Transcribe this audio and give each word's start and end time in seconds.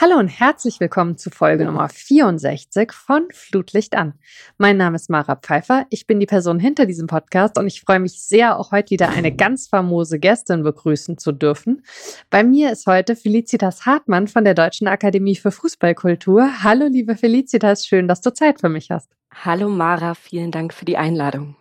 Hallo 0.00 0.16
und 0.16 0.28
herzlich 0.28 0.78
willkommen 0.78 1.18
zu 1.18 1.28
Folge 1.28 1.64
Nummer 1.64 1.88
64 1.88 2.92
von 2.92 3.26
Flutlicht 3.32 3.96
an. 3.96 4.14
Mein 4.56 4.76
Name 4.76 4.94
ist 4.94 5.10
Mara 5.10 5.34
Pfeiffer, 5.34 5.86
ich 5.90 6.06
bin 6.06 6.20
die 6.20 6.26
Person 6.26 6.60
hinter 6.60 6.86
diesem 6.86 7.08
Podcast 7.08 7.58
und 7.58 7.66
ich 7.66 7.80
freue 7.80 7.98
mich 7.98 8.22
sehr, 8.22 8.60
auch 8.60 8.70
heute 8.70 8.90
wieder 8.90 9.08
eine 9.08 9.34
ganz 9.34 9.66
famose 9.66 10.20
Gästin 10.20 10.62
begrüßen 10.62 11.18
zu 11.18 11.32
dürfen. 11.32 11.82
Bei 12.30 12.44
mir 12.44 12.70
ist 12.70 12.86
heute 12.86 13.16
Felicitas 13.16 13.86
Hartmann 13.86 14.28
von 14.28 14.44
der 14.44 14.54
Deutschen 14.54 14.86
Akademie 14.86 15.34
für 15.34 15.50
Fußballkultur. 15.50 16.62
Hallo 16.62 16.86
liebe 16.86 17.16
Felicitas, 17.16 17.84
schön, 17.84 18.06
dass 18.06 18.20
du 18.20 18.32
Zeit 18.32 18.60
für 18.60 18.68
mich 18.68 18.92
hast. 18.92 19.17
Hallo 19.34 19.68
Mara, 19.68 20.14
vielen 20.14 20.50
Dank 20.50 20.74
für 20.74 20.84
die 20.84 20.96
Einladung. 20.96 21.54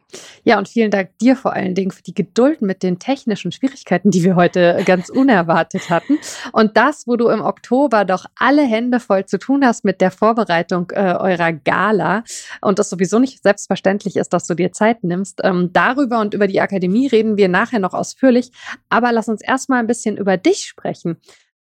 Ja, 0.44 0.58
und 0.58 0.70
vielen 0.70 0.90
Dank 0.90 1.18
dir 1.20 1.36
vor 1.36 1.54
allen 1.54 1.76
Dingen 1.76 1.92
für 1.92 2.02
die 2.02 2.14
Geduld 2.14 2.62
mit 2.62 2.82
den 2.82 2.98
technischen 2.98 3.52
Schwierigkeiten, 3.52 4.10
die 4.10 4.24
wir 4.24 4.36
heute 4.36 4.82
ganz 4.86 5.10
unerwartet 5.10 5.90
hatten. 5.90 6.18
Und 6.54 6.78
das, 6.78 7.08
wo 7.08 7.18
du 7.18 7.28
im 7.28 7.42
Oktober 7.42 8.06
doch 8.06 8.26
alle 8.38 8.64
Hände 8.64 9.00
voll 9.00 9.26
zu 9.26 9.38
tun 9.38 9.66
hast 9.66 9.84
mit 9.84 10.00
der 10.00 10.12
Vorbereitung 10.12 10.92
äh, 10.92 11.16
eurer 11.20 11.52
Gala 11.52 12.24
und 12.62 12.80
es 12.80 12.90
sowieso 12.90 13.20
nicht 13.20 13.44
selbstverständlich 13.44 14.16
ist, 14.16 14.30
dass 14.32 14.48
du 14.48 14.54
dir 14.54 14.72
Zeit 14.72 15.04
nimmst. 15.04 15.42
Ähm, 15.44 15.72
darüber 15.74 16.22
und 16.22 16.34
über 16.34 16.48
die 16.48 16.62
Akademie 16.62 17.08
reden 17.08 17.36
wir 17.36 17.50
nachher 17.50 17.80
noch 17.80 17.94
ausführlich. 17.94 18.52
Aber 18.90 19.12
lass 19.12 19.28
uns 19.28 19.42
erstmal 19.42 19.80
ein 19.80 19.88
bisschen 19.88 20.18
über 20.18 20.38
dich 20.38 20.66
sprechen 20.66 21.18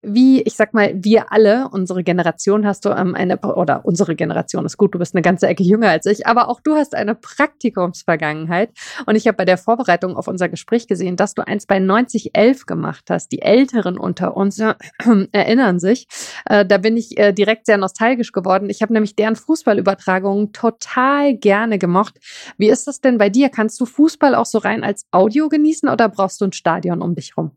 wie, 0.06 0.42
ich 0.42 0.54
sag 0.54 0.72
mal, 0.72 0.92
wir 0.94 1.32
alle, 1.32 1.68
unsere 1.70 2.04
Generation 2.04 2.66
hast 2.66 2.84
du 2.84 2.90
ähm, 2.90 3.14
eine, 3.14 3.38
oder 3.38 3.84
unsere 3.84 4.14
Generation 4.14 4.64
ist 4.64 4.76
gut, 4.76 4.94
du 4.94 4.98
bist 4.98 5.14
eine 5.14 5.22
ganze 5.22 5.48
Ecke 5.48 5.64
jünger 5.64 5.90
als 5.90 6.06
ich, 6.06 6.26
aber 6.26 6.48
auch 6.48 6.60
du 6.60 6.74
hast 6.74 6.94
eine 6.94 7.14
Praktikumsvergangenheit. 7.14 8.70
Und 9.06 9.16
ich 9.16 9.26
habe 9.26 9.36
bei 9.36 9.44
der 9.44 9.58
Vorbereitung 9.58 10.16
auf 10.16 10.28
unser 10.28 10.48
Gespräch 10.48 10.86
gesehen, 10.86 11.16
dass 11.16 11.34
du 11.34 11.46
eins 11.46 11.66
bei 11.66 11.78
9011 11.78 12.66
gemacht 12.66 13.04
hast. 13.10 13.32
Die 13.32 13.42
Älteren 13.42 13.98
unter 13.98 14.36
uns 14.36 14.60
äh, 14.60 14.74
erinnern 15.32 15.80
sich. 15.80 16.06
Äh, 16.46 16.64
da 16.64 16.78
bin 16.78 16.96
ich 16.96 17.18
äh, 17.18 17.32
direkt 17.32 17.66
sehr 17.66 17.78
nostalgisch 17.78 18.32
geworden. 18.32 18.70
Ich 18.70 18.82
habe 18.82 18.92
nämlich 18.92 19.16
deren 19.16 19.36
Fußballübertragungen 19.36 20.52
total 20.52 21.34
gerne 21.34 21.78
gemocht. 21.78 22.18
Wie 22.58 22.68
ist 22.68 22.86
das 22.86 23.00
denn 23.00 23.18
bei 23.18 23.28
dir? 23.28 23.48
Kannst 23.48 23.80
du 23.80 23.86
Fußball 23.86 24.34
auch 24.34 24.46
so 24.46 24.58
rein 24.58 24.84
als 24.84 25.06
Audio 25.10 25.48
genießen 25.48 25.88
oder 25.88 26.08
brauchst 26.08 26.40
du 26.40 26.44
ein 26.44 26.52
Stadion 26.52 27.02
um 27.02 27.14
dich 27.14 27.36
rum? 27.36 27.50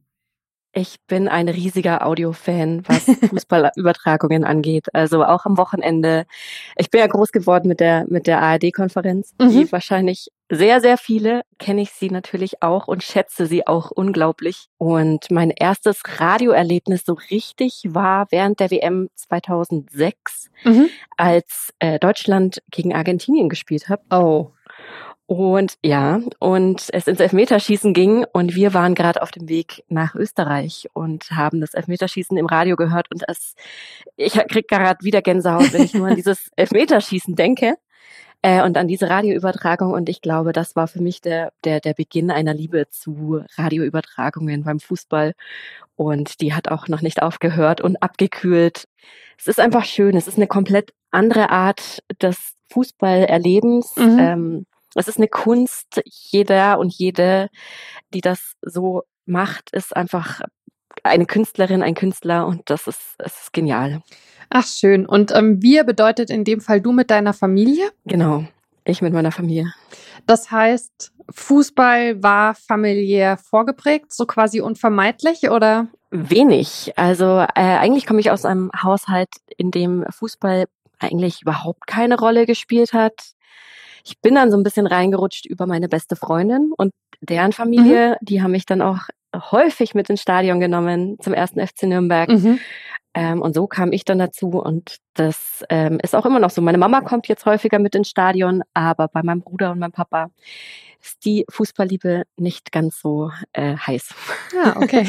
Ich 0.72 0.98
bin 1.08 1.28
ein 1.28 1.50
riesiger 1.50 2.06
Audiofan, 2.06 2.84
was 2.88 3.06
Fußballübertragungen 3.30 4.44
angeht. 4.44 4.88
Also 4.94 5.23
auch 5.26 5.45
am 5.45 5.58
Wochenende. 5.58 6.26
Ich 6.78 6.92
bin 6.92 7.00
ja 7.00 7.08
groß 7.08 7.31
geworden 7.31 7.67
mit 7.67 7.80
der, 7.80 8.06
mit 8.08 8.28
der 8.28 8.42
ARD-Konferenz. 8.42 9.34
Mhm. 9.39 9.50
Die 9.50 9.72
wahrscheinlich 9.72 10.30
sehr, 10.52 10.80
sehr 10.80 10.98
viele 10.98 11.42
kenne 11.58 11.81
ich 11.81 11.92
sie 11.92 12.09
natürlich 12.09 12.61
auch 12.61 12.88
und 12.88 13.03
schätze 13.03 13.48
sie 13.48 13.66
auch 13.66 13.89
unglaublich. 13.89 14.67
Und 14.78 15.31
mein 15.31 15.50
erstes 15.50 16.02
Radioerlebnis 16.20 17.04
so 17.04 17.17
richtig 17.31 17.83
war 17.88 18.28
während 18.30 18.59
der 18.59 18.70
WM 18.70 19.09
2006, 19.16 20.50
mhm. 20.64 20.89
als 21.17 21.73
äh, 21.80 22.00
Deutschland 22.00 22.61
gegen 22.70 22.94
Argentinien 22.94 23.50
gespielt 23.50 23.89
hat. 23.89 24.02
Oh. 24.11 24.52
Und 25.30 25.76
ja, 25.86 26.22
und 26.40 26.88
es 26.92 27.08
ins 27.08 27.20
Elfmeterschießen 27.20 27.94
ging 27.94 28.26
und 28.34 28.56
wir 28.56 28.74
waren 28.74 28.96
gerade 28.96 29.22
auf 29.22 29.30
dem 29.30 29.48
Weg 29.48 29.84
nach 29.88 30.16
Österreich 30.16 30.90
und 30.94 31.30
haben 31.30 31.62
das 31.62 31.76
Elfmeterschießen 31.76 32.36
im 32.36 32.48
Radio 32.48 32.76
gehört 32.76 33.12
und 33.12 33.24
es, 33.28 33.54
ich 34.18 34.34
krieg 34.34 34.68
gerade 34.68 35.06
wieder 35.06 35.22
Gänsehaut, 35.22 35.72
wenn 35.72 35.84
ich 35.84 35.94
nur 35.94 36.08
an 36.08 36.16
dieses 36.16 36.50
Elfmeterschießen 36.56 37.36
denke 37.36 37.76
äh, 38.42 38.64
und 38.64 38.76
an 38.76 38.88
diese 38.88 39.08
Radioübertragung 39.08 39.94
und 39.94 40.10
ich 40.10 40.24
glaube, 40.24 40.52
das 40.52 40.76
war 40.76 40.88
für 40.88 41.00
mich 41.00 41.22
der, 41.22 41.54
der, 41.64 41.80
der 41.80 41.94
Beginn 41.94 42.32
einer 42.32 42.56
Liebe 42.56 42.88
zu 42.90 43.44
Radioübertragungen 43.56 44.64
beim 44.64 44.80
Fußball 44.80 45.34
und 45.96 46.42
die 46.42 46.56
hat 46.56 46.70
auch 46.70 46.88
noch 46.88 47.04
nicht 47.04 47.22
aufgehört 47.22 47.82
und 47.82 48.02
abgekühlt. 48.02 48.86
Es 49.38 49.46
ist 49.46 49.60
einfach 49.60 49.86
schön, 49.86 50.18
es 50.18 50.28
ist 50.28 50.38
eine 50.38 50.48
komplett 50.48 50.92
andere 51.12 51.52
Art 51.52 52.02
des 52.20 52.56
Fußballerlebens. 52.72 53.95
Mhm. 53.95 54.20
Ähm, 54.20 54.66
es 54.95 55.08
ist 55.08 55.17
eine 55.17 55.27
Kunst. 55.27 56.02
Jeder 56.05 56.80
und 56.80 56.94
jede, 56.94 57.50
die 58.14 58.22
das 58.22 58.55
so 58.61 59.04
macht, 59.26 59.72
ist 59.72 59.95
einfach 59.95 60.42
eine 61.04 61.26
Künstlerin, 61.26 61.83
ein 61.83 61.95
Künstler 61.95 62.48
und 62.48 62.70
das 62.70 62.88
ist, 62.88 63.16
es 63.20 63.42
ist 63.42 63.54
genial. 63.54 64.02
Ach 64.50 64.66
schön. 64.66 65.05
Und 65.05 65.32
ähm, 65.32 65.61
wir 65.61 65.83
bedeutet 65.83 66.30
in 66.30 66.44
dem 66.44 66.61
Fall 66.61 66.82
du 66.82 66.92
mit 66.92 67.11
deiner 67.11 67.33
Familie? 67.33 67.92
Genau, 68.05 68.44
ich 68.83 69.02
mit 69.02 69.14
meiner 69.14 69.32
Familie. 69.32 69.72
Das 70.26 70.52
heißt, 70.52 71.14
Fußball 71.30 72.21
war 72.23 72.56
familiär 72.56 73.38
vorgeprägt, 73.38 74.11
so 74.11 74.26
quasi 74.26 74.61
unvermeidlich 74.61 75.50
oder? 75.52 75.88
Wenig. 76.10 76.94
Also 76.95 77.39
äh, 77.39 77.48
eigentlich 77.56 78.08
komme 78.08 78.20
ich 78.20 78.32
aus 78.32 78.45
einem 78.45 78.71
Haushalt, 78.82 79.30
in 79.58 79.70
dem 79.70 80.06
Fußball 80.10 80.66
eigentlich 80.98 81.44
überhaupt 81.44 81.86
keine 81.86 82.17
Rolle 82.17 82.45
gespielt 82.45 82.94
hat 82.94 83.36
ich 84.09 84.20
bin 84.21 84.36
dann 84.36 84.49
so 84.49 84.58
ein 84.58 84.64
bisschen 84.64 84.87
reingerutscht 84.87 85.45
über 85.45 85.67
meine 85.67 85.87
beste 85.87 86.15
Freundin 86.15 86.71
und 86.75 86.92
deren 87.21 87.52
Familie. 87.52 88.11
Mhm. 88.11 88.25
Die 88.25 88.42
haben 88.42 88.52
mich 88.52 88.65
dann 88.65 88.81
auch 88.81 89.02
häufig 89.36 89.93
mit 89.93 90.09
ins 90.09 90.21
Stadion 90.21 90.59
genommen 90.59 91.17
zum 91.21 91.33
ersten 91.33 91.65
FC 91.65 91.83
Nürnberg. 91.83 92.30
Mhm. 92.30 92.59
Ähm, 93.14 93.42
und 93.42 93.55
so 93.55 93.67
kam 93.67 93.92
ich 93.92 94.05
dann 94.05 94.20
dazu 94.20 94.49
und 94.49 94.97
das 95.15 95.65
ähm, 95.70 95.99
ist 96.02 96.15
auch 96.15 96.25
immer 96.25 96.39
noch 96.39 96.52
so. 96.52 96.61
Meine 96.61 96.77
Mama 96.77 97.02
kommt 97.02 97.27
jetzt 97.27 97.45
häufiger 97.45 97.80
mit 97.80 97.95
ins 97.95 98.09
Stadion, 98.09 98.61
aber 98.73 99.08
bei 99.08 99.23
meinem 99.23 99.42
Bruder 99.42 99.71
und 99.71 99.80
meinem 99.80 99.92
Papa 99.92 100.30
ist 101.02 101.23
die 101.25 101.45
Fußballliebe 101.49 102.23
nicht 102.37 102.71
ganz 102.71 102.99
so 102.99 103.31
äh, 103.53 103.75
heiß. 103.75 104.09
Ja, 104.53 104.73
ah, 104.75 104.80
okay. 104.81 105.08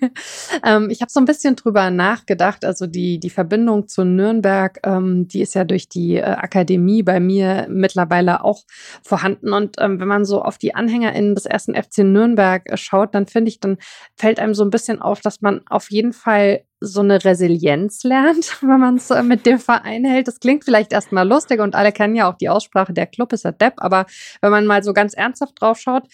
ähm, 0.64 0.90
ich 0.90 1.00
habe 1.00 1.10
so 1.10 1.20
ein 1.20 1.24
bisschen 1.24 1.56
drüber 1.56 1.90
nachgedacht. 1.90 2.64
Also 2.64 2.86
die, 2.86 3.18
die 3.18 3.30
Verbindung 3.30 3.88
zu 3.88 4.04
Nürnberg, 4.04 4.78
ähm, 4.84 5.28
die 5.28 5.40
ist 5.40 5.54
ja 5.54 5.64
durch 5.64 5.88
die 5.88 6.16
äh, 6.16 6.22
Akademie 6.22 7.02
bei 7.02 7.18
mir 7.18 7.66
mittlerweile 7.70 8.44
auch 8.44 8.64
vorhanden. 9.02 9.52
Und 9.52 9.76
ähm, 9.78 10.00
wenn 10.00 10.08
man 10.08 10.24
so 10.24 10.42
auf 10.42 10.58
die 10.58 10.74
AnhängerInnen 10.74 11.34
des 11.34 11.46
ersten 11.46 11.74
FC 11.74 11.98
Nürnberg 11.98 12.70
äh, 12.70 12.76
schaut, 12.76 13.14
dann 13.14 13.26
finde 13.26 13.48
ich, 13.48 13.60
dann 13.60 13.78
fällt 14.16 14.38
einem 14.38 14.54
so 14.54 14.64
ein 14.64 14.70
bisschen 14.70 15.00
auf, 15.00 15.20
dass 15.20 15.40
man 15.40 15.62
auf 15.68 15.90
jeden 15.90 16.12
Fall 16.12 16.64
so 16.82 17.00
eine 17.00 17.24
Resilienz 17.24 18.04
lernt, 18.04 18.58
wenn 18.62 18.80
man 18.80 18.96
es 18.96 19.10
mit 19.22 19.46
dem 19.46 19.58
Verein 19.58 20.04
hält. 20.04 20.28
Das 20.28 20.40
klingt 20.40 20.64
vielleicht 20.64 20.92
erstmal 20.92 21.26
lustig 21.26 21.60
und 21.60 21.74
alle 21.74 21.92
kennen 21.92 22.14
ja 22.14 22.30
auch 22.30 22.36
die 22.36 22.48
Aussprache, 22.48 22.92
der 22.92 23.06
Club 23.06 23.32
ist 23.32 23.44
der 23.44 23.52
Depp, 23.52 23.74
aber 23.78 24.06
wenn 24.40 24.50
man 24.50 24.66
mal 24.66 24.82
so 24.82 24.92
ganz 24.92 25.14
ernsthaft 25.14 25.60
drauf 25.60 25.78
schaut, 25.78 26.04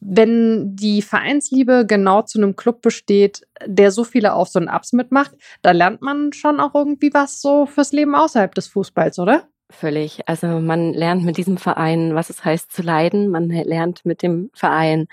wenn 0.00 0.74
die 0.74 1.02
Vereinsliebe 1.02 1.86
genau 1.86 2.22
zu 2.22 2.38
einem 2.38 2.56
Club 2.56 2.82
besteht, 2.82 3.46
der 3.64 3.90
so 3.90 4.04
viele 4.04 4.34
Aufs 4.34 4.56
und 4.56 4.68
Abs 4.68 4.92
mitmacht, 4.92 5.32
da 5.62 5.70
lernt 5.70 6.02
man 6.02 6.32
schon 6.32 6.60
auch 6.60 6.74
irgendwie 6.74 7.12
was 7.12 7.40
so 7.40 7.66
fürs 7.66 7.92
Leben 7.92 8.14
außerhalb 8.14 8.54
des 8.54 8.68
Fußballs, 8.68 9.18
oder? 9.18 9.48
Völlig. 9.72 10.28
Also 10.28 10.46
man 10.60 10.92
lernt 10.94 11.24
mit 11.24 11.36
diesem 11.36 11.56
Verein, 11.56 12.14
was 12.14 12.28
es 12.28 12.44
heißt 12.44 12.72
zu 12.72 12.82
leiden. 12.82 13.28
Man 13.28 13.48
lernt 13.48 14.04
mit 14.04 14.22
dem 14.22 14.50
Verein 14.52 15.06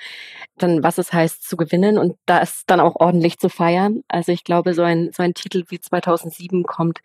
dann, 0.57 0.81
was 0.81 0.97
es 0.97 1.13
heißt 1.13 1.47
zu 1.47 1.57
gewinnen 1.57 1.97
und 1.97 2.18
das 2.25 2.63
dann 2.66 2.79
auch 2.79 2.95
ordentlich 2.95 3.38
zu 3.38 3.50
feiern. 3.50 4.03
Also 4.07 4.31
ich 4.31 4.44
glaube, 4.44 4.73
so 4.73 4.81
ein, 4.81 5.12
so 5.13 5.22
ein 5.22 5.35
Titel 5.35 5.66
wie 5.69 5.79
2007 5.79 6.63
kommt 6.63 7.00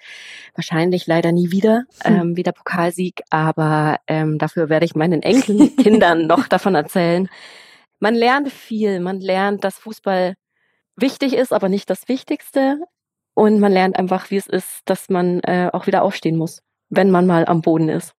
wahrscheinlich 0.54 1.06
leider 1.06 1.30
nie 1.30 1.50
wieder, 1.50 1.84
hm. 2.02 2.16
ähm, 2.16 2.36
wie 2.36 2.42
der 2.42 2.52
Pokalsieg. 2.52 3.22
Aber 3.28 3.98
ähm, 4.06 4.38
dafür 4.38 4.70
werde 4.70 4.86
ich 4.86 4.94
meinen 4.94 5.22
Enkelkindern 5.22 6.26
noch 6.26 6.48
davon 6.48 6.74
erzählen. 6.74 7.28
Man 8.00 8.14
lernt 8.14 8.50
viel. 8.50 8.98
Man 9.00 9.20
lernt, 9.20 9.62
dass 9.62 9.78
Fußball 9.78 10.36
wichtig 10.96 11.34
ist, 11.34 11.52
aber 11.52 11.69
nicht 11.69 11.90
das 11.90 12.08
Wichtigste. 12.08 12.80
Und 13.34 13.60
man 13.60 13.72
lernt 13.72 13.98
einfach, 13.98 14.30
wie 14.30 14.36
es 14.36 14.46
ist, 14.46 14.80
dass 14.86 15.10
man 15.10 15.40
äh, 15.40 15.69
auch 15.72 15.86
wieder 15.86 16.02
aufstehen 16.02 16.36
muss 16.36 16.62
wenn 16.92 17.10
man 17.10 17.26
mal 17.26 17.47
am 17.47 17.62
Boden 17.62 17.88
ist. 17.88 18.14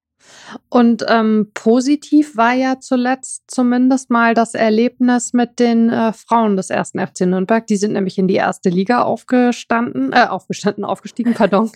Und 0.69 1.05
ähm, 1.09 1.51
positiv 1.53 2.37
war 2.37 2.53
ja 2.53 2.79
zuletzt 2.79 3.43
zumindest 3.47 4.09
mal 4.09 4.33
das 4.33 4.53
Erlebnis 4.53 5.33
mit 5.33 5.59
den 5.59 5.89
äh, 5.89 6.13
Frauen 6.13 6.55
des 6.55 6.69
ersten 6.69 7.05
FC 7.05 7.21
Nürnberg. 7.21 7.67
Die 7.67 7.75
sind 7.75 7.93
nämlich 7.93 8.17
in 8.17 8.27
die 8.27 8.35
erste 8.35 8.69
Liga 8.69 9.03
aufgestanden, 9.03 10.13
äh, 10.13 10.27
aufgestanden, 10.27 10.85
aufgestiegen, 10.85 11.33
pardon. 11.33 11.71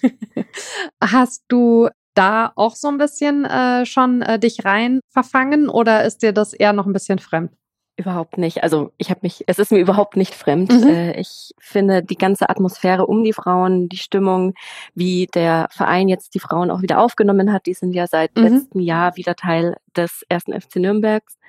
Hast 1.03 1.43
du 1.49 1.89
da 2.13 2.51
auch 2.55 2.75
so 2.75 2.87
ein 2.87 2.97
bisschen 2.97 3.45
äh, 3.45 3.85
schon 3.85 4.21
äh, 4.21 4.39
dich 4.39 4.65
rein 4.65 5.01
verfangen 5.11 5.69
oder 5.69 6.05
ist 6.05 6.23
dir 6.23 6.31
das 6.31 6.53
eher 6.53 6.73
noch 6.73 6.87
ein 6.87 6.93
bisschen 6.93 7.19
fremd? 7.19 7.51
Überhaupt 7.99 8.37
nicht. 8.37 8.61
Also 8.61 8.91
ich 8.99 9.09
habe 9.09 9.21
mich, 9.23 9.43
es 9.47 9.57
ist 9.57 9.71
mir 9.71 9.79
überhaupt 9.79 10.17
nicht 10.17 10.35
fremd. 10.35 10.71
Mhm. 10.71 10.87
Äh, 10.87 11.19
ich 11.19 11.55
finde 11.57 12.03
die 12.03 12.15
ganze 12.15 12.47
Atmosphäre 12.47 13.07
um 13.07 13.23
die 13.23 13.33
Frauen, 13.33 13.89
die 13.89 13.97
Stimmung, 13.97 14.53
wie 14.93 15.25
der 15.33 15.67
Verein 15.71 16.07
jetzt 16.07 16.35
die 16.35 16.39
Frauen 16.39 16.69
auch 16.69 16.83
wieder 16.83 16.99
aufgenommen 16.99 17.51
hat, 17.51 17.65
die 17.65 17.73
sind 17.73 17.93
ja 17.93 18.05
seit 18.05 18.35
mhm. 18.37 18.43
letztem 18.43 18.81
Jahr 18.81 19.17
wieder 19.17 19.35
Teil 19.35 19.77
des 19.95 20.23
ersten 20.29 20.53
FC 20.53 20.75
Nürnbergs, 20.75 21.39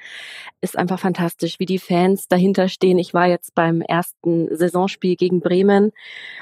ist 0.63 0.79
einfach 0.79 0.99
fantastisch, 0.99 1.59
wie 1.59 1.67
die 1.67 1.79
Fans 1.79 2.29
dahinter 2.29 2.69
stehen. 2.69 2.99
Ich 2.99 3.13
war 3.13 3.27
jetzt 3.27 3.55
beim 3.55 3.83
ersten 3.83 4.49
Saisonspiel 4.57 5.17
gegen 5.17 5.41
Bremen 5.41 5.93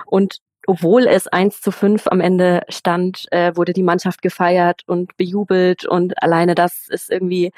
und 0.06 0.38
obwohl 0.66 1.06
es 1.06 1.26
1 1.26 1.60
zu 1.60 1.70
5 1.70 2.06
am 2.08 2.20
Ende 2.20 2.62
stand, 2.68 3.26
äh, 3.30 3.54
wurde 3.56 3.72
die 3.72 3.82
Mannschaft 3.82 4.22
gefeiert 4.22 4.82
und 4.86 5.16
bejubelt. 5.16 5.86
Und 5.86 6.22
alleine 6.22 6.54
das 6.54 6.88
ist 6.88 7.10
irgendwie 7.10 7.52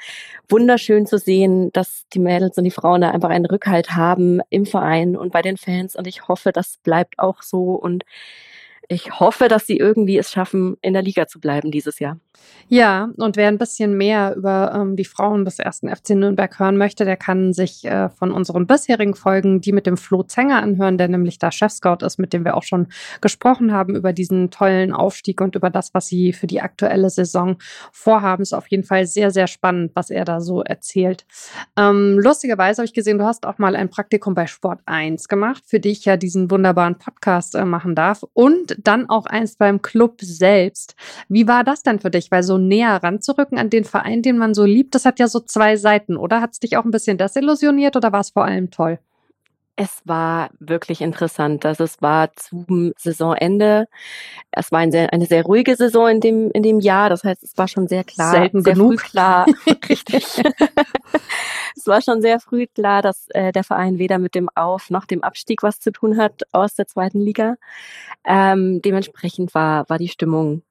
wunderschön 0.47 1.05
zu 1.05 1.17
sehen, 1.17 1.71
dass 1.73 2.05
die 2.13 2.19
Mädels 2.19 2.57
und 2.57 2.63
die 2.63 2.71
Frauen 2.71 3.01
da 3.01 3.11
einfach 3.11 3.29
einen 3.29 3.45
Rückhalt 3.45 3.95
haben 3.95 4.41
im 4.49 4.65
Verein 4.65 5.15
und 5.15 5.31
bei 5.31 5.41
den 5.41 5.57
Fans. 5.57 5.95
Und 5.95 6.07
ich 6.07 6.27
hoffe, 6.27 6.51
das 6.51 6.77
bleibt 6.83 7.19
auch 7.19 7.41
so. 7.41 7.73
Und 7.73 8.03
ich 8.91 9.19
hoffe, 9.19 9.47
dass 9.47 9.67
sie 9.67 9.77
irgendwie 9.77 10.17
es 10.17 10.31
schaffen, 10.31 10.75
in 10.81 10.93
der 10.93 11.03
Liga 11.03 11.27
zu 11.27 11.39
bleiben 11.39 11.69
dieses 11.69 11.99
Jahr. 11.99 12.19
Ja, 12.69 13.09
und 13.17 13.35
wer 13.35 13.47
ein 13.47 13.57
bisschen 13.57 13.97
mehr 13.97 14.35
über 14.35 14.73
ähm, 14.75 14.95
die 14.95 15.05
Frauen 15.05 15.45
des 15.45 15.59
ersten 15.59 15.89
FC 15.89 16.11
Nürnberg 16.11 16.59
hören 16.59 16.77
möchte, 16.77 17.05
der 17.05 17.17
kann 17.17 17.53
sich 17.53 17.85
äh, 17.85 18.09
von 18.09 18.31
unseren 18.31 18.67
bisherigen 18.67 19.15
Folgen 19.15 19.61
die 19.61 19.73
mit 19.73 19.85
dem 19.85 19.97
Flo 19.97 20.23
Zenger 20.23 20.61
anhören, 20.61 20.97
der 20.97 21.07
nämlich 21.07 21.39
da 21.39 21.51
Chefscout 21.51 22.05
ist, 22.05 22.19
mit 22.19 22.33
dem 22.33 22.45
wir 22.45 22.55
auch 22.55 22.63
schon 22.63 22.87
gesprochen 23.21 23.73
haben 23.73 23.95
über 23.95 24.13
diesen 24.13 24.49
tollen 24.49 24.91
Aufstieg 24.91 25.41
und 25.41 25.55
über 25.55 25.69
das, 25.69 25.93
was 25.93 26.07
sie 26.07 26.33
für 26.33 26.47
die 26.47 26.61
aktuelle 26.61 27.09
Saison 27.09 27.57
vorhaben. 27.91 28.43
Ist 28.43 28.53
auf 28.53 28.67
jeden 28.67 28.83
Fall 28.83 29.05
sehr, 29.05 29.31
sehr 29.31 29.47
spannend, 29.47 29.91
was 29.95 30.09
er 30.09 30.25
da 30.25 30.41
so 30.41 30.61
erzählt. 30.61 31.25
Ähm, 31.77 32.19
lustigerweise 32.19 32.81
habe 32.81 32.85
ich 32.85 32.93
gesehen, 32.93 33.17
du 33.17 33.25
hast 33.25 33.45
auch 33.45 33.57
mal 33.57 33.75
ein 33.75 33.89
Praktikum 33.89 34.33
bei 34.33 34.47
Sport 34.47 34.81
1 34.85 35.27
gemacht, 35.27 35.63
für 35.67 35.79
dich 35.79 36.05
ja 36.05 36.17
diesen 36.17 36.49
wunderbaren 36.49 36.97
Podcast 36.97 37.55
äh, 37.55 37.65
machen 37.65 37.93
darf 37.95 38.23
und 38.33 38.78
dann 38.83 39.09
auch 39.09 39.25
eins 39.25 39.55
beim 39.55 39.81
Club 39.81 40.21
selbst. 40.21 40.95
Wie 41.27 41.47
war 41.47 41.63
das 41.63 41.83
denn 41.83 41.99
für 41.99 42.11
dich? 42.11 42.31
Weil 42.31 42.43
so 42.43 42.57
näher 42.57 43.01
ranzurücken 43.03 43.57
an 43.57 43.69
den 43.69 43.83
Verein, 43.83 44.21
den 44.21 44.37
man 44.37 44.53
so 44.53 44.65
liebt, 44.65 44.95
das 44.95 45.05
hat 45.05 45.19
ja 45.19 45.27
so 45.27 45.39
zwei 45.39 45.77
Seiten, 45.77 46.17
oder? 46.17 46.41
Hat 46.41 46.51
es 46.53 46.59
dich 46.59 46.77
auch 46.77 46.85
ein 46.85 46.91
bisschen 46.91 47.17
desillusioniert 47.17 47.95
oder 47.95 48.11
war 48.11 48.21
es 48.21 48.31
vor 48.31 48.45
allem 48.45 48.71
toll? 48.71 48.99
Es 49.81 50.01
war 50.03 50.49
wirklich 50.59 50.99
interessant. 50.99 51.65
Also 51.65 51.85
es 51.85 52.01
war 52.01 52.33
zum 52.33 52.91
Saisonende. 52.97 53.87
Es 54.51 54.73
war 54.73 54.79
ein 54.79 54.91
sehr, 54.91 55.13
eine 55.13 55.25
sehr 55.25 55.43
ruhige 55.43 55.73
Saison 55.77 56.09
in 56.09 56.19
dem, 56.19 56.51
in 56.51 56.63
dem 56.63 56.81
Jahr. 56.81 57.09
Das 57.09 57.23
heißt, 57.23 57.41
es 57.43 57.57
war 57.57 57.69
schon 57.69 57.87
sehr 57.87 58.03
klar. 58.03 58.31
Selten 58.31 58.61
sehr 58.61 58.73
genug. 58.73 58.97
klar. 59.01 59.45
Richtig. 59.87 60.25
es 61.77 61.87
war 61.87 62.01
schon 62.01 62.21
sehr 62.21 62.41
früh 62.41 62.67
klar, 62.67 63.01
dass 63.01 63.27
äh, 63.29 63.53
der 63.53 63.63
Verein 63.63 63.99
weder 63.99 64.17
mit 64.17 64.35
dem 64.35 64.49
Auf- 64.53 64.89
noch 64.89 65.05
dem 65.05 65.23
Abstieg 65.23 65.63
was 65.63 65.79
zu 65.79 65.93
tun 65.93 66.17
hat 66.17 66.41
aus 66.51 66.75
der 66.75 66.87
zweiten 66.87 67.21
Liga. 67.21 67.55
Ähm, 68.25 68.81
dementsprechend 68.81 69.55
war, 69.55 69.89
war 69.89 69.97
die 69.97 70.09
Stimmung 70.09 70.63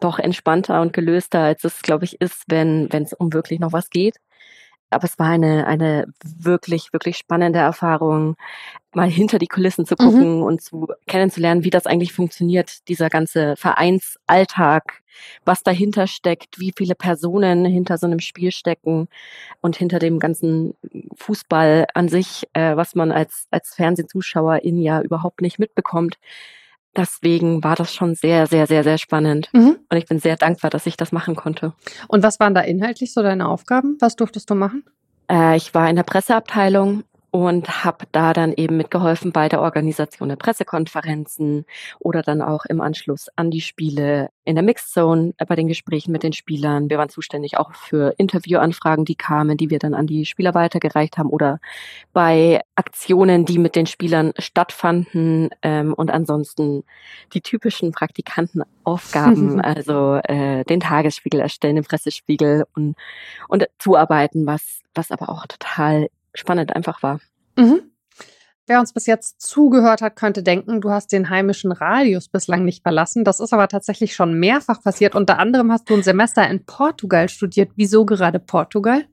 doch 0.00 0.18
entspannter 0.18 0.80
und 0.80 0.94
gelöster, 0.94 1.40
als 1.40 1.64
es, 1.64 1.82
glaube 1.82 2.06
ich, 2.06 2.18
ist, 2.22 2.44
wenn 2.48 2.90
wenn 2.90 3.02
es 3.02 3.12
um 3.12 3.30
wirklich 3.34 3.60
noch 3.60 3.74
was 3.74 3.90
geht. 3.90 4.16
Aber 4.94 5.04
es 5.04 5.18
war 5.18 5.28
eine, 5.28 5.66
eine 5.66 6.06
wirklich, 6.22 6.92
wirklich 6.92 7.16
spannende 7.16 7.58
Erfahrung, 7.58 8.36
mal 8.94 9.08
hinter 9.08 9.38
die 9.38 9.46
Kulissen 9.46 9.86
zu 9.86 9.96
gucken 9.96 10.36
mhm. 10.36 10.42
und 10.42 10.62
zu 10.62 10.88
kennenzulernen, 11.06 11.64
wie 11.64 11.70
das 11.70 11.86
eigentlich 11.86 12.12
funktioniert, 12.12 12.88
dieser 12.88 13.10
ganze 13.10 13.56
Vereinsalltag, 13.56 15.02
was 15.44 15.62
dahinter 15.62 16.06
steckt, 16.06 16.58
wie 16.60 16.72
viele 16.76 16.94
Personen 16.94 17.64
hinter 17.64 17.98
so 17.98 18.06
einem 18.06 18.20
Spiel 18.20 18.52
stecken 18.52 19.08
und 19.60 19.76
hinter 19.76 19.98
dem 19.98 20.18
ganzen 20.18 20.74
Fußball 21.16 21.86
an 21.94 22.08
sich, 22.08 22.44
äh, 22.52 22.76
was 22.76 22.94
man 22.94 23.12
als, 23.12 23.46
als 23.50 23.74
Fernsehzuschauer 23.74 24.62
in 24.62 24.78
ja 24.78 25.00
überhaupt 25.02 25.40
nicht 25.40 25.58
mitbekommt. 25.58 26.18
Deswegen 26.96 27.64
war 27.64 27.74
das 27.76 27.92
schon 27.92 28.14
sehr, 28.14 28.46
sehr, 28.46 28.66
sehr, 28.66 28.84
sehr 28.84 28.98
spannend. 28.98 29.48
Mhm. 29.52 29.78
Und 29.88 29.96
ich 29.96 30.06
bin 30.06 30.18
sehr 30.20 30.36
dankbar, 30.36 30.70
dass 30.70 30.86
ich 30.86 30.96
das 30.96 31.12
machen 31.12 31.34
konnte. 31.34 31.72
Und 32.08 32.22
was 32.22 32.38
waren 32.38 32.54
da 32.54 32.60
inhaltlich 32.60 33.12
so 33.12 33.22
deine 33.22 33.48
Aufgaben? 33.48 33.96
Was 34.00 34.16
durftest 34.16 34.48
du 34.50 34.54
machen? 34.54 34.84
Äh, 35.30 35.56
ich 35.56 35.74
war 35.74 35.88
in 35.88 35.96
der 35.96 36.02
Presseabteilung 36.04 37.04
und 37.34 37.84
habe 37.84 38.06
da 38.12 38.32
dann 38.32 38.52
eben 38.52 38.76
mitgeholfen 38.76 39.32
bei 39.32 39.48
der 39.48 39.60
Organisation 39.60 40.28
der 40.28 40.36
Pressekonferenzen 40.36 41.64
oder 41.98 42.22
dann 42.22 42.40
auch 42.40 42.64
im 42.64 42.80
Anschluss 42.80 43.28
an 43.34 43.50
die 43.50 43.60
Spiele 43.60 44.28
in 44.44 44.54
der 44.54 44.62
Mixzone 44.62 45.34
äh, 45.38 45.44
bei 45.44 45.56
den 45.56 45.66
Gesprächen 45.66 46.12
mit 46.12 46.22
den 46.22 46.32
Spielern. 46.32 46.90
Wir 46.90 46.96
waren 46.96 47.08
zuständig 47.08 47.58
auch 47.58 47.74
für 47.74 48.14
Interviewanfragen, 48.18 49.04
die 49.04 49.16
kamen, 49.16 49.56
die 49.56 49.68
wir 49.68 49.80
dann 49.80 49.94
an 49.94 50.06
die 50.06 50.26
Spieler 50.26 50.54
weitergereicht 50.54 51.18
haben 51.18 51.28
oder 51.28 51.58
bei 52.12 52.60
Aktionen, 52.76 53.44
die 53.44 53.58
mit 53.58 53.74
den 53.74 53.86
Spielern 53.86 54.32
stattfanden 54.38 55.50
ähm, 55.62 55.92
und 55.92 56.12
ansonsten 56.12 56.84
die 57.32 57.40
typischen 57.40 57.90
Praktikantenaufgaben, 57.90 59.60
also 59.60 60.20
äh, 60.22 60.62
den 60.66 60.78
Tagesspiegel 60.78 61.40
erstellen, 61.40 61.74
den 61.74 61.84
Pressespiegel 61.84 62.62
und, 62.76 62.94
und 63.48 63.66
zuarbeiten, 63.80 64.46
was, 64.46 64.82
was 64.94 65.10
aber 65.10 65.30
auch 65.30 65.48
total 65.48 66.06
spannend 66.34 66.74
einfach 66.74 67.02
war. 67.02 67.20
Mhm. 67.56 67.90
Wer 68.66 68.80
uns 68.80 68.94
bis 68.94 69.06
jetzt 69.06 69.42
zugehört 69.42 70.00
hat, 70.00 70.16
könnte 70.16 70.42
denken, 70.42 70.80
du 70.80 70.90
hast 70.90 71.12
den 71.12 71.28
heimischen 71.28 71.70
Radius 71.70 72.28
bislang 72.28 72.64
nicht 72.64 72.82
verlassen. 72.82 73.22
Das 73.22 73.38
ist 73.38 73.52
aber 73.52 73.68
tatsächlich 73.68 74.14
schon 74.14 74.38
mehrfach 74.40 74.82
passiert. 74.82 75.14
Unter 75.14 75.38
anderem 75.38 75.70
hast 75.70 75.90
du 75.90 75.94
ein 75.94 76.02
Semester 76.02 76.48
in 76.48 76.64
Portugal 76.64 77.28
studiert. 77.28 77.72
Wieso 77.76 78.06
gerade 78.06 78.38
Portugal? 78.38 79.04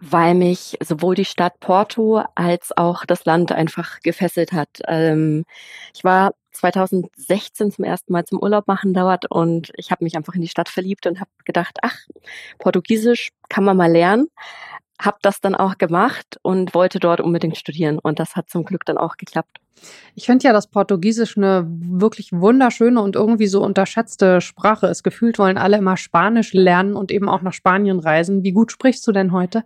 Weil 0.00 0.34
mich 0.34 0.76
sowohl 0.82 1.14
die 1.14 1.24
Stadt 1.24 1.60
Porto 1.60 2.24
als 2.34 2.76
auch 2.76 3.04
das 3.04 3.24
Land 3.24 3.52
einfach 3.52 4.00
gefesselt 4.00 4.52
hat. 4.52 4.80
Ähm, 4.88 5.44
ich 5.94 6.02
war 6.02 6.34
2016 6.50 7.70
zum 7.70 7.84
ersten 7.84 8.12
Mal 8.12 8.24
zum 8.24 8.42
Urlaub 8.42 8.66
machen 8.66 8.92
dort 8.92 9.30
und 9.30 9.70
ich 9.76 9.92
habe 9.92 10.02
mich 10.02 10.16
einfach 10.16 10.34
in 10.34 10.40
die 10.40 10.48
Stadt 10.48 10.68
verliebt 10.68 11.06
und 11.06 11.20
habe 11.20 11.30
gedacht, 11.44 11.78
ach, 11.82 11.96
Portugiesisch 12.58 13.30
kann 13.48 13.64
man 13.64 13.76
mal 13.76 13.90
lernen 13.90 14.26
habe 15.00 15.18
das 15.22 15.40
dann 15.40 15.54
auch 15.54 15.78
gemacht 15.78 16.38
und 16.42 16.74
wollte 16.74 17.00
dort 17.00 17.20
unbedingt 17.20 17.56
studieren. 17.56 17.98
Und 17.98 18.18
das 18.18 18.36
hat 18.36 18.48
zum 18.48 18.64
Glück 18.64 18.84
dann 18.84 18.98
auch 18.98 19.16
geklappt. 19.16 19.60
Ich 20.14 20.26
finde 20.26 20.46
ja, 20.46 20.52
dass 20.52 20.68
Portugiesisch 20.68 21.36
eine 21.36 21.66
wirklich 21.68 22.32
wunderschöne 22.32 23.00
und 23.00 23.16
irgendwie 23.16 23.48
so 23.48 23.62
unterschätzte 23.62 24.40
Sprache 24.40 24.86
ist. 24.86 25.02
Gefühlt 25.02 25.38
wollen 25.38 25.58
alle 25.58 25.78
immer 25.78 25.96
Spanisch 25.96 26.52
lernen 26.52 26.94
und 26.94 27.10
eben 27.10 27.28
auch 27.28 27.42
nach 27.42 27.52
Spanien 27.52 27.98
reisen. 27.98 28.44
Wie 28.44 28.52
gut 28.52 28.72
sprichst 28.72 29.06
du 29.06 29.12
denn 29.12 29.32
heute? 29.32 29.64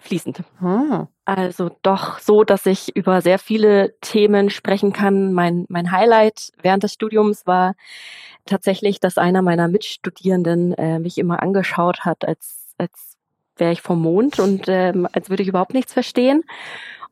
Fließend. 0.00 0.44
Oh. 0.62 1.06
Also 1.24 1.70
doch 1.82 2.20
so, 2.20 2.44
dass 2.44 2.66
ich 2.66 2.94
über 2.94 3.20
sehr 3.20 3.40
viele 3.40 3.94
Themen 4.00 4.48
sprechen 4.48 4.92
kann. 4.92 5.32
Mein, 5.32 5.66
mein 5.68 5.90
Highlight 5.90 6.52
während 6.62 6.84
des 6.84 6.92
Studiums 6.92 7.46
war 7.48 7.74
tatsächlich, 8.46 9.00
dass 9.00 9.18
einer 9.18 9.42
meiner 9.42 9.66
Mitstudierenden 9.66 10.72
äh, 10.74 11.00
mich 11.00 11.18
immer 11.18 11.42
angeschaut 11.42 12.04
hat 12.04 12.24
als, 12.24 12.74
als 12.78 13.17
wäre 13.58 13.72
ich 13.72 13.82
vom 13.82 14.00
Mond 14.00 14.38
und 14.38 14.64
ähm, 14.68 15.08
als 15.12 15.30
würde 15.30 15.42
ich 15.42 15.48
überhaupt 15.48 15.74
nichts 15.74 15.92
verstehen. 15.92 16.44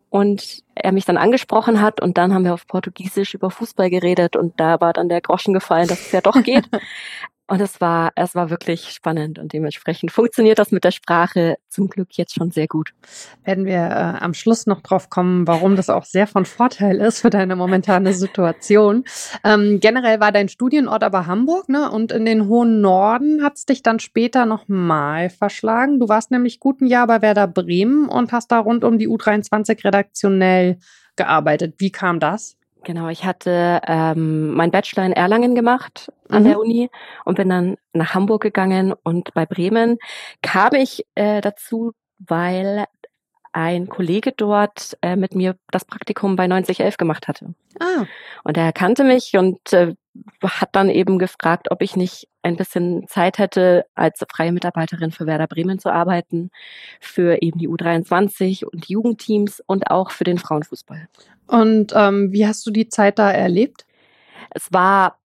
Und 0.08 0.62
er 0.74 0.92
mich 0.92 1.04
dann 1.04 1.16
angesprochen 1.16 1.80
hat 1.80 2.00
und 2.00 2.16
dann 2.16 2.32
haben 2.32 2.44
wir 2.44 2.54
auf 2.54 2.66
Portugiesisch 2.66 3.34
über 3.34 3.50
Fußball 3.50 3.90
geredet 3.90 4.36
und 4.36 4.58
da 4.58 4.80
war 4.80 4.92
dann 4.92 5.08
der 5.08 5.20
Groschen 5.20 5.52
gefallen, 5.52 5.88
dass 5.88 6.00
es 6.00 6.12
ja 6.12 6.20
doch 6.20 6.42
geht. 6.42 6.68
Und 7.48 7.60
es 7.60 7.80
war, 7.80 8.10
es 8.16 8.34
war 8.34 8.50
wirklich 8.50 8.90
spannend 8.90 9.38
und 9.38 9.52
dementsprechend 9.52 10.10
funktioniert 10.10 10.58
das 10.58 10.72
mit 10.72 10.82
der 10.82 10.90
Sprache 10.90 11.58
zum 11.68 11.88
Glück 11.88 12.08
jetzt 12.12 12.34
schon 12.34 12.50
sehr 12.50 12.66
gut. 12.66 12.92
Werden 13.44 13.66
wir 13.66 13.76
äh, 13.76 14.18
am 14.24 14.34
Schluss 14.34 14.66
noch 14.66 14.80
drauf 14.80 15.10
kommen, 15.10 15.46
warum 15.46 15.76
das 15.76 15.88
auch 15.88 16.04
sehr 16.04 16.26
von 16.26 16.44
Vorteil 16.44 16.96
ist 16.96 17.20
für 17.20 17.30
deine 17.30 17.54
momentane 17.54 18.14
Situation. 18.14 19.04
Ähm, 19.44 19.78
generell 19.80 20.18
war 20.18 20.32
dein 20.32 20.48
Studienort 20.48 21.04
aber 21.04 21.26
Hamburg, 21.26 21.68
ne? 21.68 21.88
Und 21.88 22.10
in 22.10 22.24
den 22.24 22.48
hohen 22.48 22.80
Norden 22.80 23.44
hat 23.44 23.56
es 23.56 23.64
dich 23.64 23.82
dann 23.82 24.00
später 24.00 24.44
nochmal 24.44 25.30
verschlagen. 25.30 26.00
Du 26.00 26.08
warst 26.08 26.32
nämlich 26.32 26.58
guten 26.58 26.86
Jahr 26.86 27.06
bei 27.06 27.22
Werder 27.22 27.46
Bremen 27.46 28.08
und 28.08 28.32
hast 28.32 28.50
da 28.50 28.58
rund 28.58 28.82
um 28.82 28.98
die 28.98 29.08
U23 29.08 29.84
redaktionell 29.84 30.78
gearbeitet. 31.14 31.74
Wie 31.78 31.92
kam 31.92 32.18
das? 32.18 32.56
Genau, 32.86 33.08
ich 33.08 33.24
hatte 33.24 33.80
ähm, 33.88 34.54
mein 34.54 34.70
Bachelor 34.70 35.04
in 35.06 35.12
Erlangen 35.12 35.56
gemacht 35.56 36.12
an 36.28 36.44
mhm. 36.44 36.46
der 36.46 36.60
Uni 36.60 36.88
und 37.24 37.34
bin 37.34 37.48
dann 37.48 37.78
nach 37.92 38.14
Hamburg 38.14 38.42
gegangen 38.42 38.94
und 39.02 39.34
bei 39.34 39.44
Bremen 39.44 39.98
kam 40.40 40.72
ich 40.74 41.04
äh, 41.16 41.40
dazu, 41.40 41.94
weil 42.20 42.84
ein 43.50 43.88
Kollege 43.88 44.30
dort 44.30 44.96
äh, 45.02 45.16
mit 45.16 45.34
mir 45.34 45.56
das 45.72 45.84
Praktikum 45.84 46.36
bei 46.36 46.46
9011 46.46 46.96
gemacht 46.96 47.26
hatte. 47.26 47.54
Ah. 47.80 48.04
Und 48.44 48.56
er 48.56 48.72
kannte 48.72 49.02
mich 49.02 49.36
und 49.36 49.72
äh, 49.72 49.96
hat 50.42 50.70
dann 50.72 50.88
eben 50.88 51.18
gefragt, 51.18 51.70
ob 51.70 51.82
ich 51.82 51.96
nicht 51.96 52.28
ein 52.42 52.56
bisschen 52.56 53.06
Zeit 53.08 53.38
hätte, 53.38 53.86
als 53.94 54.24
freie 54.30 54.52
Mitarbeiterin 54.52 55.10
für 55.10 55.26
Werder 55.26 55.46
Bremen 55.46 55.78
zu 55.78 55.92
arbeiten, 55.92 56.50
für 57.00 57.42
eben 57.42 57.58
die 57.58 57.68
U23 57.68 58.64
und 58.64 58.88
Jugendteams 58.88 59.62
und 59.66 59.90
auch 59.90 60.10
für 60.10 60.24
den 60.24 60.38
Frauenfußball. 60.38 61.08
Und 61.46 61.92
ähm, 61.94 62.32
wie 62.32 62.46
hast 62.46 62.66
du 62.66 62.70
die 62.70 62.88
Zeit 62.88 63.18
da 63.18 63.30
erlebt? 63.30 63.86
Es 64.50 64.72
war 64.72 65.18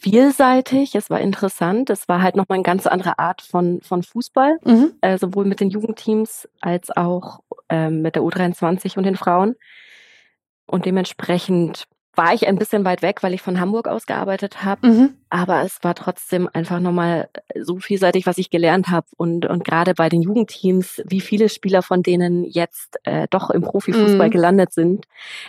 vielseitig, 0.00 0.94
es 0.94 1.08
war 1.08 1.20
interessant, 1.20 1.88
es 1.88 2.08
war 2.08 2.20
halt 2.20 2.36
nochmal 2.36 2.56
eine 2.56 2.62
ganz 2.62 2.86
andere 2.86 3.18
Art 3.18 3.40
von, 3.40 3.80
von 3.80 4.02
Fußball, 4.02 4.58
mhm. 4.62 4.92
äh, 5.00 5.16
sowohl 5.16 5.46
mit 5.46 5.60
den 5.60 5.70
Jugendteams 5.70 6.46
als 6.60 6.94
auch 6.94 7.40
ähm, 7.70 8.02
mit 8.02 8.14
der 8.14 8.22
U23 8.22 8.98
und 8.98 9.04
den 9.04 9.16
Frauen. 9.16 9.54
Und 10.66 10.84
dementsprechend 10.86 11.86
war 12.16 12.34
ich 12.34 12.46
ein 12.46 12.56
bisschen 12.56 12.84
weit 12.84 13.02
weg, 13.02 13.22
weil 13.22 13.34
ich 13.34 13.42
von 13.42 13.60
Hamburg 13.60 13.88
aus 13.88 14.06
gearbeitet 14.06 14.64
habe. 14.64 14.86
Mhm. 14.86 15.14
Aber 15.30 15.62
es 15.62 15.78
war 15.82 15.94
trotzdem 15.94 16.48
einfach 16.52 16.80
nochmal 16.80 17.28
so 17.60 17.78
vielseitig, 17.78 18.26
was 18.26 18.38
ich 18.38 18.50
gelernt 18.50 18.88
habe. 18.88 19.06
Und, 19.16 19.46
und 19.46 19.64
gerade 19.64 19.94
bei 19.94 20.08
den 20.08 20.22
Jugendteams, 20.22 21.02
wie 21.06 21.20
viele 21.20 21.48
Spieler 21.48 21.82
von 21.82 22.02
denen 22.02 22.44
jetzt 22.44 22.98
äh, 23.04 23.26
doch 23.30 23.50
im 23.50 23.62
Profifußball 23.62 24.28
mhm. 24.28 24.32
gelandet 24.32 24.72
sind, 24.72 25.06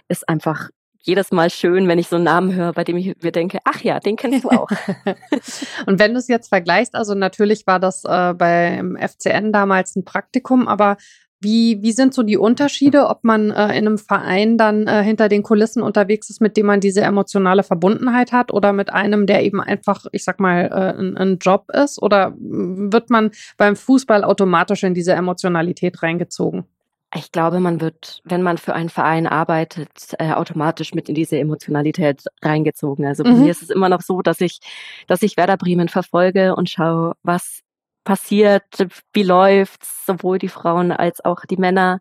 ist 0.07 0.27
einfach 0.27 0.69
jedes 1.05 1.31
Mal 1.31 1.51
schön, 1.51 1.87
wenn 1.87 1.99
ich 1.99 2.07
so 2.07 2.15
einen 2.15 2.25
Namen 2.25 2.55
höre, 2.55 2.73
bei 2.73 2.83
dem 2.83 2.97
ich 2.97 3.15
mir 3.21 3.31
denke, 3.31 3.59
ach 3.63 3.81
ja, 3.81 3.99
den 3.99 4.15
kennst 4.15 4.43
du 4.43 4.49
auch. 4.49 4.69
und 5.85 5.99
wenn 5.99 6.13
du 6.13 6.19
es 6.19 6.27
jetzt 6.27 6.49
vergleichst, 6.49 6.95
also 6.95 7.13
natürlich 7.13 7.67
war 7.67 7.79
das 7.79 8.03
äh, 8.05 8.33
beim 8.33 8.97
FCN 8.97 9.51
damals 9.51 9.95
ein 9.95 10.03
Praktikum, 10.03 10.67
aber 10.67 10.97
Wie, 11.41 11.81
wie 11.81 11.91
sind 11.91 12.13
so 12.13 12.23
die 12.23 12.37
Unterschiede, 12.37 13.07
ob 13.07 13.23
man 13.23 13.51
äh, 13.51 13.77
in 13.77 13.85
einem 13.85 13.97
Verein 13.97 14.57
dann 14.57 14.87
äh, 14.87 15.03
hinter 15.03 15.29
den 15.29 15.43
Kulissen 15.43 15.83
unterwegs 15.83 16.29
ist, 16.29 16.41
mit 16.41 16.57
dem 16.57 16.65
man 16.65 16.79
diese 16.79 17.01
emotionale 17.01 17.63
Verbundenheit 17.63 18.31
hat 18.31 18.53
oder 18.53 18.73
mit 18.73 18.91
einem, 18.91 19.27
der 19.27 19.43
eben 19.43 19.61
einfach, 19.61 20.05
ich 20.11 20.23
sag 20.23 20.39
mal, 20.39 20.65
äh, 20.65 20.99
ein, 20.99 21.17
ein 21.17 21.37
Job 21.39 21.69
ist? 21.71 22.01
Oder 22.01 22.33
wird 22.37 23.09
man 23.09 23.31
beim 23.57 23.75
Fußball 23.75 24.23
automatisch 24.23 24.83
in 24.83 24.93
diese 24.93 25.13
Emotionalität 25.13 26.01
reingezogen? 26.01 26.65
Ich 27.13 27.31
glaube, 27.31 27.59
man 27.59 27.79
wird, 27.79 28.21
wenn 28.25 28.41
man 28.41 28.57
für 28.57 28.73
einen 28.73 28.89
Verein 28.89 29.25
arbeitet, 29.25 30.15
äh, 30.19 30.33
automatisch 30.33 30.93
mit 30.93 31.07
in 31.07 31.15
diese 31.15 31.37
Emotionalität 31.37 32.23
reingezogen. 32.41 33.05
Also 33.05 33.23
bei 33.23 33.31
mhm. 33.31 33.43
mir 33.43 33.51
ist 33.51 33.61
es 33.61 33.69
immer 33.69 33.87
noch 33.87 34.01
so, 34.01 34.21
dass 34.21 34.41
ich, 34.41 34.59
dass 35.07 35.21
ich 35.21 35.37
Werder 35.37 35.55
Bremen 35.55 35.87
verfolge 35.87 36.55
und 36.55 36.69
schaue, 36.69 37.13
was 37.23 37.61
passiert, 38.05 38.63
wie 39.11 39.23
läuft's, 39.23 40.05
sowohl 40.05 40.39
die 40.39 40.47
Frauen 40.47 40.93
als 40.93 41.23
auch 41.25 41.41
die 41.41 41.57
Männer, 41.57 41.99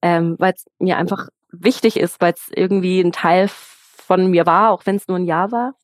ähm, 0.00 0.36
weil 0.38 0.54
es 0.54 0.64
mir 0.78 0.96
einfach 0.96 1.28
wichtig 1.50 1.98
ist, 1.98 2.20
weil 2.22 2.32
es 2.32 2.48
irgendwie 2.54 3.00
ein 3.00 3.12
Teil 3.12 3.48
von 3.48 4.30
mir 4.30 4.46
war, 4.46 4.70
auch 4.70 4.86
wenn 4.86 4.96
es 4.96 5.08
nur 5.08 5.18
ein 5.18 5.26
Jahr 5.26 5.52
war. 5.52 5.74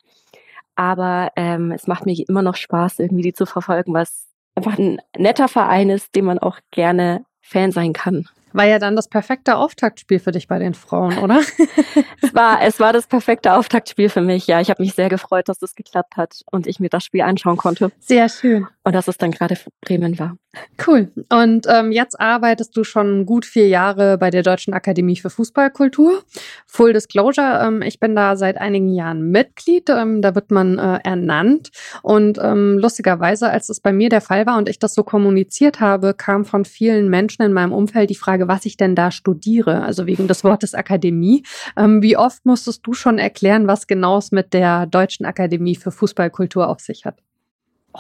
Aber 0.75 1.33
ähm, 1.37 1.73
es 1.73 1.87
macht 1.87 2.07
mir 2.07 2.17
immer 2.27 2.43
noch 2.43 2.57
Spaß, 2.57 3.01
irgendwie 3.01 3.23
die 3.23 3.33
zu 3.35 3.45
verfolgen, 3.45 3.93
was 3.93 4.29
einfach 4.55 4.79
ein 4.79 5.01
netter 5.17 5.49
Verein 5.49 5.91
ist, 5.91 6.15
dem 6.15 6.27
man 6.27 6.39
auch 6.39 6.59
gerne 6.71 7.25
Fan 7.43 7.73
sein 7.73 7.93
kann. 7.93 8.29
War 8.53 8.65
ja 8.65 8.79
dann 8.79 8.97
das 8.97 9.09
perfekte 9.09 9.57
Auftaktspiel 9.57 10.19
für 10.19 10.33
dich 10.33 10.49
bei 10.49 10.59
den 10.59 10.75
Frauen, 10.75 11.19
oder? 11.19 11.41
es, 12.23 12.35
war, 12.35 12.63
es 12.63 12.81
war 12.81 12.93
das 12.93 13.07
perfekte 13.07 13.55
Auftaktspiel 13.55 14.09
für 14.09 14.21
mich, 14.21 14.47
ja. 14.47 14.61
Ich 14.61 14.71
habe 14.71 14.83
mich 14.83 14.95
sehr 14.95 15.09
gefreut, 15.09 15.49
dass 15.49 15.59
das 15.59 15.75
geklappt 15.75 16.17
hat 16.17 16.43
und 16.51 16.67
ich 16.67 16.81
mir 16.81 16.89
das 16.89 17.05
Spiel 17.05 17.23
anschauen 17.23 17.57
konnte. 17.57 17.93
Sehr 17.99 18.29
schön. 18.29 18.67
Und 18.85 18.95
dass 18.95 19.09
es 19.09 19.19
dann 19.19 19.31
gerade 19.31 19.57
Bremen 19.81 20.19
war. 20.19 20.37
Cool. 20.87 21.13
Und 21.29 21.67
ähm, 21.69 21.93
jetzt 21.93 22.19
arbeitest 22.19 22.75
du 22.75 22.83
schon 22.83 23.27
gut 23.27 23.45
vier 23.45 23.69
Jahre 23.69 24.17
bei 24.17 24.31
der 24.31 24.43
Deutschen 24.43 24.73
Akademie 24.73 25.17
für 25.17 25.29
Fußballkultur. 25.29 26.23
Full 26.67 26.95
Disclosure, 26.95 27.61
ähm, 27.67 27.83
ich 27.83 28.01
bin 28.01 28.17
da 28.17 28.35
seit 28.35 28.59
einigen 28.59 28.89
Jahren 28.89 29.31
Mitglied. 29.31 29.91
Ähm, 29.91 30.23
da 30.23 30.35
wird 30.35 30.51
man 30.51 30.79
äh, 30.79 31.01
ernannt. 31.05 31.71
Und 32.03 32.39
ähm, 32.41 32.79
lustigerweise, 32.79 33.51
als 33.51 33.69
es 33.69 33.81
bei 33.81 33.93
mir 33.93 34.09
der 34.09 34.23
Fall 34.23 34.47
war 34.47 34.57
und 34.57 34.71
ich 34.71 34.79
das 34.79 34.95
so 34.95 35.03
kommuniziert 35.03 35.81
habe, 35.81 36.15
kam 36.15 36.47
von 36.47 36.65
vielen 36.65 37.11
Menschen 37.11 37.43
in 37.43 37.53
meinem 37.53 37.73
Umfeld 37.73 38.09
die 38.09 38.15
Frage, 38.15 38.49
was 38.49 38.65
ich 38.65 38.79
denn 38.79 38.95
da 38.95 39.11
studiere. 39.11 39.83
Also 39.83 40.07
wegen 40.07 40.29
des 40.29 40.45
Wortes 40.45 40.75
Akademie. 40.75 41.43
Ähm, 41.77 42.03
wie 42.03 42.17
oft 42.17 42.47
musstest 42.47 42.87
du 42.87 42.95
schon 42.95 43.19
erklären, 43.19 43.67
was 43.67 43.87
genau 43.87 44.17
es 44.17 44.33
mit 44.33 44.55
der 44.55 44.87
Deutschen 44.87 45.27
Akademie 45.27 45.77
für 45.77 45.91
Fußballkultur 45.91 46.69
auf 46.69 46.81
sich 46.81 47.05
hat? 47.05 47.21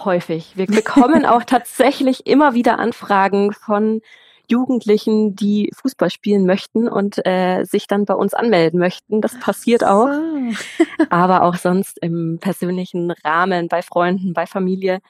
Häufig. 0.04 0.52
Wir 0.56 0.66
bekommen 0.66 1.26
auch 1.26 1.44
tatsächlich 1.44 2.26
immer 2.26 2.54
wieder 2.54 2.78
Anfragen 2.78 3.52
von 3.52 4.02
Jugendlichen, 4.48 5.36
die 5.36 5.70
Fußball 5.74 6.10
spielen 6.10 6.46
möchten 6.46 6.88
und 6.88 7.24
äh, 7.26 7.64
sich 7.64 7.86
dann 7.86 8.04
bei 8.04 8.14
uns 8.14 8.34
anmelden 8.34 8.80
möchten. 8.80 9.20
Das 9.20 9.38
passiert 9.38 9.84
auch. 9.84 10.08
Aber 11.10 11.42
auch 11.42 11.56
sonst 11.56 11.98
im 12.00 12.38
persönlichen 12.40 13.10
Rahmen, 13.24 13.68
bei 13.68 13.82
Freunden, 13.82 14.32
bei 14.32 14.46
Familie 14.46 15.00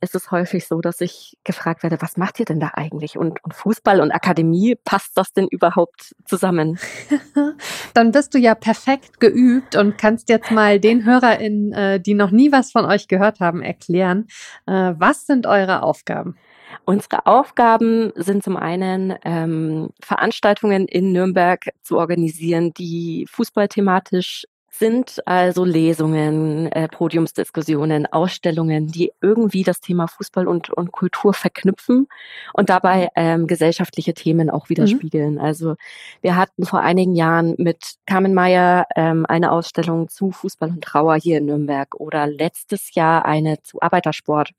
ist 0.00 0.14
es 0.14 0.30
häufig 0.30 0.66
so, 0.66 0.80
dass 0.80 1.00
ich 1.00 1.36
gefragt 1.44 1.82
werde, 1.82 2.00
was 2.00 2.16
macht 2.16 2.38
ihr 2.38 2.46
denn 2.46 2.60
da 2.60 2.70
eigentlich? 2.74 3.18
Und, 3.18 3.44
und 3.44 3.54
Fußball 3.54 4.00
und 4.00 4.12
Akademie, 4.12 4.76
passt 4.84 5.16
das 5.16 5.32
denn 5.32 5.48
überhaupt 5.48 6.14
zusammen? 6.24 6.78
dann 7.94 8.12
bist 8.12 8.34
du 8.34 8.38
ja 8.38 8.54
perfekt 8.54 9.20
geübt 9.20 9.76
und 9.76 9.98
kannst 9.98 10.28
jetzt 10.28 10.50
mal 10.50 10.78
den 10.78 11.04
HörerInnen, 11.04 11.72
äh, 11.72 12.00
die 12.00 12.14
noch 12.14 12.30
nie 12.30 12.52
was 12.52 12.70
von 12.70 12.84
euch 12.84 13.08
gehört 13.08 13.40
haben, 13.40 13.62
erklären, 13.62 14.28
äh, 14.66 14.94
was 14.96 15.26
sind 15.26 15.46
eure 15.46 15.82
Aufgaben? 15.82 16.36
Unsere 16.84 17.26
Aufgaben 17.26 18.12
sind 18.16 18.42
zum 18.42 18.56
einen 18.56 19.14
ähm, 19.24 19.90
Veranstaltungen 20.02 20.86
in 20.86 21.12
Nürnberg 21.12 21.68
zu 21.82 21.98
organisieren, 21.98 22.72
die 22.74 23.26
fußballthematisch 23.30 24.46
sind, 24.78 25.26
also 25.26 25.64
Lesungen, 25.64 26.70
äh, 26.72 26.88
Podiumsdiskussionen, 26.88 28.06
Ausstellungen, 28.06 28.86
die 28.86 29.12
irgendwie 29.20 29.64
das 29.64 29.80
Thema 29.80 30.06
Fußball 30.06 30.46
und, 30.46 30.70
und 30.70 30.92
Kultur 30.92 31.34
verknüpfen 31.34 32.06
und 32.52 32.70
dabei 32.70 33.08
ähm, 33.16 33.46
gesellschaftliche 33.46 34.14
Themen 34.14 34.50
auch 34.50 34.68
widerspiegeln. 34.68 35.34
Mhm. 35.34 35.40
Also 35.40 35.74
wir 36.20 36.36
hatten 36.36 36.64
vor 36.64 36.80
einigen 36.80 37.14
Jahren 37.14 37.54
mit 37.58 37.96
Carmen 38.06 38.34
Meyer 38.34 38.86
ähm, 38.94 39.26
eine 39.26 39.52
Ausstellung 39.52 40.08
zu 40.08 40.30
Fußball 40.30 40.70
und 40.70 40.84
Trauer 40.84 41.16
hier 41.16 41.38
in 41.38 41.46
Nürnberg 41.46 41.94
oder 41.96 42.26
letztes 42.26 42.94
Jahr 42.94 43.24
eine 43.24 43.60
zu 43.62 43.82
Arbeitersport. 43.82 44.52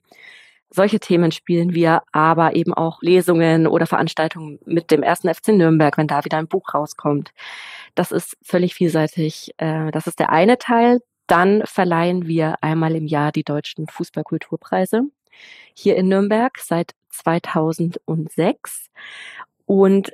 Solche 0.72 1.00
Themen 1.00 1.32
spielen 1.32 1.74
wir, 1.74 2.02
aber 2.12 2.54
eben 2.54 2.72
auch 2.72 3.02
Lesungen 3.02 3.66
oder 3.66 3.86
Veranstaltungen 3.86 4.60
mit 4.64 4.90
dem 4.90 5.02
ersten 5.02 5.32
FC 5.32 5.48
Nürnberg, 5.48 5.98
wenn 5.98 6.06
da 6.06 6.24
wieder 6.24 6.38
ein 6.38 6.48
Buch 6.48 6.74
rauskommt. 6.74 7.32
Das 7.94 8.12
ist 8.12 8.36
völlig 8.42 8.74
vielseitig. 8.74 9.52
Äh, 9.58 9.90
das 9.90 10.06
ist 10.06 10.20
der 10.20 10.30
eine 10.30 10.58
Teil. 10.58 11.00
Dann 11.26 11.62
verleihen 11.64 12.26
wir 12.26 12.56
einmal 12.60 12.94
im 12.94 13.06
Jahr 13.06 13.32
die 13.32 13.44
deutschen 13.44 13.86
Fußballkulturpreise 13.88 15.02
hier 15.74 15.96
in 15.96 16.08
Nürnberg 16.08 16.58
seit 16.58 16.92
2006. 17.10 18.90
Und 19.66 20.12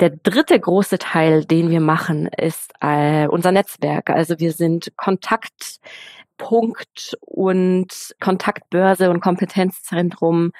der 0.00 0.10
dritte 0.10 0.58
große 0.58 0.98
Teil, 0.98 1.44
den 1.44 1.70
wir 1.70 1.80
machen, 1.80 2.28
ist 2.36 2.72
äh, 2.80 3.26
unser 3.26 3.50
Netzwerk. 3.50 4.10
Also 4.10 4.38
wir 4.38 4.52
sind 4.52 4.92
Kontakt 4.96 5.80
Punkt 6.38 7.16
und 7.20 8.14
Kontaktbörse 8.20 9.10
und 9.10 9.20
Kompetenzzentrum 9.20 10.52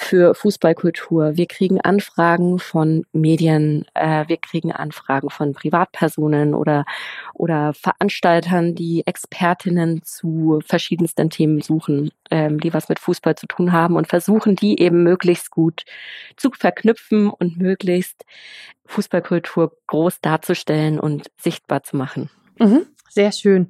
für 0.00 0.34
Fußballkultur. 0.34 1.36
Wir 1.36 1.46
kriegen 1.46 1.80
Anfragen 1.80 2.58
von 2.58 3.04
Medien, 3.12 3.84
äh, 3.94 4.26
wir 4.28 4.38
kriegen 4.38 4.72
Anfragen 4.72 5.28
von 5.28 5.52
Privatpersonen 5.52 6.54
oder, 6.54 6.86
oder 7.34 7.74
Veranstaltern, 7.74 8.74
die 8.74 9.06
Expertinnen 9.06 10.02
zu 10.02 10.60
verschiedensten 10.64 11.28
Themen 11.28 11.60
suchen, 11.60 12.10
ähm, 12.30 12.60
die 12.60 12.72
was 12.72 12.88
mit 12.88 12.98
Fußball 12.98 13.36
zu 13.36 13.46
tun 13.46 13.72
haben 13.72 13.96
und 13.96 14.08
versuchen, 14.08 14.56
die 14.56 14.80
eben 14.80 15.02
möglichst 15.02 15.50
gut 15.50 15.84
zu 16.36 16.50
verknüpfen 16.50 17.28
und 17.28 17.58
möglichst 17.58 18.24
Fußballkultur 18.86 19.76
groß 19.86 20.22
darzustellen 20.22 20.98
und 20.98 21.30
sichtbar 21.36 21.82
zu 21.82 21.96
machen. 21.96 22.30
Mhm, 22.58 22.86
sehr 23.10 23.32
schön. 23.32 23.68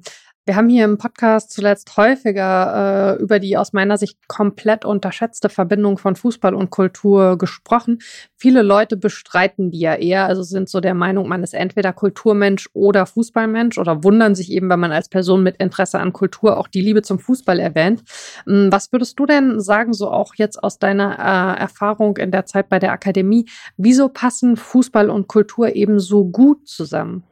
Wir 0.51 0.57
haben 0.57 0.67
hier 0.67 0.83
im 0.83 0.97
Podcast 0.97 1.53
zuletzt 1.53 1.95
häufiger 1.95 3.15
äh, 3.17 3.23
über 3.23 3.39
die 3.39 3.55
aus 3.55 3.71
meiner 3.71 3.97
Sicht 3.97 4.17
komplett 4.27 4.83
unterschätzte 4.83 5.47
Verbindung 5.47 5.97
von 5.97 6.17
Fußball 6.17 6.53
und 6.53 6.71
Kultur 6.71 7.37
gesprochen. 7.37 7.99
Viele 8.35 8.61
Leute 8.61 8.97
bestreiten 8.97 9.71
die 9.71 9.79
ja 9.79 9.95
eher, 9.95 10.25
also 10.25 10.43
sind 10.43 10.67
so 10.67 10.81
der 10.81 10.93
Meinung, 10.93 11.29
man 11.29 11.41
ist 11.41 11.53
entweder 11.53 11.93
Kulturmensch 11.93 12.67
oder 12.73 13.05
Fußballmensch 13.05 13.77
oder 13.77 14.03
wundern 14.03 14.35
sich 14.35 14.51
eben, 14.51 14.69
wenn 14.69 14.81
man 14.81 14.91
als 14.91 15.07
Person 15.07 15.41
mit 15.41 15.55
Interesse 15.55 15.99
an 15.99 16.11
Kultur 16.11 16.57
auch 16.57 16.67
die 16.67 16.81
Liebe 16.81 17.01
zum 17.01 17.17
Fußball 17.17 17.57
erwähnt. 17.57 18.03
Hm, 18.45 18.73
was 18.73 18.91
würdest 18.91 19.17
du 19.17 19.25
denn 19.25 19.61
sagen, 19.61 19.93
so 19.93 20.11
auch 20.11 20.35
jetzt 20.35 20.61
aus 20.61 20.79
deiner 20.79 21.13
äh, 21.17 21.61
Erfahrung 21.61 22.17
in 22.17 22.31
der 22.31 22.45
Zeit 22.45 22.67
bei 22.67 22.79
der 22.79 22.91
Akademie, 22.91 23.45
wieso 23.77 24.09
passen 24.09 24.57
Fußball 24.57 25.09
und 25.09 25.29
Kultur 25.29 25.73
eben 25.77 25.97
so 26.01 26.25
gut 26.25 26.67
zusammen? 26.67 27.23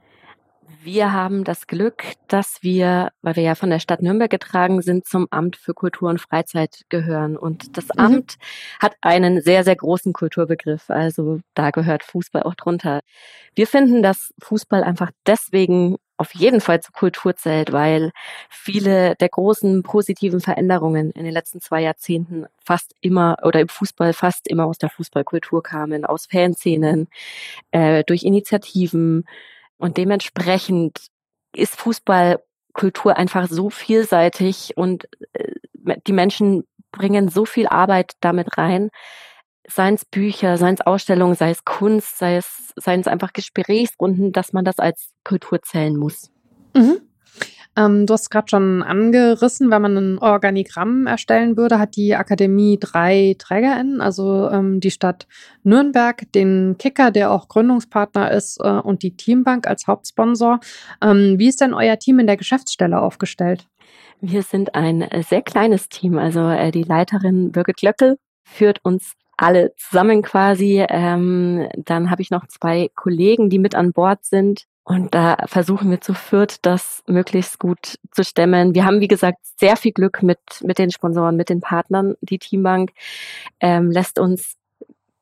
Wir 0.81 1.11
haben 1.11 1.43
das 1.43 1.67
Glück, 1.67 2.03
dass 2.27 2.63
wir, 2.63 3.11
weil 3.21 3.35
wir 3.35 3.43
ja 3.43 3.55
von 3.55 3.69
der 3.69 3.79
Stadt 3.79 4.01
Nürnberg 4.01 4.29
getragen 4.29 4.81
sind, 4.81 5.05
zum 5.05 5.27
Amt 5.29 5.55
für 5.57 5.73
Kultur 5.73 6.09
und 6.09 6.21
Freizeit 6.21 6.85
gehören. 6.89 7.37
Und 7.37 7.77
das 7.77 7.85
mhm. 7.85 7.99
Amt 7.99 8.35
hat 8.79 8.95
einen 9.01 9.41
sehr, 9.41 9.63
sehr 9.63 9.75
großen 9.75 10.13
Kulturbegriff. 10.13 10.89
Also 10.89 11.39
da 11.53 11.71
gehört 11.71 12.03
Fußball 12.03 12.43
auch 12.43 12.55
drunter. 12.55 13.01
Wir 13.55 13.67
finden, 13.67 14.01
dass 14.03 14.33
Fußball 14.41 14.83
einfach 14.83 15.11
deswegen 15.25 15.97
auf 16.19 16.35
jeden 16.35 16.59
Fall 16.59 16.81
zur 16.81 16.93
Kultur 16.93 17.35
zählt, 17.35 17.71
weil 17.71 18.11
viele 18.49 19.15
der 19.15 19.29
großen 19.29 19.83
positiven 19.83 20.41
Veränderungen 20.41 21.11
in 21.11 21.23
den 21.23 21.33
letzten 21.33 21.61
zwei 21.61 21.81
Jahrzehnten 21.81 22.45
fast 22.63 22.93
immer 22.99 23.37
oder 23.43 23.61
im 23.61 23.69
Fußball 23.69 24.11
fast 24.13 24.47
immer 24.49 24.65
aus 24.65 24.77
der 24.77 24.89
Fußballkultur 24.89 25.63
kamen, 25.63 26.03
aus 26.03 26.27
Fanszenen, 26.29 27.07
äh, 27.71 28.03
durch 28.03 28.23
Initiativen, 28.23 29.25
und 29.79 29.97
dementsprechend 29.97 31.07
ist 31.55 31.75
Fußballkultur 31.77 33.17
einfach 33.17 33.47
so 33.47 33.69
vielseitig 33.69 34.77
und 34.77 35.07
äh, 35.33 35.53
die 36.05 36.13
Menschen 36.13 36.67
bringen 36.91 37.29
so 37.29 37.45
viel 37.45 37.67
Arbeit 37.67 38.13
damit 38.19 38.57
rein, 38.57 38.89
seien 39.67 39.95
es 39.95 40.05
Bücher, 40.05 40.57
seien 40.57 40.75
es 40.75 40.81
Ausstellungen, 40.81 41.35
sei 41.35 41.51
es 41.51 41.63
Kunst, 41.63 42.17
sei 42.17 42.37
es, 42.37 42.73
seien 42.75 42.99
es 42.99 43.07
einfach 43.07 43.33
Gesprächsrunden, 43.33 44.31
dass 44.31 44.53
man 44.53 44.65
das 44.65 44.79
als 44.79 45.11
Kultur 45.23 45.61
zählen 45.61 45.95
muss. 45.95 46.31
Mhm. 46.75 47.01
Ähm, 47.75 48.05
du 48.05 48.13
hast 48.13 48.29
gerade 48.29 48.49
schon 48.49 48.83
angerissen, 48.83 49.71
wenn 49.71 49.81
man 49.81 49.97
ein 49.97 50.19
Organigramm 50.19 51.07
erstellen 51.07 51.55
würde, 51.55 51.79
hat 51.79 51.95
die 51.95 52.15
Akademie 52.15 52.77
drei 52.79 53.35
TrägerInnen, 53.37 54.01
also 54.01 54.49
ähm, 54.49 54.79
die 54.79 54.91
Stadt 54.91 55.27
Nürnberg, 55.63 56.31
den 56.33 56.75
Kicker, 56.77 57.11
der 57.11 57.31
auch 57.31 57.47
Gründungspartner 57.47 58.31
ist, 58.31 58.59
äh, 58.61 58.69
und 58.69 59.03
die 59.03 59.15
Teambank 59.15 59.67
als 59.67 59.87
Hauptsponsor. 59.87 60.59
Ähm, 61.01 61.35
wie 61.37 61.47
ist 61.47 61.61
denn 61.61 61.73
euer 61.73 61.97
Team 61.99 62.19
in 62.19 62.27
der 62.27 62.37
Geschäftsstelle 62.37 62.99
aufgestellt? 62.99 63.67
Wir 64.21 64.43
sind 64.43 64.75
ein 64.75 65.07
sehr 65.27 65.41
kleines 65.41 65.87
Team. 65.87 66.17
Also 66.17 66.41
äh, 66.49 66.71
die 66.71 66.83
Leiterin 66.83 67.51
Birgit 67.51 67.77
Glöckel 67.77 68.17
führt 68.43 68.79
uns 68.83 69.13
alle 69.37 69.73
zusammen 69.77 70.21
quasi. 70.21 70.85
Ähm, 70.89 71.69
dann 71.77 72.11
habe 72.11 72.21
ich 72.21 72.29
noch 72.29 72.45
zwei 72.47 72.89
Kollegen, 72.95 73.49
die 73.49 73.59
mit 73.59 73.75
an 73.75 73.93
Bord 73.93 74.25
sind. 74.25 74.65
Und 74.89 75.13
da 75.13 75.37
versuchen 75.45 75.91
wir 75.91 76.01
zu 76.01 76.15
viert, 76.15 76.65
das 76.65 77.03
möglichst 77.05 77.59
gut 77.59 77.99
zu 78.11 78.23
stemmen. 78.23 78.73
Wir 78.73 78.85
haben, 78.85 79.01
wie 79.01 79.07
gesagt, 79.07 79.37
sehr 79.59 79.77
viel 79.77 79.91
Glück 79.91 80.23
mit, 80.23 80.39
mit 80.63 80.79
den 80.79 80.89
Sponsoren, 80.89 81.35
mit 81.35 81.49
den 81.49 81.61
Partnern. 81.61 82.15
Die 82.21 82.39
Teambank 82.39 82.89
ähm, 83.59 83.91
lässt 83.91 84.17
uns 84.17 84.55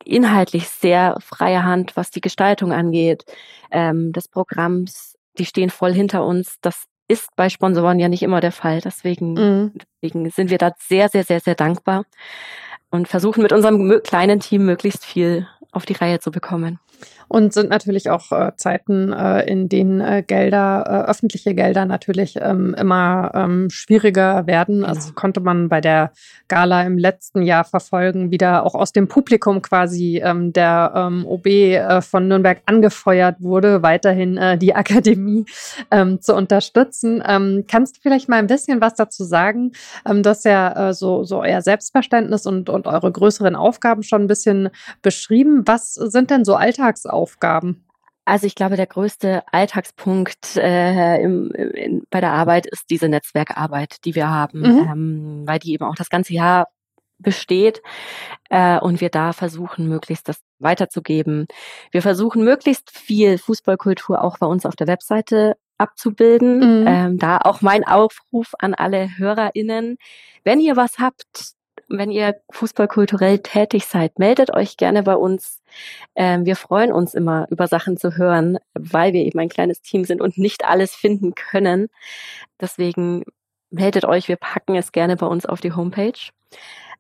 inhaltlich 0.06 0.70
sehr 0.70 1.18
freie 1.20 1.66
Hand, 1.66 1.98
was 1.98 2.12
die 2.12 2.22
Gestaltung 2.22 2.72
angeht, 2.72 3.26
ähm, 3.70 4.14
des 4.14 4.30
Programms. 4.30 5.18
Die 5.38 5.46
stehen 5.46 5.70
voll 5.70 5.92
hinter 5.92 6.26
uns. 6.26 6.60
Das 6.62 6.86
ist 7.10 7.36
bei 7.36 7.50
Sponsoren 7.50 8.00
ja 8.00 8.08
nicht 8.08 8.24
immer 8.24 8.40
der 8.40 8.54
Fall. 8.54 8.80
Deswegen, 8.80 9.34
mhm. 9.34 9.74
deswegen 10.02 10.30
sind 10.30 10.50
wir 10.50 10.60
da 10.60 10.72
sehr, 10.80 11.10
sehr, 11.10 11.26
sehr, 11.26 11.42
sehr 11.42 11.56
dankbar 11.56 12.06
und 12.90 13.10
versuchen 13.10 13.44
mit 13.44 13.52
unserem 13.52 14.02
kleinen 14.02 14.40
Team 14.40 14.66
möglichst 14.66 15.04
viel 15.04 15.46
auf 15.74 15.86
die 15.86 15.94
Reihe 15.94 16.22
zu 16.22 16.32
bekommen. 16.32 16.80
Und 17.30 17.54
sind 17.54 17.70
natürlich 17.70 18.10
auch 18.10 18.32
äh, 18.32 18.52
Zeiten, 18.56 19.12
äh, 19.12 19.42
in 19.50 19.68
denen 19.68 20.00
äh, 20.00 20.24
Gelder, 20.26 20.86
äh, 20.88 21.10
öffentliche 21.10 21.54
Gelder 21.54 21.86
natürlich 21.86 22.38
ähm, 22.40 22.74
immer 22.80 23.32
ähm, 23.34 23.70
schwieriger 23.70 24.48
werden. 24.48 24.78
Genau. 24.78 24.88
Also 24.88 25.12
konnte 25.14 25.42
man 25.42 25.68
bei 25.68 25.82
der 25.82 26.12
Gala 26.48 26.84
im 26.84 26.98
letzten 26.98 27.42
Jahr 27.42 27.66
verfolgen, 27.66 28.32
wie 28.32 28.38
da 28.38 28.62
auch 28.62 28.76
aus 28.76 28.94
dem 28.94 29.10
Publikum 29.10 29.62
quasi 29.62 30.22
ähm, 30.24 30.54
der 30.54 30.94
ähm, 30.96 31.26
OB 31.26 31.46
äh, 31.48 32.02
von 32.02 32.30
Nürnberg 32.30 32.62
angefeuert 32.66 33.36
wurde, 33.40 33.84
weiterhin 33.84 34.38
äh, 34.38 34.58
die 34.58 34.74
Akademie 34.74 35.46
ähm, 35.92 36.22
zu 36.22 36.34
unterstützen. 36.34 37.22
Ähm, 37.28 37.66
kannst 37.70 37.98
du 37.98 38.02
vielleicht 38.02 38.30
mal 38.30 38.38
ein 38.38 38.48
bisschen 38.48 38.80
was 38.80 38.96
dazu 38.96 39.26
sagen? 39.26 39.74
Ähm, 40.10 40.24
du 40.24 40.30
hast 40.30 40.46
ja 40.46 40.90
äh, 40.90 40.94
so, 40.94 41.26
so 41.26 41.42
euer 41.42 41.62
Selbstverständnis 41.62 42.46
und, 42.46 42.70
und 42.70 42.88
eure 42.88 43.12
größeren 43.12 43.56
Aufgaben 43.58 44.04
schon 44.04 44.22
ein 44.22 44.28
bisschen 44.28 44.70
beschrieben. 45.02 45.64
Was 45.66 45.94
sind 45.94 46.30
denn 46.30 46.46
so 46.46 46.56
Alltagsaufgaben? 46.56 47.17
Also 48.26 48.46
ich 48.46 48.56
glaube, 48.56 48.76
der 48.76 48.88
größte 48.88 49.42
Alltagspunkt 49.54 50.58
äh, 50.58 51.22
im, 51.22 51.50
in, 51.52 52.04
bei 52.10 52.20
der 52.20 52.34
Arbeit 52.34 52.66
ist 52.66 52.90
diese 52.90 53.08
Netzwerkarbeit, 53.08 54.04
die 54.04 54.16
wir 54.16 54.30
haben, 54.30 54.60
mhm. 54.60 54.90
ähm, 54.92 55.44
weil 55.46 55.60
die 55.60 55.72
eben 55.72 55.86
auch 55.86 55.96
das 55.96 56.10
ganze 56.10 56.34
Jahr 56.34 56.68
besteht 57.20 57.82
äh, 58.50 58.80
und 58.80 59.02
wir 59.02 59.10
da 59.10 59.34
versuchen, 59.34 59.88
möglichst 59.88 60.28
das 60.28 60.40
weiterzugeben. 60.60 61.48
Wir 61.92 62.02
versuchen, 62.02 62.44
möglichst 62.44 62.92
viel 62.92 63.38
Fußballkultur 63.38 64.22
auch 64.22 64.38
bei 64.40 64.46
uns 64.46 64.66
auf 64.66 64.76
der 64.76 64.88
Webseite 64.88 65.56
abzubilden. 65.78 66.82
Mhm. 66.82 66.88
Ähm, 66.88 67.18
da 67.18 67.38
auch 67.38 67.62
mein 67.62 67.86
Aufruf 67.86 68.54
an 68.60 68.74
alle 68.74 69.18
HörerInnen. 69.18 69.98
Wenn 70.44 70.60
ihr 70.60 70.76
was 70.76 71.00
habt, 71.00 71.54
wenn 71.90 72.12
ihr 72.12 72.40
fußballkulturell 72.52 73.40
tätig 73.40 73.86
seid, 73.86 74.20
meldet 74.20 74.54
euch 74.54 74.78
gerne 74.78 75.04
bei 75.04 75.16
uns. 75.16 75.62
Ähm, 76.16 76.46
wir 76.46 76.56
freuen 76.56 76.92
uns 76.92 77.14
immer, 77.14 77.48
über 77.50 77.68
Sachen 77.68 77.98
zu 77.98 78.18
hören, 78.18 78.58
weil 78.74 79.14
wir 79.14 79.24
eben 79.24 79.40
ein 79.40 79.50
kleines 79.50 79.82
Team 79.82 80.04
sind 80.04 80.22
und 80.22 80.38
nicht 80.38 80.66
alles 80.66 80.94
finden 80.96 81.36
können. 81.36 81.90
Deswegen 82.60 83.24
meldet 83.70 84.06
euch, 84.06 84.28
wir 84.28 84.38
packen 84.38 84.76
es 84.76 84.92
gerne 84.92 85.16
bei 85.16 85.26
uns 85.26 85.46
auf 85.46 85.62
die 85.62 85.74
Homepage. 85.74 86.20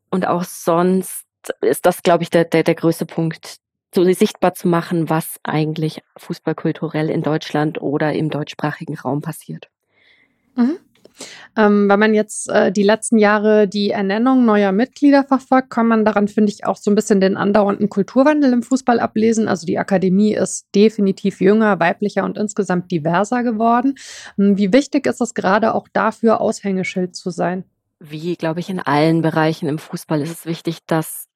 Und 0.10 0.28
auch 0.28 0.44
sonst 0.44 1.26
ist 1.62 1.86
das, 1.86 2.04
glaube 2.04 2.24
ich, 2.24 2.30
der, 2.30 2.46
der, 2.46 2.64
der 2.64 2.76
größte 2.76 3.06
Punkt, 3.06 3.58
so 3.94 4.04
sichtbar 4.12 4.54
zu 4.54 4.68
machen, 4.68 5.10
was 5.10 5.40
eigentlich 5.44 6.02
fußballkulturell 6.18 7.10
in 7.10 7.24
Deutschland 7.24 7.82
oder 7.82 8.14
im 8.14 8.30
deutschsprachigen 8.30 8.98
Raum 8.98 9.22
passiert. 9.22 9.70
Mhm. 10.56 10.78
Ähm, 11.58 11.90
wenn 11.90 12.00
man 12.00 12.14
jetzt 12.14 12.50
äh, 12.50 12.72
die 12.72 12.84
letzten 12.84 13.18
Jahre 13.18 13.68
die 13.68 13.92
Ernennung 13.92 14.46
neuer 14.46 14.72
Mitglieder 14.72 15.24
verfolgt, 15.24 15.70
kann 15.70 15.88
man 15.88 16.06
daran, 16.06 16.28
finde 16.28 16.52
ich, 16.52 16.66
auch 16.66 16.78
so 16.78 16.92
ein 16.92 16.96
bisschen 16.96 17.22
den 17.22 17.38
andauernden 17.38 17.90
Kulturwandel 17.90 18.54
im 18.54 18.64
Fußball 18.64 19.00
ablesen. 19.00 19.48
Also 19.48 19.66
die 19.66 19.80
Akademie 19.80 20.34
ist 20.34 20.68
definitiv 20.76 21.42
jünger, 21.42 21.80
weiblicher 21.80 22.24
und 22.24 22.38
insgesamt 22.38 22.92
diverser 22.92 23.44
geworden. 23.44 23.96
Ähm, 24.38 24.58
wie 24.58 24.74
wichtig 24.74 25.08
ist 25.08 25.22
es 25.22 25.34
gerade 25.34 25.74
auch 25.74 25.88
dafür, 25.92 26.42
Aushängeschild 26.42 27.16
zu 27.16 27.30
sein? 27.30 27.64
Wie, 28.00 28.36
glaube 28.36 28.60
ich, 28.60 28.70
in 28.70 28.80
allen 28.80 29.22
Bereichen 29.22 29.68
im 29.68 29.80
Fußball 29.80 30.22
ist 30.22 30.32
es 30.32 30.46
wichtig, 30.46 30.80
dass 30.86 31.28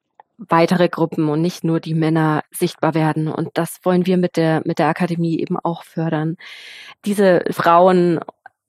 weitere 0.49 0.89
Gruppen 0.89 1.29
und 1.29 1.41
nicht 1.41 1.63
nur 1.63 1.79
die 1.79 1.93
Männer 1.93 2.43
sichtbar 2.51 2.93
werden. 2.93 3.27
Und 3.27 3.49
das 3.53 3.79
wollen 3.83 4.05
wir 4.05 4.17
mit 4.17 4.37
der, 4.37 4.61
mit 4.65 4.79
der 4.79 4.87
Akademie 4.87 5.39
eben 5.39 5.57
auch 5.57 5.83
fördern. 5.83 6.35
Diese 7.05 7.43
Frauen 7.51 8.19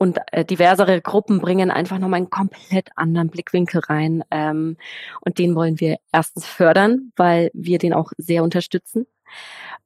und 0.02 0.18
äh, 0.32 0.44
diversere 0.44 1.00
Gruppen 1.00 1.38
bringen 1.38 1.70
einfach 1.70 2.00
nochmal 2.00 2.16
einen 2.16 2.28
komplett 2.28 2.88
anderen 2.96 3.28
Blickwinkel 3.28 3.82
rein. 3.82 4.24
Ähm, 4.32 4.76
und 5.20 5.38
den 5.38 5.54
wollen 5.54 5.78
wir 5.78 5.98
erstens 6.12 6.44
fördern, 6.44 7.12
weil 7.14 7.52
wir 7.54 7.78
den 7.78 7.94
auch 7.94 8.10
sehr 8.18 8.42
unterstützen. 8.42 9.06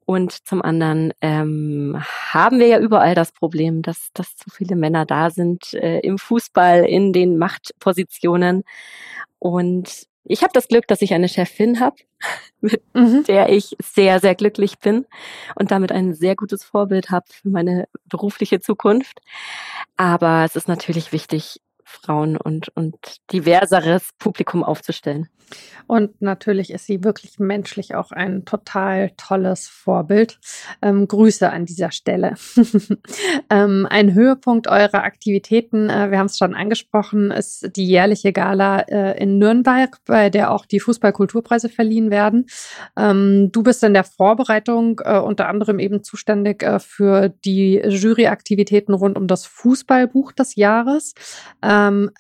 Und 0.07 0.33
zum 0.33 0.63
anderen 0.63 1.13
ähm, 1.21 1.99
haben 2.33 2.59
wir 2.61 2.67
ja 2.67 2.79
überall 2.79 3.15
das 3.15 3.31
Problem, 3.31 3.83
dass, 3.83 4.09
dass 4.15 4.37
zu 4.37 4.49
viele 4.49 4.75
Männer 4.75 5.05
da 5.05 5.29
sind 5.29 5.75
äh, 5.75 5.99
im 5.99 6.17
Fußball, 6.17 6.87
in 6.87 7.13
den 7.13 7.37
Machtpositionen. 7.37 8.63
Und 9.39 10.07
ich 10.29 10.43
habe 10.43 10.53
das 10.53 10.69
Glück, 10.69 10.87
dass 10.87 11.03
ich 11.03 11.15
eine 11.15 11.29
Chefin 11.29 11.81
habe, 11.81 11.97
mit 12.61 12.83
mhm. 12.95 13.25
der 13.25 13.49
ich 13.49 13.77
sehr, 13.83 14.21
sehr 14.21 14.35
glücklich 14.35 14.79
bin 14.79 15.07
und 15.55 15.71
damit 15.71 15.93
ein 15.93 16.15
sehr 16.15 16.37
gutes 16.37 16.65
Vorbild 16.65 17.11
habe 17.11 17.27
für 17.31 17.49
meine 17.49 17.89
berufliche 18.07 18.61
Zukunft. 18.61 19.21
Aber 19.97 20.45
es 20.45 20.57
ist 20.57 20.69
natürlich 20.69 21.13
wichtig, 21.13 21.61
Frauen 21.87 22.37
und, 22.37 22.69
und 22.75 22.97
diverseres 23.33 24.11
Publikum 24.19 24.65
aufzustellen. 24.65 25.29
Und 25.87 26.21
natürlich 26.21 26.73
ist 26.73 26.87
sie 26.87 27.05
wirklich 27.05 27.39
menschlich 27.39 27.95
auch 27.95 28.11
ein 28.11 28.45
total 28.45 29.13
tolles 29.17 29.69
Vorbild. 29.69 30.41
Ähm, 30.83 31.07
Grüße 31.07 31.49
an 31.49 31.65
dieser 31.65 31.93
Stelle. 31.93 32.35
ähm, 33.51 33.87
ein 33.89 34.13
Höhepunkt 34.15 34.67
eurer 34.67 35.05
Aktivitäten, 35.05 35.89
äh, 35.89 36.11
wir 36.11 36.19
haben 36.19 36.27
es 36.27 36.39
schon 36.39 36.55
angesprochen, 36.55 37.31
ist 37.31 37.77
die 37.77 37.87
jährliche 37.87 38.33
Gala 38.33 38.81
äh, 38.81 39.23
in 39.23 39.39
Nürnberg, 39.39 39.99
bei 40.07 40.29
der 40.29 40.51
auch 40.51 40.67
die 40.67 40.81
Fußballkulturpreise 40.81 41.69
verliehen 41.69 42.11
werden. 42.11 42.47
Ähm, 42.97 43.51
du 43.53 43.63
bist 43.63 43.85
in 43.85 43.95
der 43.95 44.05
Vorbereitung 44.05 45.01
äh, 45.05 45.19
unter 45.19 45.49
anderem 45.49 45.79
eben 45.79 46.03
zuständig 46.03 46.65
äh, 46.65 46.81
für 46.81 47.29
die 47.29 47.75
Juryaktivitäten 47.77 48.95
rund 48.95 49.17
um 49.17 49.29
das 49.29 49.47
Fußballbuch 49.47 50.33
des 50.33 50.57
Jahres. 50.57 51.15
Ähm, 51.63 51.76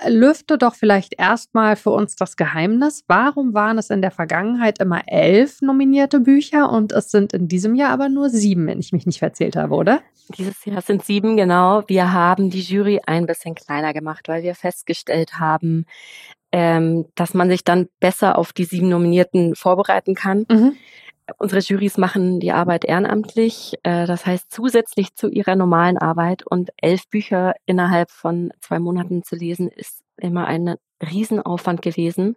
lüfte 0.06 0.58
doch 0.58 0.74
vielleicht 0.74 1.18
erstmal 1.18 1.76
für 1.76 1.90
uns 1.90 2.16
das 2.16 2.36
Geheimnis. 2.36 3.04
Warum 3.06 3.54
waren 3.54 3.78
es 3.78 3.90
in 3.90 4.02
der 4.02 4.10
Vergangenheit 4.10 4.80
immer 4.80 5.02
elf 5.06 5.60
nominierte 5.62 6.20
Bücher 6.20 6.70
und 6.70 6.92
es 6.92 7.10
sind 7.10 7.32
in 7.32 7.48
diesem 7.48 7.74
Jahr 7.74 7.90
aber 7.90 8.08
nur 8.08 8.30
sieben, 8.30 8.66
wenn 8.66 8.80
ich 8.80 8.92
mich 8.92 9.06
nicht 9.06 9.18
verzählt 9.18 9.56
habe, 9.56 9.74
oder? 9.74 10.00
Dieses 10.36 10.64
Jahr 10.64 10.82
sind 10.82 11.04
sieben, 11.04 11.36
genau. 11.36 11.84
Wir 11.86 12.12
haben 12.12 12.50
die 12.50 12.60
Jury 12.60 13.00
ein 13.06 13.26
bisschen 13.26 13.54
kleiner 13.54 13.92
gemacht, 13.92 14.28
weil 14.28 14.42
wir 14.42 14.54
festgestellt 14.54 15.38
haben, 15.38 15.86
ähm, 16.52 17.06
dass 17.14 17.34
man 17.34 17.48
sich 17.48 17.64
dann 17.64 17.88
besser 18.00 18.38
auf 18.38 18.52
die 18.52 18.64
sieben 18.64 18.88
Nominierten 18.88 19.54
vorbereiten 19.54 20.14
kann. 20.14 20.46
Mhm. 20.50 20.76
Unsere 21.38 21.60
Jurys 21.60 21.98
machen 21.98 22.38
die 22.38 22.52
Arbeit 22.52 22.84
ehrenamtlich, 22.84 23.74
äh, 23.82 24.06
das 24.06 24.26
heißt 24.26 24.52
zusätzlich 24.52 25.14
zu 25.14 25.28
ihrer 25.28 25.56
normalen 25.56 25.98
Arbeit 25.98 26.46
und 26.46 26.70
elf 26.76 27.08
Bücher 27.08 27.54
innerhalb 27.66 28.10
von 28.10 28.52
zwei 28.60 28.78
Monaten 28.78 29.24
zu 29.24 29.34
lesen, 29.34 29.68
ist 29.68 30.02
immer 30.16 30.46
ein 30.46 30.76
Riesenaufwand 31.02 31.82
gewesen. 31.82 32.36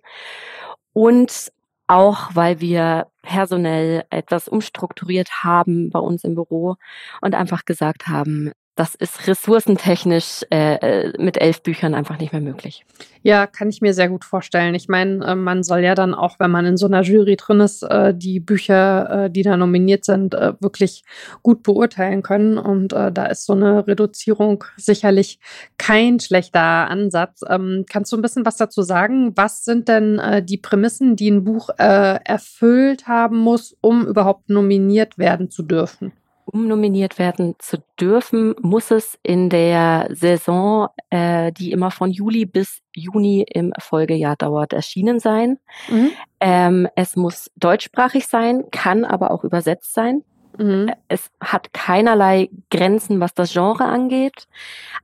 Und 0.94 1.52
auch 1.88 2.30
weil 2.36 2.62
wir 2.62 3.08
personell 3.24 4.06
etwas 4.10 4.48
umstrukturiert 4.48 5.44
haben 5.44 5.90
bei 5.90 6.00
uns 6.00 6.24
im 6.24 6.36
Büro 6.36 6.76
und 7.22 7.36
einfach 7.36 7.66
gesagt 7.66 8.08
haben, 8.08 8.52
das 8.80 8.96
ist 8.96 9.28
ressourcentechnisch 9.28 10.46
äh, 10.50 10.76
äh, 10.76 11.14
mit 11.22 11.36
elf 11.36 11.64
Büchern 11.64 11.94
einfach 11.94 12.18
nicht 12.18 12.32
mehr 12.32 12.42
möglich. 12.42 12.86
Ja, 13.24 13.46
kann 13.46 13.68
ich 13.68 13.82
mir 13.82 13.94
sehr 13.94 14.08
gut 14.08 14.24
vorstellen. 14.24 14.74
Ich 14.74 14.88
meine, 14.88 15.26
äh, 15.26 15.36
man 15.36 15.64
soll 15.64 15.82
ja 15.82 15.96
dann 15.96 16.14
auch, 16.14 16.40
wenn 16.40 16.50
man 16.50 16.66
in 16.66 16.78
so 16.78 16.86
einer 16.86 17.02
Jury 17.02 17.36
drin 17.36 17.60
ist, 17.60 17.84
äh, 17.84 18.14
die 18.16 18.40
Bücher, 18.40 19.28
die 19.28 19.42
da 19.42 19.58
nominiert 19.58 20.06
sind, 20.06 20.34
wirklich 20.34 21.04
gut 21.42 21.64
beurteilen 21.64 22.24
können. 22.24 22.58
Und 22.58 22.94
da 22.94 23.26
ist 23.26 23.46
so 23.46 23.54
eine 23.54 23.86
Reduzierung 23.86 24.64
sicherlich 24.78 25.40
kein 25.78 26.20
schlechter 26.20 26.62
Ansatz. 26.62 27.42
Ähm, 27.48 27.86
kannst 27.90 28.12
du 28.12 28.18
ein 28.18 28.22
bisschen 28.22 28.46
was 28.46 28.58
dazu 28.58 28.82
sagen? 28.82 29.34
Was 29.36 29.66
sind 29.66 29.88
denn 29.88 30.22
die 30.46 30.58
Prämissen, 30.58 31.16
die 31.16 31.30
ein 31.30 31.44
Buch 31.44 31.70
erfüllt 31.78 33.08
haben 33.08 33.38
muss, 33.38 33.76
um 33.82 34.06
überhaupt 34.06 34.50
nominiert 34.50 35.18
werden 35.18 35.50
zu 35.50 35.64
dürfen? 35.64 36.14
Um 36.50 36.68
nominiert 36.68 37.20
werden 37.20 37.56
zu 37.60 37.78
dürfen, 38.00 38.56
muss 38.62 38.92
es 38.92 39.18
in 39.24 39.50
der 39.50 40.10
Saison, 40.12 40.88
äh, 41.10 41.52
die 41.52 41.72
immer 41.72 41.92
von 41.92 42.12
Juli 42.12 42.46
bis 42.46 42.82
Juni 42.94 43.46
im 43.50 43.74
Folgejahr 43.80 44.36
dauert, 44.36 44.74
erschienen 44.74 45.20
sein. 45.20 45.60
Mhm. 45.90 46.12
Ähm, 46.40 46.88
es 46.96 47.16
muss 47.16 47.52
deutschsprachig 47.56 48.28
sein, 48.28 48.66
kann 48.72 49.06
aber 49.06 49.32
auch 49.32 49.44
übersetzt 49.44 49.94
sein. 49.94 50.24
Mhm. 50.60 50.92
Es 51.08 51.32
hat 51.40 51.72
keinerlei 51.74 52.50
Grenzen, 52.70 53.22
was 53.22 53.34
das 53.34 53.54
Genre 53.54 53.86
angeht, 53.86 54.48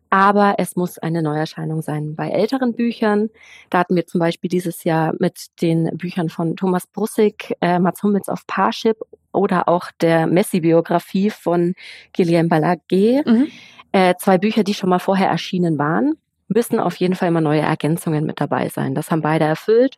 aber 0.10 0.56
es 0.58 0.76
muss 0.76 0.98
eine 0.98 1.22
Neuerscheinung 1.22 1.82
sein. 1.82 2.14
Bei 2.16 2.30
älteren 2.30 2.74
Büchern, 2.74 3.30
da 3.70 3.80
hatten 3.80 3.96
wir 3.96 4.06
zum 4.06 4.20
Beispiel 4.20 4.50
dieses 4.50 4.84
Jahr 4.84 5.14
mit 5.18 5.62
den 5.62 5.98
Büchern 5.98 6.30
von 6.30 6.58
Thomas 6.58 6.88
Brussig, 6.88 7.56
äh, 7.62 7.80
Mats 7.80 8.04
Hummels 8.04 8.28
auf 8.28 8.46
Parship 8.48 8.98
oder 9.32 9.70
auch 9.70 9.92
der 10.02 10.28
Messi-Biografie 10.28 11.30
von 11.30 11.74
Guillaume 12.14 12.50
Balaguer, 12.50 13.24
mhm. 13.26 13.48
äh, 13.94 14.14
zwei 14.20 14.38
Bücher, 14.38 14.64
die 14.64 14.74
schon 14.74 14.90
mal 14.90 15.00
vorher 15.00 15.30
erschienen 15.30 15.78
waren 15.78 16.18
müssen 16.48 16.80
auf 16.80 16.96
jeden 16.98 17.16
Fall 17.16 17.30
immer 17.30 17.42
neue 17.42 17.62
Ergänzungen 17.62 18.24
mit 18.24 18.40
dabei 18.40 18.70
sein. 18.70 18.94
Das 18.94 19.10
haben 19.10 19.22
beide 19.22 19.46
erfüllt 19.46 19.98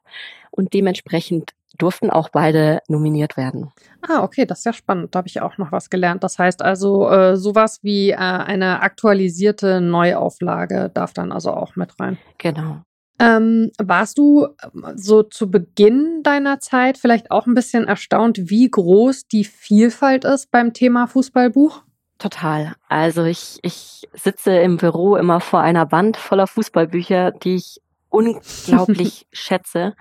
und 0.49 0.73
dementsprechend 0.73 1.51
durften 1.77 2.09
auch 2.09 2.29
beide 2.29 2.79
nominiert 2.87 3.37
werden. 3.37 3.71
Ah, 4.07 4.23
okay, 4.23 4.45
das 4.45 4.59
ist 4.59 4.65
ja 4.65 4.73
spannend. 4.73 5.13
Da 5.13 5.19
habe 5.19 5.27
ich 5.27 5.41
auch 5.41 5.57
noch 5.57 5.71
was 5.71 5.89
gelernt. 5.89 6.23
Das 6.23 6.39
heißt 6.39 6.61
also, 6.61 7.09
äh, 7.09 7.37
sowas 7.37 7.79
wie 7.83 8.11
äh, 8.11 8.15
eine 8.15 8.81
aktualisierte 8.81 9.81
Neuauflage 9.81 10.89
darf 10.93 11.13
dann 11.13 11.31
also 11.31 11.51
auch 11.51 11.75
mit 11.75 11.99
rein. 11.99 12.17
Genau. 12.37 12.81
Ähm, 13.19 13.71
warst 13.79 14.17
du 14.17 14.47
ähm, 14.63 14.93
so 14.95 15.23
zu 15.23 15.49
Beginn 15.49 16.21
deiner 16.23 16.59
Zeit 16.59 16.97
vielleicht 16.97 17.31
auch 17.31 17.47
ein 17.47 17.55
bisschen 17.55 17.87
erstaunt, 17.87 18.49
wie 18.49 18.69
groß 18.69 19.27
die 19.27 19.43
Vielfalt 19.43 20.23
ist 20.23 20.51
beim 20.51 20.73
Thema 20.73 21.07
Fußballbuch? 21.07 21.83
Total. 22.19 22.73
Also 22.89 23.23
ich, 23.23 23.59
ich 23.61 24.07
sitze 24.13 24.57
im 24.57 24.77
Büro 24.77 25.15
immer 25.15 25.39
vor 25.39 25.61
einer 25.61 25.91
Wand 25.91 26.17
voller 26.17 26.47
Fußballbücher, 26.47 27.31
die 27.31 27.55
ich 27.55 27.77
unglaublich 28.09 29.27
schätze. 29.31 29.95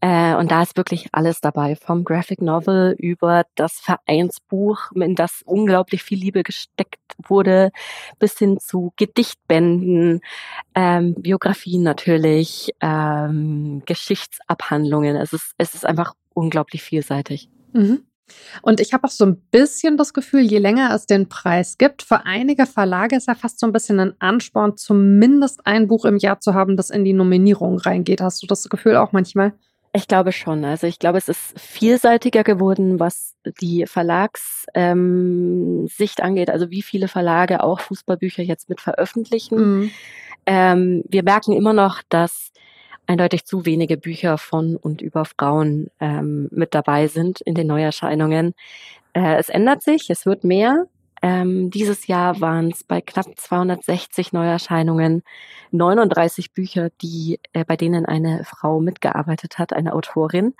Äh, 0.00 0.34
und 0.34 0.50
da 0.50 0.62
ist 0.62 0.76
wirklich 0.76 1.08
alles 1.12 1.40
dabei, 1.40 1.76
vom 1.76 2.04
Graphic 2.04 2.40
Novel 2.40 2.94
über 2.98 3.44
das 3.54 3.74
Vereinsbuch, 3.80 4.92
in 4.94 5.14
das 5.14 5.42
unglaublich 5.44 6.02
viel 6.02 6.18
Liebe 6.18 6.42
gesteckt 6.42 7.00
wurde, 7.26 7.70
bis 8.18 8.38
hin 8.38 8.58
zu 8.58 8.92
Gedichtbänden, 8.96 10.20
ähm, 10.74 11.14
Biografien 11.14 11.82
natürlich, 11.82 12.70
ähm, 12.80 13.82
Geschichtsabhandlungen. 13.86 15.16
Es 15.16 15.32
ist, 15.32 15.54
es 15.58 15.74
ist 15.74 15.84
einfach 15.86 16.14
unglaublich 16.34 16.82
vielseitig. 16.82 17.50
Mhm. 17.72 18.04
Und 18.62 18.80
ich 18.80 18.92
habe 18.92 19.06
auch 19.06 19.10
so 19.10 19.24
ein 19.26 19.36
bisschen 19.50 19.96
das 19.96 20.12
Gefühl, 20.12 20.42
je 20.42 20.58
länger 20.58 20.94
es 20.94 21.06
den 21.06 21.28
Preis 21.28 21.78
gibt, 21.78 22.02
für 22.02 22.26
einige 22.26 22.66
Verlage 22.66 23.16
ist 23.16 23.28
ja 23.28 23.34
fast 23.34 23.60
so 23.60 23.66
ein 23.66 23.72
bisschen 23.72 24.00
ein 24.00 24.14
Ansporn, 24.18 24.76
zumindest 24.76 25.66
ein 25.66 25.88
Buch 25.88 26.04
im 26.04 26.18
Jahr 26.18 26.40
zu 26.40 26.54
haben, 26.54 26.76
das 26.76 26.90
in 26.90 27.04
die 27.04 27.12
Nominierung 27.12 27.78
reingeht. 27.78 28.20
Hast 28.20 28.42
du 28.42 28.46
das 28.46 28.68
Gefühl 28.68 28.96
auch 28.96 29.12
manchmal? 29.12 29.52
Ich 29.92 30.06
glaube 30.06 30.30
schon. 30.30 30.64
Also 30.64 30.86
ich 30.86 31.00
glaube, 31.00 31.18
es 31.18 31.28
ist 31.28 31.58
vielseitiger 31.58 32.44
geworden, 32.44 33.00
was 33.00 33.34
die 33.60 33.86
Verlagssicht 33.86 34.60
ähm, 34.74 35.88
angeht. 36.20 36.48
Also 36.48 36.70
wie 36.70 36.82
viele 36.82 37.08
Verlage 37.08 37.64
auch 37.64 37.80
Fußballbücher 37.80 38.42
jetzt 38.42 38.68
mit 38.68 38.80
veröffentlichen. 38.80 39.80
Mhm. 39.80 39.90
Ähm, 40.46 41.02
wir 41.08 41.24
merken 41.24 41.52
immer 41.52 41.72
noch, 41.72 42.02
dass 42.08 42.52
eindeutig 43.10 43.44
zu 43.44 43.66
wenige 43.66 43.96
Bücher 43.96 44.38
von 44.38 44.76
und 44.76 45.02
über 45.02 45.24
Frauen 45.24 45.90
ähm, 45.98 46.48
mit 46.52 46.74
dabei 46.74 47.08
sind 47.08 47.40
in 47.40 47.56
den 47.56 47.66
Neuerscheinungen. 47.66 48.54
Äh, 49.14 49.36
es 49.36 49.48
ändert 49.48 49.82
sich, 49.82 50.08
es 50.10 50.26
wird 50.26 50.44
mehr. 50.44 50.86
Ähm, 51.20 51.70
dieses 51.70 52.06
Jahr 52.06 52.40
waren 52.40 52.70
es 52.70 52.84
bei 52.84 53.00
knapp 53.00 53.26
260 53.36 54.32
Neuerscheinungen 54.32 55.24
39 55.72 56.52
Bücher, 56.52 56.90
die 57.02 57.40
äh, 57.52 57.64
bei 57.64 57.76
denen 57.76 58.06
eine 58.06 58.44
Frau 58.44 58.78
mitgearbeitet 58.78 59.58
hat, 59.58 59.72
eine 59.72 59.92
Autorin. 59.92 60.54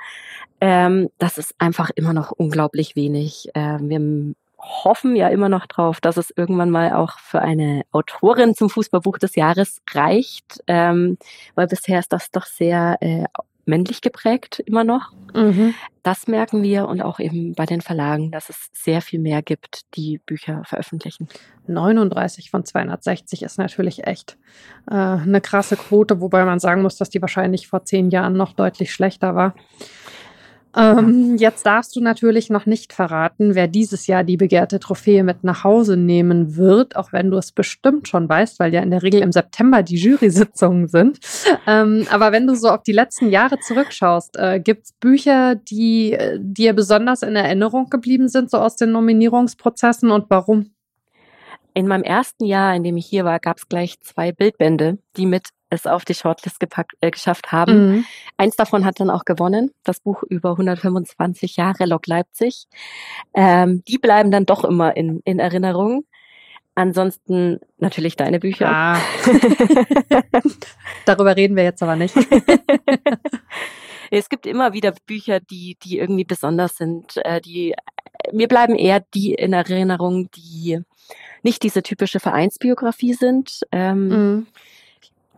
Ähm, 0.60 1.08
das 1.18 1.38
ist 1.38 1.54
einfach 1.58 1.90
immer 1.94 2.12
noch 2.12 2.32
unglaublich 2.32 2.96
wenig. 2.96 3.48
Äh, 3.54 3.78
wir 3.80 4.34
hoffen 4.60 5.16
ja 5.16 5.28
immer 5.28 5.48
noch 5.48 5.66
drauf, 5.66 6.00
dass 6.00 6.16
es 6.16 6.32
irgendwann 6.34 6.70
mal 6.70 6.92
auch 6.92 7.18
für 7.18 7.40
eine 7.40 7.82
Autorin 7.92 8.54
zum 8.54 8.70
Fußballbuch 8.70 9.18
des 9.18 9.34
Jahres 9.34 9.80
reicht, 9.92 10.62
ähm, 10.66 11.18
weil 11.54 11.66
bisher 11.66 11.98
ist 11.98 12.12
das 12.12 12.30
doch 12.30 12.44
sehr 12.46 12.98
äh, 13.00 13.24
männlich 13.64 14.00
geprägt 14.00 14.60
immer 14.66 14.84
noch. 14.84 15.12
Mhm. 15.34 15.74
Das 16.02 16.26
merken 16.26 16.62
wir 16.62 16.88
und 16.88 17.02
auch 17.02 17.20
eben 17.20 17.54
bei 17.54 17.66
den 17.66 17.80
Verlagen, 17.80 18.30
dass 18.30 18.48
es 18.48 18.68
sehr 18.72 19.00
viel 19.00 19.20
mehr 19.20 19.42
gibt, 19.42 19.82
die 19.94 20.18
Bücher 20.18 20.62
veröffentlichen. 20.64 21.28
39 21.66 22.50
von 22.50 22.64
260 22.64 23.42
ist 23.42 23.58
natürlich 23.58 24.06
echt 24.06 24.36
äh, 24.90 24.94
eine 24.94 25.40
krasse 25.40 25.76
Quote, 25.76 26.20
wobei 26.20 26.44
man 26.44 26.58
sagen 26.58 26.82
muss, 26.82 26.96
dass 26.96 27.10
die 27.10 27.22
wahrscheinlich 27.22 27.68
vor 27.68 27.84
zehn 27.84 28.10
Jahren 28.10 28.34
noch 28.34 28.52
deutlich 28.52 28.92
schlechter 28.92 29.34
war. 29.34 29.54
Ähm, 30.76 31.36
jetzt 31.36 31.66
darfst 31.66 31.96
du 31.96 32.00
natürlich 32.00 32.48
noch 32.48 32.64
nicht 32.64 32.92
verraten, 32.92 33.54
wer 33.54 33.66
dieses 33.66 34.06
Jahr 34.06 34.22
die 34.22 34.36
begehrte 34.36 34.78
Trophäe 34.78 35.24
mit 35.24 35.42
nach 35.42 35.64
Hause 35.64 35.96
nehmen 35.96 36.56
wird, 36.56 36.96
auch 36.96 37.12
wenn 37.12 37.30
du 37.30 37.38
es 37.38 37.52
bestimmt 37.52 38.06
schon 38.06 38.28
weißt, 38.28 38.60
weil 38.60 38.72
ja 38.72 38.80
in 38.80 38.90
der 38.90 39.02
Regel 39.02 39.20
im 39.20 39.32
September 39.32 39.82
die 39.82 39.96
Jury-Sitzungen 39.96 40.86
sind. 40.88 41.18
Ähm, 41.66 42.06
aber 42.10 42.30
wenn 42.32 42.46
du 42.46 42.54
so 42.54 42.68
auf 42.68 42.82
die 42.82 42.92
letzten 42.92 43.30
Jahre 43.30 43.58
zurückschaust, 43.58 44.36
äh, 44.36 44.60
gibt 44.60 44.84
es 44.84 44.92
Bücher, 44.92 45.56
die 45.56 46.12
äh, 46.12 46.38
dir 46.40 46.72
besonders 46.72 47.22
in 47.22 47.34
Erinnerung 47.34 47.90
geblieben 47.90 48.28
sind, 48.28 48.50
so 48.50 48.58
aus 48.58 48.76
den 48.76 48.92
Nominierungsprozessen 48.92 50.10
und 50.10 50.26
warum? 50.28 50.70
In 51.74 51.86
meinem 51.86 52.02
ersten 52.02 52.44
Jahr, 52.44 52.74
in 52.74 52.82
dem 52.82 52.96
ich 52.96 53.06
hier 53.06 53.24
war, 53.24 53.38
gab 53.38 53.58
es 53.58 53.68
gleich 53.68 54.00
zwei 54.00 54.32
Bildbände, 54.32 54.98
die 55.16 55.26
mit 55.26 55.50
es 55.70 55.86
auf 55.86 56.04
die 56.04 56.14
Shortlist 56.14 56.60
gepackt, 56.60 56.92
äh, 57.00 57.10
geschafft 57.10 57.52
haben. 57.52 57.88
Mhm. 57.88 58.04
Eins 58.36 58.56
davon 58.56 58.84
hat 58.84 59.00
dann 59.00 59.08
auch 59.08 59.24
gewonnen, 59.24 59.72
das 59.84 60.00
Buch 60.00 60.22
über 60.24 60.50
125 60.50 61.56
Jahre 61.56 61.86
Lok 61.86 62.06
Leipzig. 62.06 62.66
Ähm, 63.34 63.82
die 63.88 63.98
bleiben 63.98 64.30
dann 64.30 64.46
doch 64.46 64.64
immer 64.64 64.96
in, 64.96 65.20
in 65.24 65.38
Erinnerung. 65.38 66.04
Ansonsten 66.74 67.60
natürlich 67.78 68.16
deine 68.16 68.40
Bücher. 68.40 68.68
Ah. 68.68 68.98
Darüber 71.04 71.36
reden 71.36 71.56
wir 71.56 71.64
jetzt 71.64 71.82
aber 71.82 71.96
nicht. 71.96 72.14
es 74.10 74.28
gibt 74.28 74.46
immer 74.46 74.72
wieder 74.72 74.94
Bücher, 75.06 75.40
die, 75.40 75.76
die 75.82 75.98
irgendwie 75.98 76.24
besonders 76.24 76.76
sind. 76.76 77.16
Äh, 77.24 77.40
die, 77.40 77.74
mir 78.32 78.48
bleiben 78.48 78.76
eher 78.76 79.04
die 79.14 79.34
in 79.34 79.52
Erinnerung, 79.52 80.30
die 80.30 80.80
nicht 81.42 81.62
diese 81.62 81.82
typische 81.82 82.20
Vereinsbiografie 82.20 83.14
sind. 83.14 83.60
Ähm, 83.72 84.08
mhm. 84.08 84.46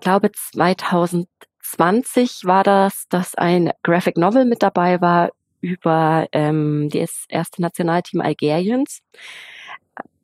Ich 0.03 0.05
glaube, 0.05 0.33
2020 0.33 2.45
war 2.45 2.65
das, 2.65 3.07
dass 3.09 3.37
ein 3.37 3.71
Graphic 3.85 4.17
Novel 4.17 4.47
mit 4.47 4.61
dabei 4.61 5.01
war 5.01 5.31
über 5.61 6.27
ähm, 6.33 6.89
das 6.93 7.25
erste 7.29 7.63
Nationalteam 7.63 8.21
Algeriens. 8.21 8.99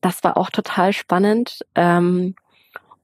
Das 0.01 0.25
war 0.25 0.37
auch 0.37 0.51
total 0.51 0.93
spannend. 0.93 1.61
Ähm, 1.77 2.35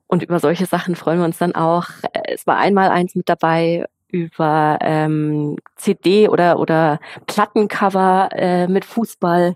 und 0.09 0.25
über 0.25 0.41
solche 0.41 0.67
Sachen 0.67 0.97
freuen 0.97 1.21
wir 1.21 1.27
uns 1.27 1.39
dann 1.39 1.55
auch. 1.55 1.87
Es 2.25 2.45
war 2.45 2.57
einmal 2.57 2.91
eins 2.91 3.15
mit 3.15 3.29
dabei 3.29 3.87
über 4.09 4.79
ähm, 4.81 5.57
CD 5.77 6.29
oder 6.29 6.59
oder 6.59 6.99
Plattencover 7.29 8.31
äh, 8.33 8.67
mit 8.67 8.85
Fußball. 8.85 9.55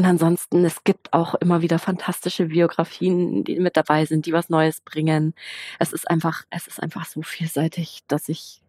Und 0.00 0.06
ansonsten, 0.06 0.64
es 0.64 0.82
gibt 0.82 1.12
auch 1.12 1.34
immer 1.34 1.60
wieder 1.60 1.78
fantastische 1.78 2.46
Biografien, 2.46 3.44
die 3.44 3.60
mit 3.60 3.76
dabei 3.76 4.06
sind, 4.06 4.24
die 4.24 4.32
was 4.32 4.48
Neues 4.48 4.80
bringen. 4.80 5.34
Es 5.78 5.92
ist 5.92 6.08
einfach, 6.08 6.44
es 6.48 6.66
ist 6.66 6.82
einfach 6.82 7.04
so 7.04 7.20
vielseitig, 7.20 8.00
dass 8.08 8.30
ich 8.30 8.62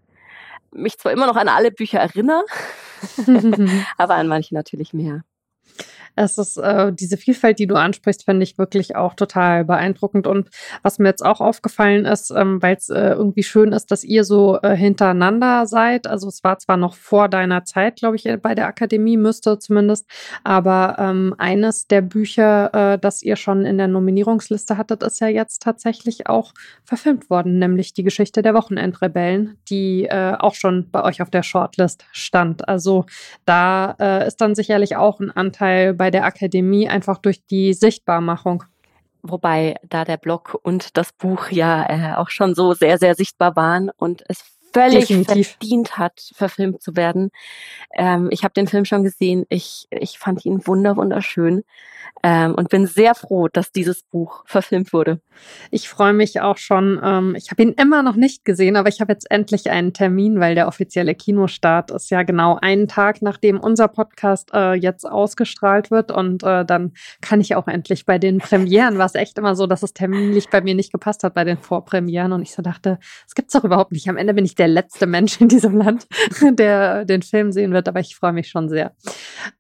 mich 0.74 0.98
zwar 0.98 1.14
immer 1.14 1.28
noch 1.28 1.38
an 1.38 1.48
alle 1.48 1.72
Bücher 1.72 2.00
erinnere, 2.00 2.44
aber 3.98 4.16
an 4.16 4.28
manche 4.28 4.54
natürlich 4.54 4.92
mehr. 4.92 5.24
Es 6.16 6.38
ist 6.38 6.58
äh, 6.58 6.92
diese 6.94 7.18
Vielfalt, 7.18 7.60
die 7.60 7.68
du 7.68 7.76
ansprichst, 7.76 8.26
finde 8.26 8.44
ich 8.44 8.58
wirklich 8.58 8.96
auch 8.96 9.14
total 9.14 9.64
beeindruckend. 9.66 10.28
Und 10.28 10.50
was 10.84 11.00
mir 11.00 11.08
jetzt 11.08 11.26
auch 11.26 11.40
aufgefallen 11.40 12.06
ist, 12.06 12.32
ähm, 12.32 12.62
weil 12.62 12.76
es 12.76 12.90
äh, 12.90 13.12
irgendwie 13.12 13.44
schön 13.44 13.72
ist, 13.72 13.92
dass 13.92 14.04
ihr 14.04 14.24
so 14.24 14.60
äh, 14.62 14.76
hintereinander 14.76 15.66
seid. 15.68 16.08
Also 16.08 16.28
es 16.28 16.44
war 16.44 16.60
zwar 16.60 16.78
noch 16.78 16.96
vor 16.96 17.30
deiner 17.30 17.64
Zeit, 17.64 17.98
glaube 17.98 18.18
ich, 18.18 18.28
bei 18.42 18.56
der 18.56 18.68
Akademie 18.68 19.18
müsste 19.18 19.60
zumindest, 19.60 20.06
aber 20.44 20.98
ähm, 21.00 21.34
eines 21.38 21.88
der 21.88 22.02
Bücher, 22.02 22.94
äh, 22.94 23.00
das 23.00 23.24
ihr 23.24 23.36
schon 23.36 23.66
in 23.66 23.78
der 23.78 23.88
Nominierungsliste 23.88 24.78
hattet, 24.78 25.04
ist 25.04 25.22
ja 25.22 25.28
jetzt 25.28 25.62
tatsächlich 25.62 26.28
auch 26.28 26.54
verfilmt 26.84 27.30
worden, 27.30 27.60
nämlich 27.60 27.94
die 27.94 28.04
Geschichte 28.04 28.42
der 28.42 28.54
Wochenendrebellen, 28.54 29.58
die 29.70 30.06
äh, 30.06 30.36
auch 30.38 30.56
schon 30.56 30.90
bei 30.92 31.04
euch 31.04 31.22
auf 31.22 31.30
der 31.30 31.44
Shortlist 31.44 32.06
stand. 32.12 32.68
Also 32.68 33.06
da 33.46 33.96
äh, 34.00 34.28
ist 34.28 34.42
dann 34.42 34.56
sicherlich 34.56 34.96
auch 34.98 35.20
ein 35.20 35.32
Anteil 35.32 35.61
bei 35.62 36.12
der 36.12 36.26
Akademie 36.26 36.90
einfach 36.90 37.18
durch 37.18 37.46
die 37.46 37.74
Sichtbarmachung. 37.74 38.64
Wobei 39.24 39.76
da 39.88 40.04
der 40.04 40.18
Blog 40.18 40.60
und 40.64 40.98
das 40.98 41.14
Buch 41.14 41.50
ja 41.50 41.86
äh, 41.88 42.16
auch 42.16 42.30
schon 42.30 42.56
so 42.56 42.74
sehr, 42.74 42.98
sehr 42.98 43.16
sichtbar 43.16 43.56
waren 43.56 43.92
und 43.96 44.24
es 44.28 44.44
völlig 44.74 45.08
Definitiv. 45.08 45.50
verdient 45.50 45.98
hat, 45.98 46.32
verfilmt 46.34 46.82
zu 46.82 46.96
werden. 46.96 47.32
Ähm, 47.96 48.30
ich 48.32 48.44
habe 48.44 48.54
den 48.54 48.68
Film 48.68 48.86
schon 48.86 49.04
gesehen. 49.04 49.46
Ich, 49.50 49.88
ich 49.90 50.18
fand 50.20 50.46
ihn 50.46 50.66
wunder 50.66 50.98
wunderschön 50.98 51.64
ähm, 52.24 52.54
und 52.56 52.70
bin 52.70 52.86
sehr 52.86 53.16
froh, 53.16 53.48
dass 53.48 53.72
dieses 53.72 54.04
Buch 54.04 54.44
verfilmt 54.46 54.94
wurde. 54.94 55.20
Ich 55.72 55.90
freue 55.90 56.14
mich 56.14 56.42
auch 56.42 56.58
schon. 56.58 57.00
Ähm, 57.04 57.36
ich 57.36 57.50
habe 57.52 57.64
ihn 57.64 57.74
immer 57.74 58.04
noch 58.04 58.16
nicht 58.16 58.46
gesehen, 58.46 58.76
aber 58.76 58.90
ich 58.90 59.02
habe 59.02 59.12
jetzt 59.12 59.30
endlich 59.32 59.70
einen 59.70 59.94
Termin, 59.94 60.40
weil 60.40 60.56
der 60.56 60.68
offizielle 60.68 61.16
Kinostart 61.16 61.92
ist 61.92 62.12
ja 62.12 62.24
genau 62.24 62.58
einen 62.62 62.88
Tag, 62.88 63.22
nachdem 63.22 63.60
unser 63.60 63.88
Podcast 63.88 64.52
äh, 64.54 64.74
jetzt 64.74 65.06
ausgestrahlt 65.06 65.90
wird. 65.90 66.12
Und 66.12 66.44
äh, 66.44 66.66
dann 66.66 66.94
kann 67.22 67.42
ich 67.42 67.56
auch 67.56 67.68
endlich 67.68 68.06
bei 68.06 68.20
den 68.20 68.38
Premieren, 68.38 68.98
war 68.98 69.06
es 69.06 69.16
echt 69.16 69.38
immer 69.38 69.56
so, 69.56 69.66
dass 69.66 69.84
es 69.84 69.94
terminlich 69.94 70.50
bei 70.50 70.62
mir 70.62 70.76
nicht 70.76 70.92
gepasst 70.92 71.24
hat 71.24 71.34
bei 71.34 71.44
den 71.44 71.58
Vorpremieren. 71.58 72.34
Und 72.34 72.44
ich 72.44 72.54
so 72.54 72.62
dachte, 72.62 73.00
es 73.28 73.34
gibt's 73.34 73.54
doch 73.54 73.64
überhaupt 73.64 73.92
nicht. 73.92 74.08
Am 74.10 74.18
Ende 74.18 74.34
bin 74.34 74.46
ich 74.46 74.56
der 74.62 74.68
letzte 74.68 75.08
Mensch 75.08 75.42
in 75.42 75.48
diesem 75.48 75.76
Land, 75.76 76.08
der 76.52 77.04
den 77.04 77.24
Film 77.24 77.52
sehen 77.52 77.74
wird, 77.74 77.88
aber 77.88 78.00
ich 78.00 78.16
freue 78.16 78.32
mich 78.32 78.48
schon 78.48 78.70
sehr. 78.70 78.94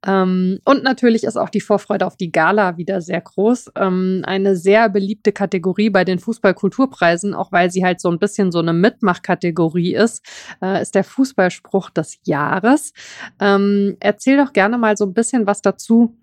Ähm, 0.06 0.60
und 0.64 0.84
natürlich 0.84 1.24
ist 1.24 1.38
auch 1.38 1.50
die 1.50 1.60
Vorfreude 1.60 2.06
auf 2.06 2.18
die 2.18 2.32
Gala 2.32 2.78
wieder 2.78 3.02
sehr 3.02 3.20
groß. 3.20 3.72
Ähm, 3.78 4.22
eine 4.26 4.56
sehr 4.56 4.90
beliebte 4.90 5.32
Kategorie 5.32 5.90
bei 5.90 6.06
den 6.06 6.20
Fußballkulturpreisen, 6.20 7.34
auch 7.34 7.52
weil 7.52 7.72
sie 7.72 7.84
halt 7.84 8.00
so 8.00 8.12
ein 8.12 8.20
bisschen 8.20 8.52
so 8.52 8.60
eine 8.60 8.74
Mitmachkategorie 8.74 9.96
ist, 9.96 10.24
äh, 10.62 10.80
ist 10.80 10.94
der 10.94 11.04
Fußballspruch 11.04 11.90
des 11.90 12.20
Jahres. 12.24 12.94
Ähm, 13.40 13.98
erzähl 14.02 14.38
doch 14.38 14.54
gerne 14.54 14.78
mal 14.78 14.98
so 14.98 15.06
ein 15.06 15.16
bisschen 15.16 15.48
was 15.48 15.64
dazu, 15.64 16.16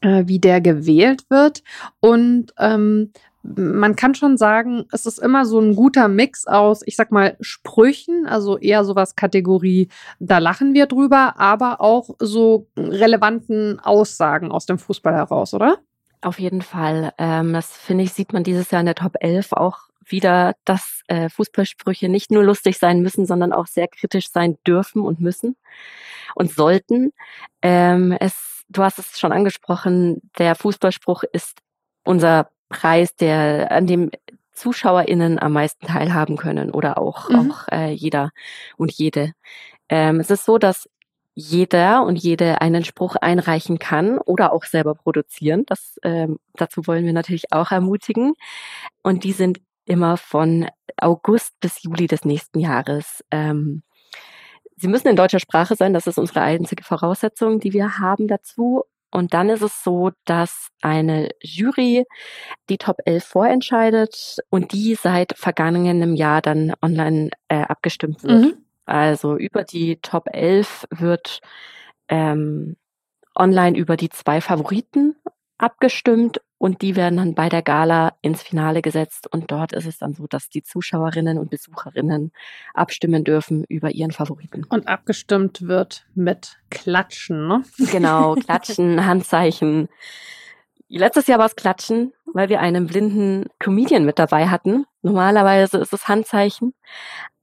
äh, 0.00 0.24
wie 0.26 0.38
der 0.38 0.62
gewählt 0.62 1.24
wird 1.28 1.62
und 2.00 2.54
ähm, 2.58 3.12
man 3.56 3.96
kann 3.96 4.14
schon 4.14 4.36
sagen, 4.36 4.84
es 4.92 5.06
ist 5.06 5.18
immer 5.18 5.44
so 5.46 5.60
ein 5.60 5.74
guter 5.74 6.08
Mix 6.08 6.46
aus, 6.46 6.82
ich 6.84 6.96
sag 6.96 7.10
mal, 7.10 7.36
Sprüchen, 7.40 8.26
also 8.26 8.58
eher 8.58 8.84
sowas 8.84 9.16
Kategorie, 9.16 9.88
da 10.18 10.38
lachen 10.38 10.74
wir 10.74 10.86
drüber, 10.86 11.34
aber 11.38 11.80
auch 11.80 12.10
so 12.18 12.68
relevanten 12.76 13.80
Aussagen 13.80 14.50
aus 14.50 14.66
dem 14.66 14.78
Fußball 14.78 15.14
heraus, 15.14 15.54
oder? 15.54 15.78
Auf 16.20 16.40
jeden 16.40 16.62
Fall. 16.62 17.12
Ähm, 17.18 17.52
das 17.52 17.76
finde 17.76 18.04
ich, 18.04 18.12
sieht 18.12 18.32
man 18.32 18.42
dieses 18.42 18.70
Jahr 18.70 18.80
in 18.80 18.86
der 18.86 18.96
Top 18.96 19.14
11 19.20 19.52
auch 19.52 19.88
wieder, 20.04 20.54
dass 20.64 21.02
äh, 21.06 21.28
Fußballsprüche 21.28 22.08
nicht 22.08 22.30
nur 22.30 22.42
lustig 22.42 22.78
sein 22.78 23.02
müssen, 23.02 23.26
sondern 23.26 23.52
auch 23.52 23.66
sehr 23.66 23.88
kritisch 23.88 24.30
sein 24.30 24.56
dürfen 24.66 25.02
und 25.02 25.20
müssen 25.20 25.56
und 26.34 26.52
sollten. 26.52 27.12
Ähm, 27.62 28.12
es, 28.18 28.64
du 28.68 28.82
hast 28.82 28.98
es 28.98 29.18
schon 29.18 29.32
angesprochen, 29.32 30.30
der 30.38 30.54
Fußballspruch 30.54 31.24
ist 31.32 31.58
unser 32.04 32.50
Preis, 32.68 33.14
der 33.16 33.70
an 33.72 33.86
dem 33.86 34.10
ZuschauerInnen 34.52 35.38
am 35.38 35.52
meisten 35.52 35.86
teilhaben 35.86 36.36
können 36.36 36.70
oder 36.70 36.98
auch, 36.98 37.28
mhm. 37.30 37.50
auch 37.50 37.68
äh, 37.70 37.92
jeder 37.92 38.30
und 38.76 38.92
jede. 38.92 39.32
Ähm, 39.88 40.20
es 40.20 40.30
ist 40.30 40.44
so, 40.44 40.58
dass 40.58 40.88
jeder 41.34 42.02
und 42.04 42.16
jede 42.16 42.60
einen 42.60 42.84
Spruch 42.84 43.14
einreichen 43.14 43.78
kann 43.78 44.18
oder 44.18 44.52
auch 44.52 44.64
selber 44.64 44.96
produzieren. 44.96 45.62
Das, 45.66 45.96
ähm, 46.02 46.40
dazu 46.54 46.86
wollen 46.88 47.06
wir 47.06 47.12
natürlich 47.12 47.52
auch 47.52 47.70
ermutigen. 47.70 48.34
Und 49.04 49.22
die 49.22 49.30
sind 49.30 49.60
immer 49.84 50.16
von 50.16 50.68
August 50.96 51.54
bis 51.60 51.82
Juli 51.84 52.08
des 52.08 52.24
nächsten 52.24 52.58
Jahres. 52.58 53.24
Ähm, 53.30 53.82
sie 54.76 54.88
müssen 54.88 55.06
in 55.06 55.16
deutscher 55.16 55.38
Sprache 55.38 55.76
sein. 55.76 55.94
Das 55.94 56.08
ist 56.08 56.18
unsere 56.18 56.40
einzige 56.40 56.82
Voraussetzung, 56.82 57.60
die 57.60 57.72
wir 57.72 58.00
haben 58.00 58.26
dazu. 58.26 58.82
Und 59.10 59.34
dann 59.34 59.48
ist 59.48 59.62
es 59.62 59.82
so, 59.82 60.10
dass 60.24 60.68
eine 60.82 61.30
Jury 61.40 62.04
die 62.68 62.78
Top 62.78 62.98
11 63.04 63.24
vorentscheidet 63.24 64.38
und 64.50 64.72
die 64.72 64.94
seit 64.94 65.36
vergangenem 65.36 66.14
Jahr 66.14 66.42
dann 66.42 66.74
online 66.82 67.30
äh, 67.48 67.62
abgestimmt 67.62 68.22
wird. 68.22 68.42
Mhm. 68.42 68.54
Also 68.84 69.36
über 69.36 69.64
die 69.64 69.96
Top 69.96 70.28
11 70.32 70.86
wird 70.90 71.40
ähm, 72.08 72.76
online 73.34 73.76
über 73.78 73.96
die 73.96 74.10
zwei 74.10 74.40
Favoriten 74.40 75.16
abgestimmt 75.58 76.40
und 76.58 76.82
die 76.82 76.96
werden 76.96 77.16
dann 77.16 77.34
bei 77.34 77.48
der 77.48 77.62
Gala 77.62 78.14
ins 78.20 78.42
Finale 78.42 78.82
gesetzt 78.82 79.32
und 79.32 79.50
dort 79.50 79.72
ist 79.72 79.86
es 79.86 79.98
dann 79.98 80.12
so, 80.12 80.26
dass 80.26 80.48
die 80.48 80.62
Zuschauerinnen 80.62 81.38
und 81.38 81.50
Besucherinnen 81.50 82.32
abstimmen 82.74 83.24
dürfen 83.24 83.64
über 83.68 83.92
ihren 83.92 84.10
Favoriten. 84.10 84.64
Und 84.68 84.88
abgestimmt 84.88 85.62
wird 85.62 86.06
mit 86.14 86.58
Klatschen, 86.70 87.46
ne? 87.46 87.62
Genau, 87.92 88.34
Klatschen, 88.44 89.06
Handzeichen. 89.06 89.88
Letztes 90.88 91.26
Jahr 91.28 91.38
war 91.38 91.46
es 91.46 91.56
Klatschen, 91.56 92.12
weil 92.32 92.48
wir 92.48 92.60
einen 92.60 92.86
blinden 92.86 93.46
Comedian 93.58 94.04
mit 94.04 94.18
dabei 94.18 94.48
hatten. 94.48 94.84
Normalerweise 95.02 95.78
ist 95.78 95.92
es 95.92 96.08
Handzeichen, 96.08 96.74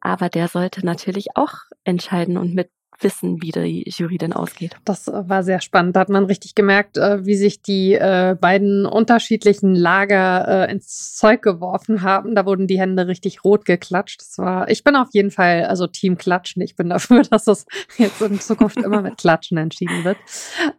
aber 0.01 0.29
der 0.29 0.47
sollte 0.49 0.85
natürlich 0.85 1.35
auch 1.35 1.53
entscheiden 1.83 2.37
und 2.37 2.53
mit 2.53 2.69
wissen, 2.99 3.41
wie 3.41 3.51
die 3.51 3.83
Jury 3.87 4.17
denn 4.17 4.33
ausgeht. 4.33 4.75
Das 4.85 5.07
äh, 5.07 5.27
war 5.27 5.43
sehr 5.43 5.61
spannend. 5.61 5.95
Da 5.95 6.01
hat 6.01 6.09
man 6.09 6.25
richtig 6.25 6.55
gemerkt, 6.55 6.97
äh, 6.97 7.25
wie 7.25 7.35
sich 7.35 7.61
die 7.61 7.93
äh, 7.93 8.35
beiden 8.39 8.85
unterschiedlichen 8.85 9.75
Lager 9.75 10.69
ins 10.69 11.15
Zeug 11.15 11.41
geworfen 11.41 12.01
haben. 12.01 12.35
Da 12.35 12.45
wurden 12.45 12.67
die 12.67 12.79
Hände 12.79 13.07
richtig 13.07 13.43
rot 13.43 13.65
geklatscht. 13.65 14.21
Das 14.21 14.37
war, 14.37 14.69
ich 14.69 14.83
bin 14.83 14.95
auf 14.95 15.09
jeden 15.13 15.31
Fall, 15.31 15.65
also 15.65 15.87
Team 15.87 16.17
Klatschen. 16.17 16.61
Ich 16.61 16.75
bin 16.75 16.89
dafür, 16.95 17.23
dass 17.23 17.47
es 17.47 17.65
jetzt 17.97 18.21
in 18.21 18.39
Zukunft 18.39 18.77
immer 18.77 19.01
mit 19.01 19.17
Klatschen 19.17 19.57
entschieden 19.57 20.03
wird. 20.03 20.17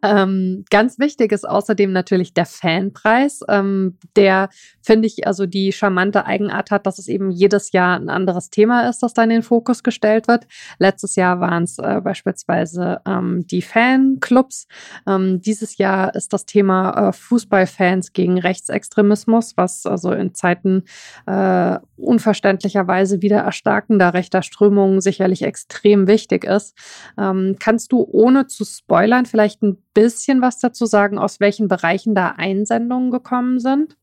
Ähm, 0.03 0.65
ganz 0.71 0.99
wichtig 0.99 1.33
ist 1.33 1.49
außerdem 1.49 1.93
natürlich 1.93 2.35
der 2.35 2.47
Fanpreis, 2.47 3.41
ähm, 3.49 3.99
der, 4.17 4.49
finde 4.83 5.07
ich, 5.07 5.27
also 5.27 5.47
die 5.47 5.73
charmante 5.73 6.27
Eigenart 6.27 6.71
hat, 6.71 6.87
dass 6.87 6.99
es 6.99 7.09
eben 7.09 7.31
jedes 7.31 7.73
Jahr 7.73 7.99
ein 7.99 8.09
anderes 8.09 8.51
Thema 8.51 8.89
ist, 8.89 9.03
das 9.03 9.15
da 9.15 9.25
in 9.25 9.31
den 9.31 9.43
Fokus 9.43 9.83
gestellt 9.83 10.29
wird. 10.29 10.47
Letztes 10.79 11.17
Jahr 11.17 11.41
waren 11.41 11.65
es 11.65 11.79
beispielsweise 12.07 13.01
ähm, 13.05 13.45
die 13.49 13.63
Fanclubs. 13.63 14.69
Ähm, 15.09 15.41
dieses 15.41 15.77
Jahr 15.77 16.15
ist 16.15 16.33
das 16.33 16.47
Thema 16.47 17.09
äh, 17.09 17.13
Fußballfans 17.13 18.13
gegen 18.13 18.39
Rechtsextremismus, 18.39 19.57
was 19.57 19.87
also 19.87 20.13
in 20.13 20.33
Zeiten 20.35 20.85
äh, 21.27 21.79
unverständlicherweise 21.97 23.23
wieder 23.23 23.39
erstarkender 23.39 24.15
rechter 24.15 24.43
Strömungen 24.43 25.01
sicherlich 25.01 25.43
extrem 25.43 26.07
wichtig 26.07 26.45
ist. 26.45 26.77
Ähm, 27.19 27.57
kannst 27.59 27.91
du 27.91 28.07
ohne 28.09 28.47
zu 28.47 28.65
spoilern 28.65 29.27
vielleicht 29.27 29.63
ein 29.63 29.77
bisschen 29.93 30.41
was 30.41 30.61
dazu 30.61 30.87
sagen, 30.87 31.19
aus 31.19 31.41
welchen 31.41 31.67
Bereichen 31.67 32.15
da 32.15 32.35
Einsendungen 32.37 33.11
gekommen 33.11 33.59
sind? 33.59 33.97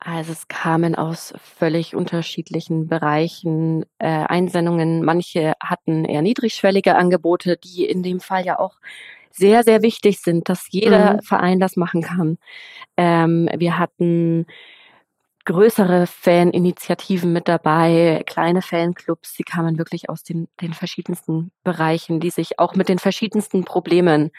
Also 0.00 0.32
es 0.32 0.46
kamen 0.46 0.94
aus 0.94 1.34
völlig 1.58 1.96
unterschiedlichen 1.96 2.86
Bereichen 2.86 3.84
äh, 3.98 4.06
Einsendungen. 4.06 5.04
Manche 5.04 5.54
hatten 5.60 6.04
eher 6.04 6.22
niedrigschwellige 6.22 6.94
Angebote, 6.94 7.56
die 7.56 7.84
in 7.84 8.02
dem 8.02 8.20
Fall 8.20 8.44
ja 8.44 8.58
auch 8.58 8.76
sehr, 9.32 9.64
sehr 9.64 9.82
wichtig 9.82 10.20
sind, 10.20 10.48
dass 10.48 10.66
jeder 10.70 11.14
mhm. 11.14 11.22
Verein 11.22 11.60
das 11.60 11.76
machen 11.76 12.02
kann. 12.02 12.38
Ähm, 12.96 13.48
wir 13.56 13.78
hatten 13.78 14.46
größere 15.44 16.06
Faninitiativen 16.06 17.32
mit 17.32 17.48
dabei, 17.48 18.22
kleine 18.26 18.60
Fanclubs, 18.60 19.32
die 19.34 19.44
kamen 19.44 19.78
wirklich 19.78 20.10
aus 20.10 20.22
den, 20.22 20.46
den 20.60 20.74
verschiedensten 20.74 21.52
Bereichen, 21.64 22.20
die 22.20 22.28
sich 22.28 22.58
auch 22.58 22.74
mit 22.74 22.90
den 22.90 22.98
verschiedensten 22.98 23.64
Problemen 23.64 24.30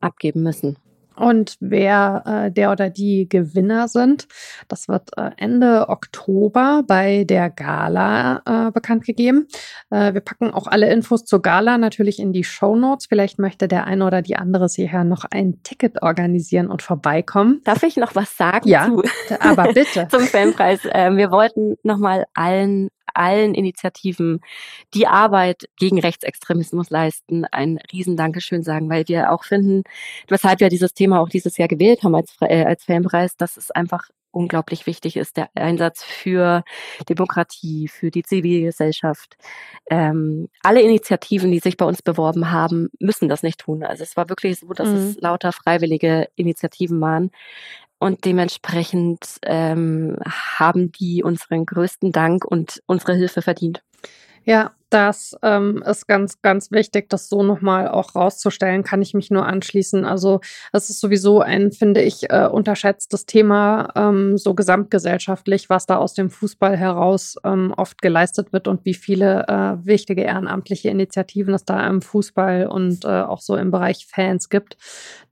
abgeben 0.00 0.42
müssen. 0.42 0.78
Und 1.16 1.56
wer 1.60 2.22
äh, 2.26 2.52
der 2.52 2.70
oder 2.70 2.90
die 2.90 3.28
Gewinner 3.28 3.88
sind, 3.88 4.28
das 4.68 4.88
wird 4.88 5.16
äh, 5.16 5.30
Ende 5.36 5.88
Oktober 5.88 6.82
bei 6.86 7.24
der 7.24 7.50
Gala 7.50 8.42
äh, 8.44 8.70
bekannt 8.70 9.04
gegeben. 9.04 9.48
Äh, 9.90 10.14
wir 10.14 10.20
packen 10.20 10.52
auch 10.52 10.66
alle 10.66 10.92
Infos 10.92 11.24
zur 11.24 11.42
Gala 11.42 11.78
natürlich 11.78 12.18
in 12.18 12.32
die 12.32 12.44
Show 12.44 12.76
Notes. 12.76 13.06
Vielleicht 13.06 13.38
möchte 13.38 13.68
der 13.68 13.86
eine 13.86 14.06
oder 14.06 14.22
die 14.22 14.36
andere 14.36 14.66
hierher 14.74 15.04
noch 15.04 15.24
ein 15.30 15.62
Ticket 15.62 16.02
organisieren 16.02 16.68
und 16.68 16.82
vorbeikommen. 16.82 17.60
Darf 17.64 17.82
ich 17.82 17.96
noch 17.96 18.14
was 18.14 18.36
sagen? 18.36 18.68
Ja, 18.68 18.86
zu? 18.86 19.02
aber 19.40 19.72
bitte. 19.72 20.08
Zum 20.10 20.22
Fanpreis. 20.22 20.80
Ähm, 20.92 21.16
wir 21.16 21.30
wollten 21.30 21.76
nochmal 21.82 22.26
allen 22.34 22.88
allen 23.16 23.54
Initiativen, 23.54 24.40
die 24.94 25.06
Arbeit 25.06 25.68
gegen 25.76 26.00
Rechtsextremismus 26.00 26.90
leisten, 26.90 27.44
ein 27.46 27.78
Riesendankeschön 27.92 28.62
sagen, 28.62 28.88
weil 28.90 29.08
wir 29.08 29.32
auch 29.32 29.44
finden, 29.44 29.82
weshalb 30.28 30.60
wir 30.60 30.68
dieses 30.68 30.94
Thema 30.94 31.20
auch 31.20 31.28
dieses 31.28 31.56
Jahr 31.56 31.68
gewählt 31.68 32.02
haben 32.02 32.14
als, 32.14 32.36
äh, 32.40 32.64
als 32.64 32.84
Fanpreis, 32.84 33.36
dass 33.36 33.56
es 33.56 33.70
einfach 33.70 34.08
unglaublich 34.36 34.86
wichtig 34.86 35.16
ist, 35.16 35.38
der 35.38 35.48
Einsatz 35.54 36.02
für 36.04 36.62
Demokratie, 37.08 37.88
für 37.88 38.10
die 38.10 38.22
Zivilgesellschaft. 38.22 39.36
Ähm, 39.90 40.48
alle 40.62 40.82
Initiativen, 40.82 41.50
die 41.50 41.58
sich 41.58 41.78
bei 41.78 41.86
uns 41.86 42.02
beworben 42.02 42.50
haben, 42.50 42.90
müssen 43.00 43.30
das 43.30 43.42
nicht 43.42 43.60
tun. 43.60 43.82
Also 43.82 44.02
es 44.02 44.16
war 44.16 44.28
wirklich 44.28 44.58
so, 44.58 44.68
dass 44.74 44.88
mhm. 44.88 44.94
es 44.94 45.16
lauter 45.20 45.52
freiwillige 45.52 46.28
Initiativen 46.36 47.00
waren. 47.00 47.30
Und 47.98 48.24
dementsprechend 48.24 49.38
ähm, 49.42 50.18
haben 50.26 50.92
die 50.92 51.22
unseren 51.22 51.64
größten 51.64 52.12
Dank 52.12 52.44
und 52.44 52.82
unsere 52.86 53.14
Hilfe 53.14 53.40
verdient. 53.40 53.82
Ja, 54.44 54.72
Das 54.88 55.36
ähm, 55.42 55.82
ist 55.84 56.06
ganz, 56.06 56.40
ganz 56.42 56.70
wichtig, 56.70 57.08
das 57.08 57.28
so 57.28 57.42
nochmal 57.42 57.88
auch 57.88 58.14
rauszustellen, 58.14 58.84
kann 58.84 59.02
ich 59.02 59.14
mich 59.14 59.32
nur 59.32 59.44
anschließen. 59.44 60.04
Also 60.04 60.40
es 60.72 60.90
ist 60.90 61.00
sowieso 61.00 61.40
ein, 61.40 61.72
finde 61.72 62.02
ich, 62.02 62.30
äh, 62.30 62.46
unterschätztes 62.46 63.26
Thema, 63.26 63.90
ähm, 63.96 64.38
so 64.38 64.54
gesamtgesellschaftlich, 64.54 65.68
was 65.68 65.86
da 65.86 65.96
aus 65.96 66.14
dem 66.14 66.30
Fußball 66.30 66.76
heraus 66.76 67.36
ähm, 67.42 67.74
oft 67.76 68.00
geleistet 68.00 68.52
wird 68.52 68.68
und 68.68 68.84
wie 68.84 68.94
viele 68.94 69.48
äh, 69.48 69.84
wichtige 69.84 70.22
ehrenamtliche 70.22 70.88
Initiativen 70.88 71.54
es 71.54 71.64
da 71.64 71.84
im 71.88 72.00
Fußball 72.00 72.68
und 72.68 73.04
äh, 73.04 73.22
auch 73.22 73.40
so 73.40 73.56
im 73.56 73.72
Bereich 73.72 74.06
Fans 74.06 74.48
gibt. 74.50 74.76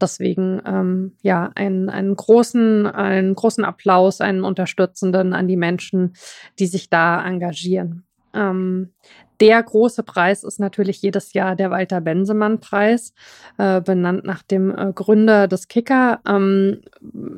Deswegen 0.01 0.63
ähm, 0.67 1.17
ja, 1.23 1.53
einen, 1.55 1.91
einen 1.91 2.17
großen, 2.17 2.87
einen 2.89 3.37
großen 3.37 3.65
Applaus, 3.65 4.21
einen 4.21 4.43
unterstützenden 4.43 5.33
an 5.33 5.47
die 5.47 5.57
Menschen, 5.57 6.15
die 6.59 6.67
sich 6.67 6.91
da 6.91 7.25
engagieren. 7.25 8.05
Ähm, 8.35 8.93
der 9.41 9.63
große 9.63 10.05
Preis 10.05 10.45
ist 10.45 10.61
natürlich 10.61 11.03
jedes 11.03 11.33
Jahr 11.33 11.57
der 11.57 11.71
Walter 11.71 12.01
Bensemann-Preis, 12.01 13.15
äh, 13.59 13.81
benannt 13.81 14.25
nach 14.25 14.43
dem 14.43 14.71
äh, 14.71 14.93
Gründer 14.95 15.49
des 15.49 15.69
Kicker. 15.69 16.21
Ähm, 16.27 16.83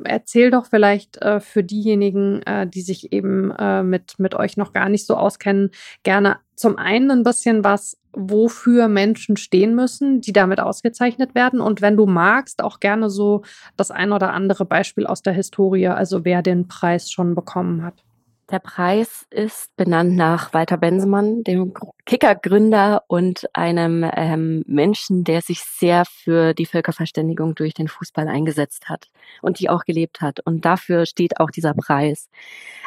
erzähl 0.03 0.51
doch 0.51 0.67
vielleicht 0.67 1.17
äh, 1.17 1.39
für 1.39 1.63
diejenigen, 1.63 2.43
äh, 2.43 2.67
die 2.67 2.81
sich 2.81 3.11
eben 3.11 3.51
äh, 3.51 3.83
mit, 3.83 4.19
mit 4.19 4.35
euch 4.35 4.57
noch 4.57 4.73
gar 4.73 4.89
nicht 4.89 5.07
so 5.07 5.15
auskennen, 5.15 5.71
gerne 6.03 6.37
zum 6.55 6.77
einen 6.77 7.11
ein 7.11 7.23
bisschen 7.23 7.63
was, 7.63 7.97
wofür 8.13 8.87
Menschen 8.87 9.37
stehen 9.37 9.75
müssen, 9.75 10.21
die 10.21 10.33
damit 10.33 10.59
ausgezeichnet 10.59 11.35
werden. 11.35 11.59
Und 11.59 11.81
wenn 11.81 11.97
du 11.97 12.05
magst, 12.05 12.63
auch 12.63 12.79
gerne 12.79 13.09
so 13.09 13.43
das 13.75 13.91
ein 13.91 14.11
oder 14.11 14.33
andere 14.33 14.65
Beispiel 14.65 15.05
aus 15.05 15.21
der 15.21 15.33
Historie, 15.33 15.87
also 15.87 16.25
wer 16.25 16.41
den 16.41 16.67
Preis 16.67 17.11
schon 17.11 17.35
bekommen 17.35 17.83
hat. 17.83 18.06
Der 18.49 18.59
Preis 18.59 19.25
ist 19.29 19.75
benannt 19.75 20.15
nach 20.15 20.53
Walter 20.53 20.77
Bensemann, 20.77 21.43
dem 21.43 21.73
Kicker-Gründer 22.05 23.03
und 23.07 23.45
einem 23.53 24.09
ähm, 24.15 24.63
Menschen, 24.65 25.25
der 25.25 25.41
sich 25.41 25.59
sehr 25.63 26.05
für 26.05 26.53
die 26.53 26.65
Völkerverständigung 26.65 27.55
durch 27.55 27.73
den 27.73 27.89
Fußball 27.89 28.29
eingesetzt 28.29 28.87
hat 28.87 29.09
und 29.41 29.59
die 29.59 29.69
auch 29.69 29.83
gelebt 29.83 30.21
hat. 30.21 30.39
Und 30.45 30.63
dafür 30.63 31.05
steht 31.05 31.41
auch 31.41 31.51
dieser 31.51 31.73
Preis. 31.73 32.29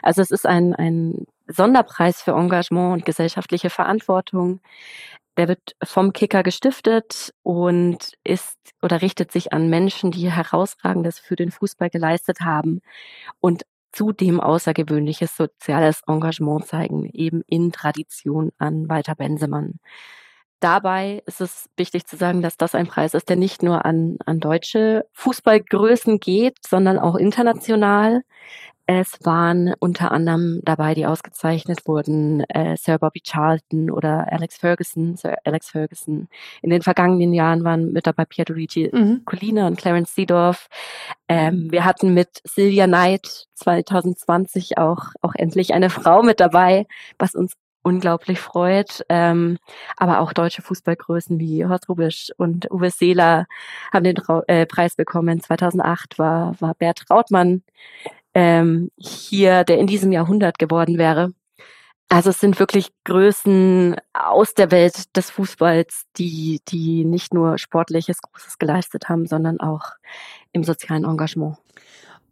Also 0.02 0.22
es 0.22 0.30
ist 0.30 0.46
ein, 0.46 0.74
ein 0.74 1.26
Sonderpreis 1.46 2.22
für 2.22 2.32
Engagement 2.32 2.94
und 2.94 3.04
gesellschaftliche 3.04 3.68
Verantwortung. 3.68 4.60
Der 5.36 5.48
wird 5.48 5.76
vom 5.84 6.14
Kicker 6.14 6.42
gestiftet 6.42 7.34
und 7.42 8.14
ist 8.24 8.56
oder 8.80 9.02
richtet 9.02 9.30
sich 9.30 9.52
an 9.52 9.68
Menschen, 9.68 10.10
die 10.10 10.30
herausragendes 10.30 11.18
für 11.18 11.36
den 11.36 11.50
Fußball 11.50 11.90
geleistet 11.90 12.40
haben 12.40 12.80
und 13.40 13.64
zudem 13.92 14.40
außergewöhnliches 14.40 15.36
soziales 15.36 16.02
Engagement 16.06 16.66
zeigen, 16.66 17.06
eben 17.12 17.42
in 17.46 17.72
Tradition 17.72 18.52
an 18.58 18.88
Walter 18.88 19.14
Bensemann. 19.14 19.80
Dabei 20.60 21.22
ist 21.24 21.40
es 21.40 21.70
wichtig 21.76 22.06
zu 22.06 22.16
sagen, 22.16 22.42
dass 22.42 22.58
das 22.58 22.74
ein 22.74 22.86
Preis 22.86 23.14
ist, 23.14 23.30
der 23.30 23.36
nicht 23.36 23.62
nur 23.62 23.86
an, 23.86 24.18
an 24.26 24.40
deutsche 24.40 25.06
Fußballgrößen 25.14 26.20
geht, 26.20 26.58
sondern 26.66 26.98
auch 26.98 27.16
international. 27.16 28.22
Es 28.92 29.20
waren 29.22 29.72
unter 29.78 30.10
anderem 30.10 30.62
dabei, 30.64 30.94
die 30.94 31.06
ausgezeichnet 31.06 31.86
wurden, 31.86 32.40
äh, 32.48 32.76
Sir 32.76 32.98
Bobby 32.98 33.20
Charlton 33.20 33.88
oder 33.88 34.26
Alex 34.32 34.56
Ferguson, 34.56 35.16
Sir 35.16 35.36
Alex 35.44 35.70
Ferguson. 35.70 36.26
In 36.60 36.70
den 36.70 36.82
vergangenen 36.82 37.32
Jahren 37.32 37.62
waren 37.62 37.92
mit 37.92 38.08
dabei 38.08 38.24
Pierluigi 38.24 38.90
mhm. 38.92 39.24
Colina 39.24 39.68
und 39.68 39.78
Clarence 39.78 40.12
Seedorf. 40.16 40.66
Ähm, 41.28 41.70
wir 41.70 41.84
hatten 41.84 42.14
mit 42.14 42.40
Sylvia 42.42 42.88
Knight 42.88 43.46
2020 43.54 44.76
auch, 44.78 45.10
auch 45.20 45.36
endlich 45.36 45.72
eine 45.72 45.88
Frau 45.88 46.24
mit 46.24 46.40
dabei, 46.40 46.88
was 47.16 47.36
uns 47.36 47.52
unglaublich 47.82 48.40
freut. 48.40 49.04
Ähm, 49.08 49.58
aber 49.98 50.18
auch 50.18 50.32
deutsche 50.32 50.62
Fußballgrößen 50.62 51.38
wie 51.38 51.64
Horst 51.64 51.88
Rubisch 51.88 52.32
und 52.38 52.68
Uwe 52.72 52.90
Seeler 52.90 53.46
haben 53.92 54.02
den 54.02 54.16
Trau 54.16 54.42
äh, 54.48 54.66
Preis 54.66 54.96
bekommen. 54.96 55.40
2008 55.40 56.18
war, 56.18 56.60
war 56.60 56.74
Bert 56.74 57.06
Trautmann 57.06 57.62
ähm, 58.34 58.90
hier, 58.96 59.64
der 59.64 59.78
in 59.78 59.86
diesem 59.86 60.12
Jahrhundert 60.12 60.58
geworden 60.58 60.98
wäre. 60.98 61.32
Also 62.08 62.30
es 62.30 62.40
sind 62.40 62.58
wirklich 62.58 62.88
Größen 63.04 63.94
aus 64.12 64.54
der 64.54 64.72
Welt 64.72 65.16
des 65.16 65.30
Fußballs, 65.30 66.06
die, 66.16 66.60
die 66.66 67.04
nicht 67.04 67.32
nur 67.32 67.56
sportliches 67.56 68.20
Großes 68.20 68.58
geleistet 68.58 69.08
haben, 69.08 69.26
sondern 69.26 69.60
auch 69.60 69.92
im 70.52 70.64
sozialen 70.64 71.04
Engagement. 71.04 71.56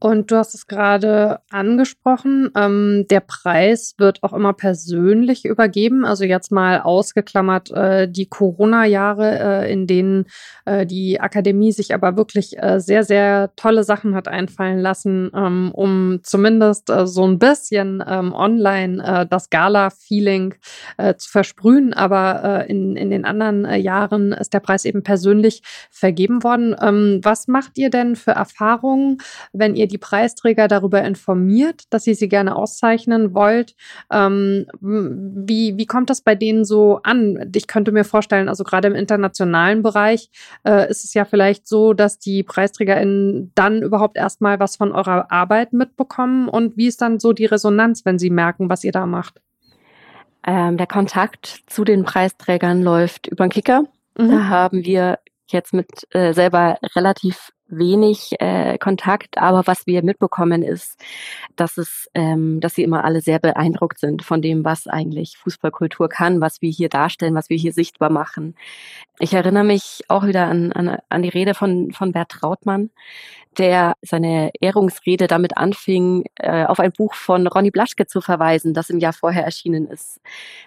Und 0.00 0.30
du 0.30 0.36
hast 0.36 0.54
es 0.54 0.66
gerade 0.66 1.40
angesprochen, 1.50 2.50
ähm, 2.56 3.06
der 3.10 3.20
Preis 3.20 3.94
wird 3.98 4.22
auch 4.22 4.32
immer 4.32 4.52
persönlich 4.52 5.44
übergeben. 5.44 6.04
Also 6.04 6.24
jetzt 6.24 6.52
mal 6.52 6.80
ausgeklammert 6.80 7.70
äh, 7.72 8.08
die 8.08 8.26
Corona-Jahre, 8.26 9.64
äh, 9.64 9.72
in 9.72 9.88
denen 9.88 10.26
äh, 10.66 10.86
die 10.86 11.20
Akademie 11.20 11.72
sich 11.72 11.94
aber 11.94 12.16
wirklich 12.16 12.62
äh, 12.62 12.78
sehr, 12.78 13.02
sehr 13.02 13.50
tolle 13.56 13.82
Sachen 13.82 14.14
hat 14.14 14.28
einfallen 14.28 14.78
lassen, 14.78 15.32
ähm, 15.34 15.72
um 15.72 16.20
zumindest 16.22 16.90
äh, 16.90 17.06
so 17.06 17.26
ein 17.26 17.40
bisschen 17.40 18.02
ähm, 18.06 18.32
online 18.32 19.02
äh, 19.02 19.26
das 19.26 19.50
Gala-Feeling 19.50 20.54
zu 21.16 21.30
versprühen. 21.30 21.92
Aber 21.92 22.66
in, 22.68 22.96
in 22.96 23.10
den 23.10 23.24
anderen 23.24 23.64
Jahren 23.80 24.32
ist 24.32 24.52
der 24.52 24.60
Preis 24.60 24.84
eben 24.84 25.02
persönlich 25.02 25.62
vergeben 25.90 26.42
worden. 26.42 26.74
Ähm, 26.80 27.20
was 27.22 27.48
macht 27.48 27.78
ihr 27.78 27.90
denn 27.90 28.16
für 28.16 28.32
Erfahrungen, 28.32 29.18
wenn 29.52 29.76
ihr 29.76 29.87
die 29.88 29.98
Preisträger 29.98 30.68
darüber 30.68 31.02
informiert, 31.02 31.84
dass 31.90 32.06
ihr 32.06 32.14
sie 32.14 32.28
gerne 32.28 32.54
auszeichnen 32.54 33.34
wollt. 33.34 33.74
Ähm, 34.12 34.66
wie, 34.80 35.76
wie 35.76 35.86
kommt 35.86 36.10
das 36.10 36.20
bei 36.20 36.34
denen 36.34 36.64
so 36.64 37.00
an? 37.02 37.50
Ich 37.54 37.66
könnte 37.66 37.92
mir 37.92 38.04
vorstellen, 38.04 38.48
also 38.48 38.64
gerade 38.64 38.88
im 38.88 38.94
internationalen 38.94 39.82
Bereich 39.82 40.30
äh, 40.64 40.88
ist 40.88 41.04
es 41.04 41.14
ja 41.14 41.24
vielleicht 41.24 41.66
so, 41.66 41.92
dass 41.92 42.18
die 42.18 42.42
PreisträgerInnen 42.42 43.52
dann 43.54 43.82
überhaupt 43.82 44.16
erstmal 44.16 44.60
was 44.60 44.76
von 44.76 44.92
eurer 44.92 45.30
Arbeit 45.32 45.72
mitbekommen 45.72 46.48
und 46.48 46.76
wie 46.76 46.86
ist 46.86 47.02
dann 47.02 47.18
so 47.18 47.32
die 47.32 47.46
Resonanz, 47.46 48.04
wenn 48.04 48.18
sie 48.18 48.30
merken, 48.30 48.70
was 48.70 48.84
ihr 48.84 48.92
da 48.92 49.06
macht? 49.06 49.40
Ähm, 50.46 50.76
der 50.76 50.86
Kontakt 50.86 51.62
zu 51.66 51.84
den 51.84 52.04
Preisträgern 52.04 52.82
läuft 52.82 53.26
über 53.26 53.46
den 53.46 53.50
Kicker. 53.50 53.84
Mhm. 54.16 54.30
Da 54.30 54.48
haben 54.48 54.84
wir 54.84 55.18
jetzt 55.52 55.72
mit 55.72 56.06
äh, 56.14 56.32
selber 56.32 56.78
relativ 56.94 57.52
wenig 57.68 58.32
äh, 58.40 58.78
Kontakt, 58.78 59.38
aber 59.38 59.66
was 59.66 59.86
wir 59.86 60.02
mitbekommen 60.02 60.62
ist, 60.62 60.98
dass 61.56 61.76
es, 61.76 62.08
ähm, 62.14 62.60
dass 62.60 62.74
sie 62.74 62.82
immer 62.82 63.04
alle 63.04 63.20
sehr 63.20 63.38
beeindruckt 63.38 64.00
sind 64.00 64.22
von 64.22 64.40
dem, 64.40 64.64
was 64.64 64.86
eigentlich 64.86 65.36
Fußballkultur 65.36 66.08
kann, 66.08 66.40
was 66.40 66.62
wir 66.62 66.70
hier 66.70 66.88
darstellen, 66.88 67.34
was 67.34 67.50
wir 67.50 67.58
hier 67.58 67.72
sichtbar 67.72 68.10
machen. 68.10 68.54
Ich 69.18 69.34
erinnere 69.34 69.64
mich 69.64 70.02
auch 70.08 70.26
wieder 70.26 70.46
an, 70.46 70.72
an, 70.72 70.98
an 71.08 71.22
die 71.22 71.28
Rede 71.28 71.54
von, 71.54 71.92
von 71.92 72.12
Bert 72.12 72.30
Trautmann, 72.30 72.90
der 73.58 73.94
seine 74.02 74.50
Ehrungsrede 74.60 75.26
damit 75.26 75.56
anfing, 75.56 76.24
äh, 76.36 76.64
auf 76.64 76.80
ein 76.80 76.92
Buch 76.92 77.14
von 77.14 77.46
Ronny 77.46 77.70
Blaschke 77.70 78.06
zu 78.06 78.20
verweisen, 78.20 78.74
das 78.74 78.90
im 78.90 78.98
Jahr 78.98 79.12
vorher 79.12 79.44
erschienen 79.44 79.88
ist, 79.88 80.20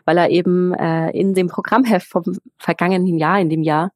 weil 0.05 0.17
er 0.17 0.29
eben 0.29 0.73
äh, 0.73 1.09
in 1.11 1.33
dem 1.33 1.47
Programmheft 1.47 2.07
vom 2.07 2.23
vergangenen 2.57 3.17
Jahr, 3.17 3.39
in 3.39 3.49
dem 3.49 3.63
Jahr, 3.63 3.91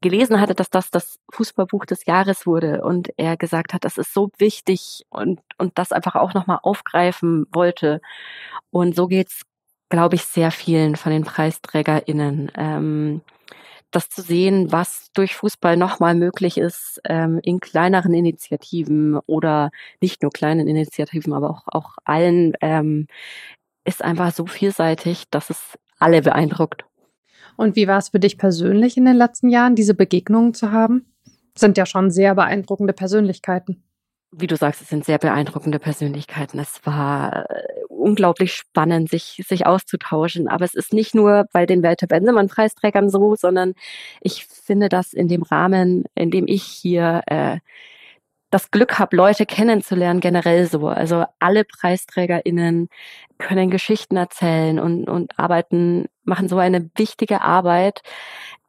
gelesen 0.00 0.40
hatte, 0.40 0.54
dass 0.54 0.70
das 0.70 0.90
das 0.90 1.20
Fußballbuch 1.30 1.84
des 1.84 2.06
Jahres 2.06 2.46
wurde 2.46 2.82
und 2.82 3.10
er 3.16 3.36
gesagt 3.36 3.72
hat, 3.72 3.84
das 3.84 3.98
ist 3.98 4.12
so 4.12 4.30
wichtig 4.38 5.04
und, 5.10 5.40
und 5.58 5.78
das 5.78 5.92
einfach 5.92 6.16
auch 6.16 6.34
nochmal 6.34 6.58
aufgreifen 6.62 7.46
wollte. 7.52 8.00
Und 8.70 8.96
so 8.96 9.06
geht's, 9.06 9.42
glaube 9.88 10.16
ich, 10.16 10.24
sehr 10.24 10.50
vielen 10.50 10.96
von 10.96 11.12
den 11.12 11.24
PreisträgerInnen. 11.24 12.50
Ähm, 12.56 13.20
das 13.92 14.08
zu 14.08 14.22
sehen, 14.22 14.72
was 14.72 15.10
durch 15.14 15.36
Fußball 15.36 15.76
nochmal 15.76 16.14
möglich 16.14 16.58
ist, 16.58 17.00
ähm, 17.04 17.38
in 17.42 17.60
kleineren 17.60 18.14
Initiativen 18.14 19.18
oder 19.26 19.70
nicht 20.00 20.22
nur 20.22 20.32
kleinen 20.32 20.66
Initiativen, 20.66 21.32
aber 21.32 21.50
auch, 21.50 21.62
auch 21.66 21.96
allen, 22.04 22.54
ähm, 22.60 23.06
ist 23.84 24.02
einfach 24.02 24.32
so 24.32 24.46
vielseitig, 24.46 25.24
dass 25.30 25.50
es 25.50 25.78
alle 25.98 26.22
beeindruckt. 26.22 26.84
Und 27.56 27.76
wie 27.76 27.86
war 27.86 27.98
es 27.98 28.08
für 28.08 28.20
dich 28.20 28.38
persönlich 28.38 28.96
in 28.96 29.04
den 29.04 29.16
letzten 29.16 29.48
Jahren, 29.48 29.74
diese 29.74 29.94
Begegnungen 29.94 30.54
zu 30.54 30.72
haben? 30.72 31.06
Das 31.54 31.60
sind 31.60 31.76
ja 31.76 31.86
schon 31.86 32.10
sehr 32.10 32.34
beeindruckende 32.34 32.92
Persönlichkeiten 32.92 33.82
wie 34.32 34.46
du 34.46 34.56
sagst, 34.56 34.80
es 34.80 34.88
sind 34.88 35.04
sehr 35.04 35.18
beeindruckende 35.18 35.78
Persönlichkeiten. 35.78 36.58
Es 36.58 36.80
war 36.84 37.50
äh, 37.50 37.64
unglaublich 37.88 38.54
spannend, 38.54 39.10
sich, 39.10 39.42
sich 39.46 39.66
auszutauschen. 39.66 40.48
Aber 40.48 40.64
es 40.64 40.74
ist 40.74 40.94
nicht 40.94 41.14
nur 41.14 41.46
bei 41.52 41.66
den 41.66 41.82
Walter 41.82 42.06
Bensemann 42.06 42.48
Preisträgern 42.48 43.10
so, 43.10 43.36
sondern 43.36 43.74
ich 44.22 44.46
finde 44.46 44.88
das 44.88 45.12
in 45.12 45.28
dem 45.28 45.42
Rahmen, 45.42 46.04
in 46.14 46.30
dem 46.30 46.46
ich 46.48 46.62
hier 46.62 47.22
äh, 47.26 47.58
das 48.50 48.70
Glück 48.70 48.98
habe, 48.98 49.16
Leute 49.16 49.46
kennenzulernen, 49.46 50.20
generell 50.20 50.66
so. 50.66 50.88
Also 50.88 51.24
alle 51.38 51.64
PreisträgerInnen 51.64 52.88
können 53.38 53.70
Geschichten 53.70 54.16
erzählen 54.16 54.78
und, 54.78 55.08
und 55.08 55.38
arbeiten, 55.38 56.06
machen 56.24 56.48
so 56.48 56.58
eine 56.58 56.90
wichtige 56.96 57.40
Arbeit, 57.40 58.02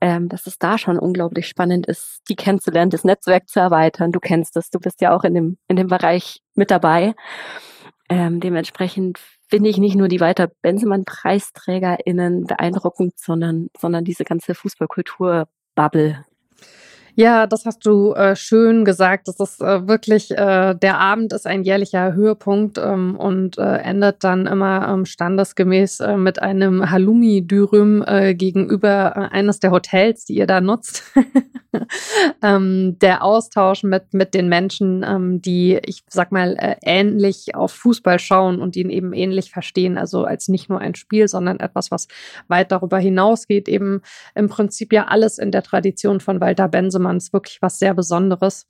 ähm, 0.01 0.29
dass 0.29 0.47
es 0.47 0.57
da 0.57 0.77
schon 0.77 0.99
unglaublich 0.99 1.47
spannend 1.47 1.85
ist, 1.87 2.21
die 2.29 2.35
kennenzulernen, 2.35 2.91
das 2.91 3.03
Netzwerk 3.03 3.47
zu 3.47 3.59
erweitern. 3.59 4.11
Du 4.11 4.19
kennst 4.19 4.55
das, 4.55 4.69
du 4.69 4.79
bist 4.79 5.01
ja 5.01 5.15
auch 5.15 5.23
in 5.23 5.33
dem, 5.33 5.57
in 5.67 5.75
dem 5.75 5.87
Bereich 5.87 6.41
mit 6.55 6.71
dabei. 6.71 7.15
Ähm, 8.09 8.39
dementsprechend 8.39 9.19
finde 9.47 9.69
ich 9.69 9.77
nicht 9.77 9.95
nur 9.95 10.07
die 10.07 10.19
Walter 10.19 10.47
Bensemann-PreisträgerInnen 10.61 12.45
beeindruckend, 12.45 13.17
sondern, 13.17 13.69
sondern 13.77 14.03
diese 14.03 14.23
ganze 14.23 14.55
Fußballkultur-Bubble, 14.55 16.25
ja, 17.15 17.45
das 17.45 17.65
hast 17.65 17.85
du 17.85 18.13
äh, 18.13 18.35
schön 18.35 18.85
gesagt. 18.85 19.27
Das 19.27 19.39
ist 19.39 19.61
äh, 19.61 19.87
wirklich, 19.87 20.31
äh, 20.31 20.73
der 20.73 20.99
Abend 20.99 21.31
ist 21.31 21.45
ein 21.45 21.63
jährlicher 21.63 22.13
Höhepunkt 22.13 22.79
ähm, 22.79 23.15
und 23.15 23.59
äh, 23.59 23.77
endet 23.77 24.23
dann 24.23 24.47
immer 24.47 24.87
ähm, 24.89 25.05
standesgemäß 25.05 25.99
äh, 25.99 26.17
mit 26.17 26.41
einem 26.41 26.89
Halloumi-Dürüm 26.89 28.03
äh, 28.07 28.33
gegenüber 28.33 29.31
eines 29.31 29.59
der 29.59 29.69
Hotels, 29.69 30.25
die 30.25 30.35
ihr 30.35 30.47
da 30.47 30.59
nutzt. 30.59 31.03
ähm, 32.41 32.97
der 32.99 33.23
Austausch 33.23 33.83
mit, 33.83 34.15
mit 34.15 34.33
den 34.33 34.49
Menschen, 34.49 35.05
ähm, 35.07 35.39
die, 35.39 35.79
ich 35.85 36.03
sag 36.09 36.31
mal, 36.31 36.55
äh, 36.57 36.77
ähnlich 36.81 37.53
auf 37.53 37.73
Fußball 37.73 38.17
schauen 38.17 38.59
und 38.59 38.75
ihn 38.75 38.89
eben 38.89 39.13
ähnlich 39.13 39.51
verstehen. 39.51 39.99
Also 39.99 40.23
als 40.23 40.47
nicht 40.47 40.67
nur 40.67 40.79
ein 40.79 40.95
Spiel, 40.95 41.27
sondern 41.27 41.59
etwas, 41.59 41.91
was 41.91 42.07
weit 42.47 42.71
darüber 42.71 42.97
hinausgeht. 42.97 43.69
Eben 43.69 44.01
im 44.33 44.49
Prinzip 44.49 44.91
ja 44.93 45.05
alles 45.05 45.37
in 45.37 45.51
der 45.51 45.61
Tradition 45.61 46.19
von 46.19 46.41
Walter 46.41 46.67
Bensemann 46.67 47.02
Hausmann 47.03 47.17
ist 47.17 47.33
wirklich 47.33 47.61
was 47.61 47.79
sehr 47.79 47.93
Besonderes. 47.93 48.67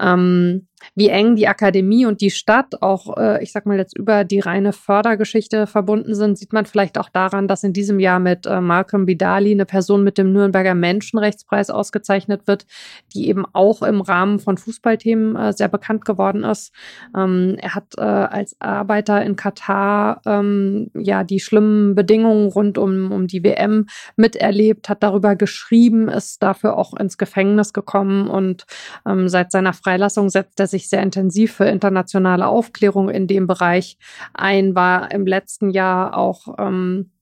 Ähm, 0.00 0.66
wie 0.94 1.08
eng 1.08 1.36
die 1.36 1.48
Akademie 1.48 2.06
und 2.06 2.20
die 2.20 2.30
Stadt 2.30 2.82
auch, 2.82 3.16
äh, 3.16 3.42
ich 3.42 3.52
sag 3.52 3.66
mal 3.66 3.78
jetzt 3.78 3.96
über 3.96 4.24
die 4.24 4.40
reine 4.40 4.72
Fördergeschichte 4.72 5.66
verbunden 5.66 6.14
sind, 6.14 6.38
sieht 6.38 6.52
man 6.52 6.66
vielleicht 6.66 6.98
auch 6.98 7.08
daran, 7.08 7.48
dass 7.48 7.64
in 7.64 7.72
diesem 7.72 7.98
Jahr 7.98 8.18
mit 8.18 8.46
äh, 8.46 8.60
Malcolm 8.60 9.06
Bidali 9.06 9.52
eine 9.52 9.66
Person 9.66 10.04
mit 10.04 10.18
dem 10.18 10.32
Nürnberger 10.32 10.74
Menschenrechtspreis 10.74 11.70
ausgezeichnet 11.70 12.46
wird, 12.46 12.66
die 13.14 13.28
eben 13.28 13.44
auch 13.52 13.82
im 13.82 14.00
Rahmen 14.00 14.38
von 14.38 14.58
Fußballthemen 14.58 15.36
äh, 15.36 15.52
sehr 15.52 15.68
bekannt 15.68 16.04
geworden 16.04 16.44
ist. 16.44 16.72
Ähm, 17.16 17.56
er 17.58 17.74
hat 17.74 17.94
äh, 17.96 18.02
als 18.02 18.56
Arbeiter 18.60 19.22
in 19.24 19.36
Katar 19.36 20.20
ähm, 20.26 20.90
ja 20.94 21.24
die 21.24 21.40
schlimmen 21.40 21.94
Bedingungen 21.94 22.48
rund 22.48 22.78
um, 22.78 23.12
um 23.12 23.26
die 23.26 23.42
WM 23.42 23.86
miterlebt, 24.16 24.88
hat 24.88 25.02
darüber 25.02 25.36
geschrieben, 25.36 26.08
ist 26.08 26.42
dafür 26.42 26.76
auch 26.76 26.94
ins 26.94 27.18
Gefängnis 27.18 27.72
gekommen 27.72 28.28
und 28.28 28.66
ähm, 29.06 29.28
seit 29.28 29.45
seiner 29.50 29.72
Freilassung 29.72 30.30
setzt 30.30 30.60
er 30.60 30.66
sich 30.66 30.76
sich 30.76 30.88
sehr 30.88 31.02
intensiv 31.02 31.54
für 31.54 31.64
internationale 31.64 32.46
Aufklärung 32.46 33.08
in 33.08 33.26
dem 33.26 33.46
Bereich 33.46 33.96
ein, 34.34 34.74
war 34.74 35.10
im 35.10 35.26
letzten 35.26 35.70
Jahr 35.70 36.16
auch 36.16 36.54
ähm, 36.58 37.12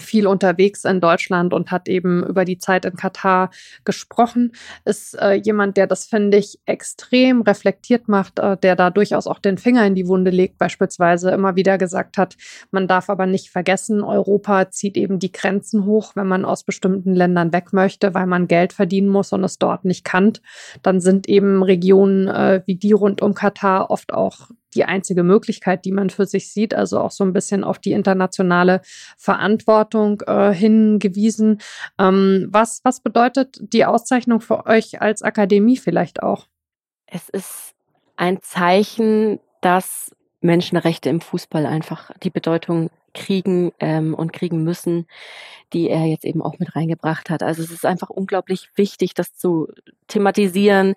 viel 0.00 0.26
unterwegs 0.26 0.84
in 0.84 1.00
Deutschland 1.00 1.52
und 1.52 1.70
hat 1.70 1.88
eben 1.88 2.24
über 2.24 2.44
die 2.44 2.58
Zeit 2.58 2.84
in 2.84 2.96
Katar 2.96 3.50
gesprochen. 3.84 4.52
Ist 4.84 5.14
äh, 5.20 5.34
jemand, 5.34 5.76
der 5.76 5.86
das, 5.86 6.06
finde 6.06 6.38
ich, 6.38 6.58
extrem 6.66 7.42
reflektiert 7.42 8.08
macht, 8.08 8.38
äh, 8.38 8.56
der 8.56 8.76
da 8.76 8.90
durchaus 8.90 9.26
auch 9.26 9.38
den 9.38 9.58
Finger 9.58 9.86
in 9.86 9.94
die 9.94 10.08
Wunde 10.08 10.30
legt, 10.30 10.58
beispielsweise 10.58 11.30
immer 11.30 11.56
wieder 11.56 11.78
gesagt 11.78 12.18
hat, 12.18 12.36
man 12.70 12.88
darf 12.88 13.08
aber 13.08 13.26
nicht 13.26 13.50
vergessen, 13.50 14.02
Europa 14.02 14.70
zieht 14.70 14.96
eben 14.96 15.18
die 15.18 15.32
Grenzen 15.32 15.84
hoch, 15.84 16.12
wenn 16.16 16.26
man 16.26 16.44
aus 16.44 16.64
bestimmten 16.64 17.14
Ländern 17.14 17.52
weg 17.52 17.72
möchte, 17.72 18.14
weil 18.14 18.26
man 18.26 18.48
Geld 18.48 18.72
verdienen 18.72 19.08
muss 19.08 19.32
und 19.32 19.44
es 19.44 19.58
dort 19.58 19.84
nicht 19.84 20.04
kann. 20.04 20.24
Dann 20.82 21.00
sind 21.00 21.28
eben 21.28 21.62
Regionen 21.62 22.28
äh, 22.28 22.62
wie 22.66 22.76
die 22.76 22.92
rund 22.92 23.22
um 23.22 23.34
Katar 23.34 23.90
oft 23.90 24.12
auch 24.12 24.48
die 24.74 24.84
einzige 24.84 25.22
Möglichkeit, 25.22 25.84
die 25.84 25.92
man 25.92 26.10
für 26.10 26.26
sich 26.26 26.52
sieht, 26.52 26.74
also 26.74 27.00
auch 27.00 27.10
so 27.10 27.24
ein 27.24 27.32
bisschen 27.32 27.64
auf 27.64 27.78
die 27.78 27.92
internationale 27.92 28.80
Verantwortung 29.16 30.22
äh, 30.26 30.52
hingewiesen. 30.52 31.60
Ähm, 31.98 32.48
was, 32.50 32.80
was 32.84 33.00
bedeutet 33.00 33.58
die 33.60 33.84
Auszeichnung 33.84 34.40
für 34.40 34.66
euch 34.66 35.00
als 35.00 35.22
Akademie 35.22 35.76
vielleicht 35.76 36.22
auch? 36.22 36.46
Es 37.06 37.28
ist 37.28 37.74
ein 38.16 38.40
Zeichen, 38.42 39.40
dass 39.60 40.14
Menschenrechte 40.40 41.08
im 41.08 41.20
Fußball 41.20 41.66
einfach 41.66 42.10
die 42.22 42.30
Bedeutung 42.30 42.90
kriegen 43.14 43.72
ähm, 43.80 44.12
und 44.14 44.32
kriegen 44.32 44.62
müssen, 44.62 45.06
die 45.72 45.88
er 45.88 46.04
jetzt 46.04 46.24
eben 46.24 46.42
auch 46.42 46.58
mit 46.58 46.76
reingebracht 46.76 47.30
hat. 47.30 47.42
Also 47.42 47.62
es 47.62 47.70
ist 47.70 47.86
einfach 47.86 48.10
unglaublich 48.10 48.68
wichtig, 48.74 49.14
das 49.14 49.34
zu 49.34 49.68
thematisieren. 50.08 50.94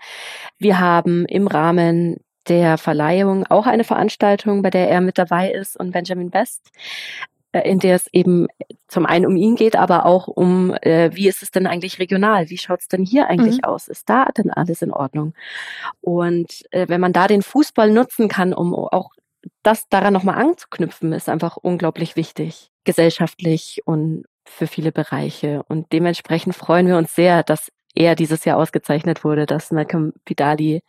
Wir 0.58 0.80
haben 0.80 1.26
im 1.26 1.48
Rahmen 1.48 2.18
der 2.48 2.78
Verleihung 2.78 3.46
auch 3.48 3.66
eine 3.66 3.84
Veranstaltung, 3.84 4.62
bei 4.62 4.70
der 4.70 4.90
er 4.90 5.02
mit 5.02 5.18
dabei 5.18 5.52
ist 5.52 5.78
und 5.78 5.92
Benjamin 5.92 6.30
Best, 6.30 6.70
äh, 7.52 7.70
in 7.70 7.80
der 7.80 7.96
es 7.96 8.08
eben 8.14 8.48
zum 8.88 9.06
einen 9.06 9.26
um 9.26 9.36
ihn 9.36 9.56
geht, 9.56 9.76
aber 9.76 10.06
auch 10.06 10.28
um, 10.28 10.74
äh, 10.82 11.12
wie 11.14 11.28
ist 11.28 11.44
es 11.44 11.52
denn 11.52 11.68
eigentlich 11.68 12.00
regional? 12.00 12.50
Wie 12.50 12.58
schaut 12.58 12.82
es 12.82 12.88
denn 12.88 13.04
hier 13.04 13.28
eigentlich 13.28 13.58
mhm. 13.58 13.64
aus? 13.66 13.88
Ist 13.88 14.10
da 14.10 14.26
denn 14.26 14.52
alles 14.52 14.82
in 14.82 14.92
Ordnung? 14.92 15.34
Und 16.02 16.64
äh, 16.72 16.88
wenn 16.88 17.02
man 17.02 17.14
da 17.14 17.28
den 17.28 17.42
Fußball 17.42 17.92
nutzen 17.92 18.28
kann, 18.28 18.54
um 18.54 18.74
auch 18.74 19.12
das 19.64 19.88
daran 19.90 20.14
nochmal 20.14 20.36
anzuknüpfen, 20.36 21.14
ist 21.14 21.30
einfach 21.30 21.58
unglaublich 21.58 22.16
wichtig, 22.16 22.72
gesellschaftlich 22.84 23.82
und 23.86 24.26
für 24.46 24.68
viele 24.68 24.92
Bereiche. 24.92 25.64
Und 25.68 25.92
dementsprechend 25.92 26.56
freuen 26.56 26.88
wir 26.88 26.98
uns 26.98 27.14
sehr, 27.16 27.44
dass 27.44 27.72
er 27.96 28.16
dieses 28.16 28.46
Jahr 28.46 28.58
ausgezeichnet 28.58 29.24
wurde, 29.24 29.46
dass 29.46 29.72
Malcolm 29.72 30.14
Vidali 30.26 30.82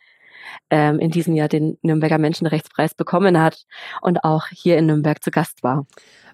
ähm, 0.69 0.99
in 0.99 1.11
diesem 1.11 1.35
Jahr 1.35 1.47
den 1.47 1.77
Nürnberger 1.81 2.17
Menschenrechtspreis 2.17 2.93
bekommen 2.93 3.39
hat 3.39 3.65
und 4.01 4.23
auch 4.23 4.47
hier 4.47 4.77
in 4.77 4.87
Nürnberg 4.87 5.23
zu 5.23 5.31
Gast 5.31 5.63
war. 5.63 5.85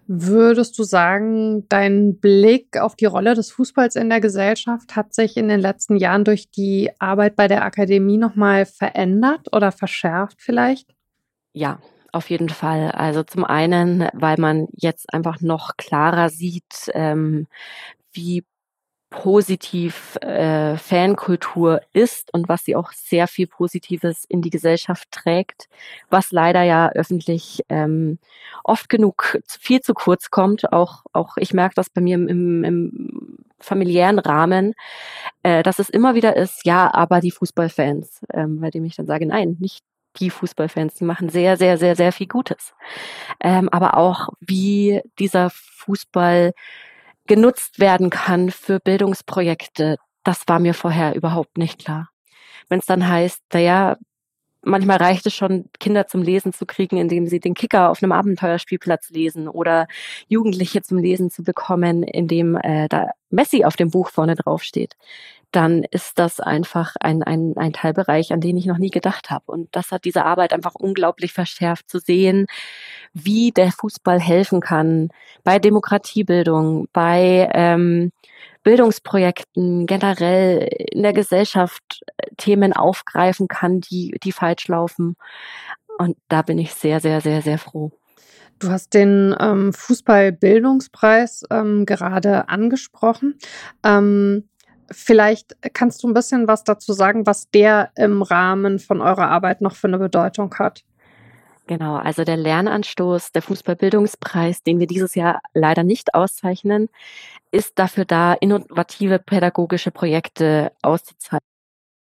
Würdest 0.07 0.77
du 0.77 0.83
sagen, 0.83 1.67
dein 1.67 2.19
Blick 2.19 2.77
auf 2.77 2.95
die 2.95 3.05
Rolle 3.05 3.33
des 3.33 3.51
Fußballs 3.51 3.95
in 3.95 4.09
der 4.09 4.21
Gesellschaft 4.21 4.95
hat 4.95 5.15
sich 5.15 5.35
in 5.35 5.47
den 5.47 5.59
letzten 5.59 5.95
Jahren 5.95 6.23
durch 6.23 6.51
die 6.51 6.91
Arbeit 6.99 7.35
bei 7.35 7.47
der 7.47 7.65
Akademie 7.65 8.17
nochmal 8.17 8.67
verändert 8.67 9.47
oder 9.51 9.71
verschärft 9.71 10.41
vielleicht? 10.41 10.93
Ja, 11.53 11.79
auf 12.11 12.29
jeden 12.29 12.49
Fall. 12.49 12.91
Also 12.91 13.23
zum 13.23 13.45
einen, 13.45 14.07
weil 14.13 14.37
man 14.37 14.67
jetzt 14.73 15.11
einfach 15.11 15.41
noch 15.41 15.75
klarer 15.75 16.29
sieht, 16.29 16.91
ähm, 16.93 17.47
wie 18.13 18.43
positiv 19.15 20.17
äh, 20.21 20.75
Fankultur 20.75 21.81
ist 21.93 22.33
und 22.33 22.49
was 22.49 22.65
sie 22.65 22.75
auch 22.75 22.91
sehr 22.91 23.27
viel 23.27 23.47
Positives 23.47 24.25
in 24.25 24.41
die 24.41 24.49
Gesellschaft 24.49 25.09
trägt, 25.09 25.69
was 26.09 26.31
leider 26.31 26.63
ja 26.63 26.89
öffentlich 26.89 27.63
ähm, 27.69 28.19
oft 28.65 28.89
genug 28.89 29.39
viel 29.47 29.79
zu 29.79 29.93
kurz 29.93 30.31
kommt. 30.31 30.73
Auch, 30.73 31.03
auch 31.13 31.37
ich 31.37 31.53
merke 31.53 31.75
das 31.75 31.89
bei 31.89 32.01
mir 32.01 32.15
im, 32.15 32.63
im 32.65 33.37
familiären 33.59 34.19
Rahmen, 34.19 34.73
äh, 35.43 35.63
dass 35.63 35.79
es 35.79 35.89
immer 35.89 36.13
wieder 36.13 36.35
ist, 36.35 36.65
ja, 36.65 36.93
aber 36.93 37.21
die 37.21 37.31
Fußballfans, 37.31 38.25
ähm, 38.33 38.59
bei 38.59 38.69
dem 38.69 38.83
ich 38.83 38.97
dann 38.97 39.07
sage, 39.07 39.25
nein, 39.25 39.55
nicht 39.59 39.83
die 40.19 40.29
Fußballfans, 40.29 40.95
die 40.95 41.05
machen 41.05 41.29
sehr, 41.29 41.55
sehr, 41.55 41.77
sehr, 41.77 41.95
sehr 41.95 42.11
viel 42.11 42.27
Gutes. 42.27 42.73
Ähm, 43.39 43.69
aber 43.69 43.95
auch 43.97 44.29
wie 44.41 45.01
dieser 45.19 45.49
Fußball 45.51 46.53
genutzt 47.27 47.79
werden 47.79 48.09
kann 48.09 48.51
für 48.51 48.79
Bildungsprojekte, 48.79 49.97
das 50.23 50.43
war 50.47 50.59
mir 50.59 50.73
vorher 50.73 51.15
überhaupt 51.15 51.57
nicht 51.57 51.79
klar. 51.79 52.09
Wenn 52.69 52.79
es 52.79 52.85
dann 52.85 53.07
heißt, 53.07 53.41
naja, 53.53 53.97
manchmal 54.63 54.97
reicht 54.97 55.25
es 55.27 55.35
schon, 55.35 55.65
Kinder 55.79 56.07
zum 56.07 56.23
Lesen 56.23 56.51
zu 56.51 56.65
kriegen, 56.65 56.97
indem 56.97 57.27
sie 57.27 57.39
den 57.39 57.53
Kicker 57.53 57.89
auf 57.89 58.01
einem 58.01 58.11
Abenteuerspielplatz 58.11 59.11
lesen 59.11 59.47
oder 59.47 59.87
Jugendliche 60.27 60.81
zum 60.81 60.97
Lesen 60.97 61.29
zu 61.29 61.43
bekommen, 61.43 62.03
indem 62.03 62.55
äh, 62.55 62.87
da 62.89 63.11
Messi 63.29 63.63
auf 63.63 63.75
dem 63.75 63.91
Buch 63.91 64.09
vorne 64.09 64.35
draufsteht 64.35 64.95
dann 65.55 65.83
ist 65.91 66.19
das 66.19 66.39
einfach 66.39 66.95
ein, 66.99 67.23
ein, 67.23 67.53
ein 67.55 67.71
Teilbereich, 67.71 68.33
an 68.33 68.41
den 68.41 68.57
ich 68.57 68.65
noch 68.65 68.77
nie 68.77 68.89
gedacht 68.89 69.29
habe. 69.29 69.51
Und 69.51 69.73
das 69.75 69.91
hat 69.91 70.03
diese 70.03 70.25
Arbeit 70.25 70.51
einfach 70.51 70.75
unglaublich 70.75 71.31
verschärft 71.31 71.89
zu 71.89 71.99
sehen, 71.99 72.47
wie 73.13 73.51
der 73.51 73.71
Fußball 73.71 74.19
helfen 74.19 74.59
kann 74.59 75.09
bei 75.43 75.59
Demokratiebildung, 75.59 76.87
bei 76.91 77.49
ähm, 77.53 78.11
Bildungsprojekten 78.63 79.85
generell 79.85 80.67
in 80.91 81.03
der 81.03 81.13
Gesellschaft 81.13 82.01
äh, 82.17 82.27
Themen 82.37 82.73
aufgreifen 82.73 83.47
kann, 83.47 83.79
die, 83.79 84.17
die 84.23 84.31
falsch 84.33 84.67
laufen. 84.67 85.15
Und 85.97 86.17
da 86.27 86.41
bin 86.41 86.57
ich 86.57 86.73
sehr, 86.73 86.99
sehr, 86.99 87.21
sehr, 87.21 87.41
sehr 87.41 87.59
froh. 87.59 87.91
Du 88.59 88.69
hast 88.69 88.93
den 88.93 89.35
ähm, 89.39 89.71
Fußballbildungspreis 89.73 91.43
ähm, 91.51 91.85
gerade 91.85 92.49
angesprochen. 92.49 93.37
Ähm, 93.83 94.49
Vielleicht 94.91 95.55
kannst 95.73 96.03
du 96.03 96.07
ein 96.07 96.13
bisschen 96.13 96.47
was 96.47 96.63
dazu 96.63 96.93
sagen, 96.93 97.25
was 97.25 97.49
der 97.49 97.91
im 97.95 98.21
Rahmen 98.21 98.79
von 98.79 99.01
eurer 99.01 99.29
Arbeit 99.29 99.61
noch 99.61 99.75
für 99.75 99.87
eine 99.87 99.97
Bedeutung 99.97 100.53
hat. 100.55 100.83
Genau, 101.67 101.95
also 101.95 102.23
der 102.23 102.37
Lernanstoß, 102.37 103.31
der 103.31 103.41
Fußballbildungspreis, 103.41 104.61
den 104.61 104.79
wir 104.79 104.85
dieses 104.85 105.15
Jahr 105.15 105.41
leider 105.53 105.83
nicht 105.83 106.13
auszeichnen, 106.13 106.89
ist 107.51 107.79
dafür 107.79 108.05
da, 108.05 108.33
innovative 108.33 109.17
pädagogische 109.17 109.89
Projekte 109.89 110.71
auszuzeichnen, 110.83 111.49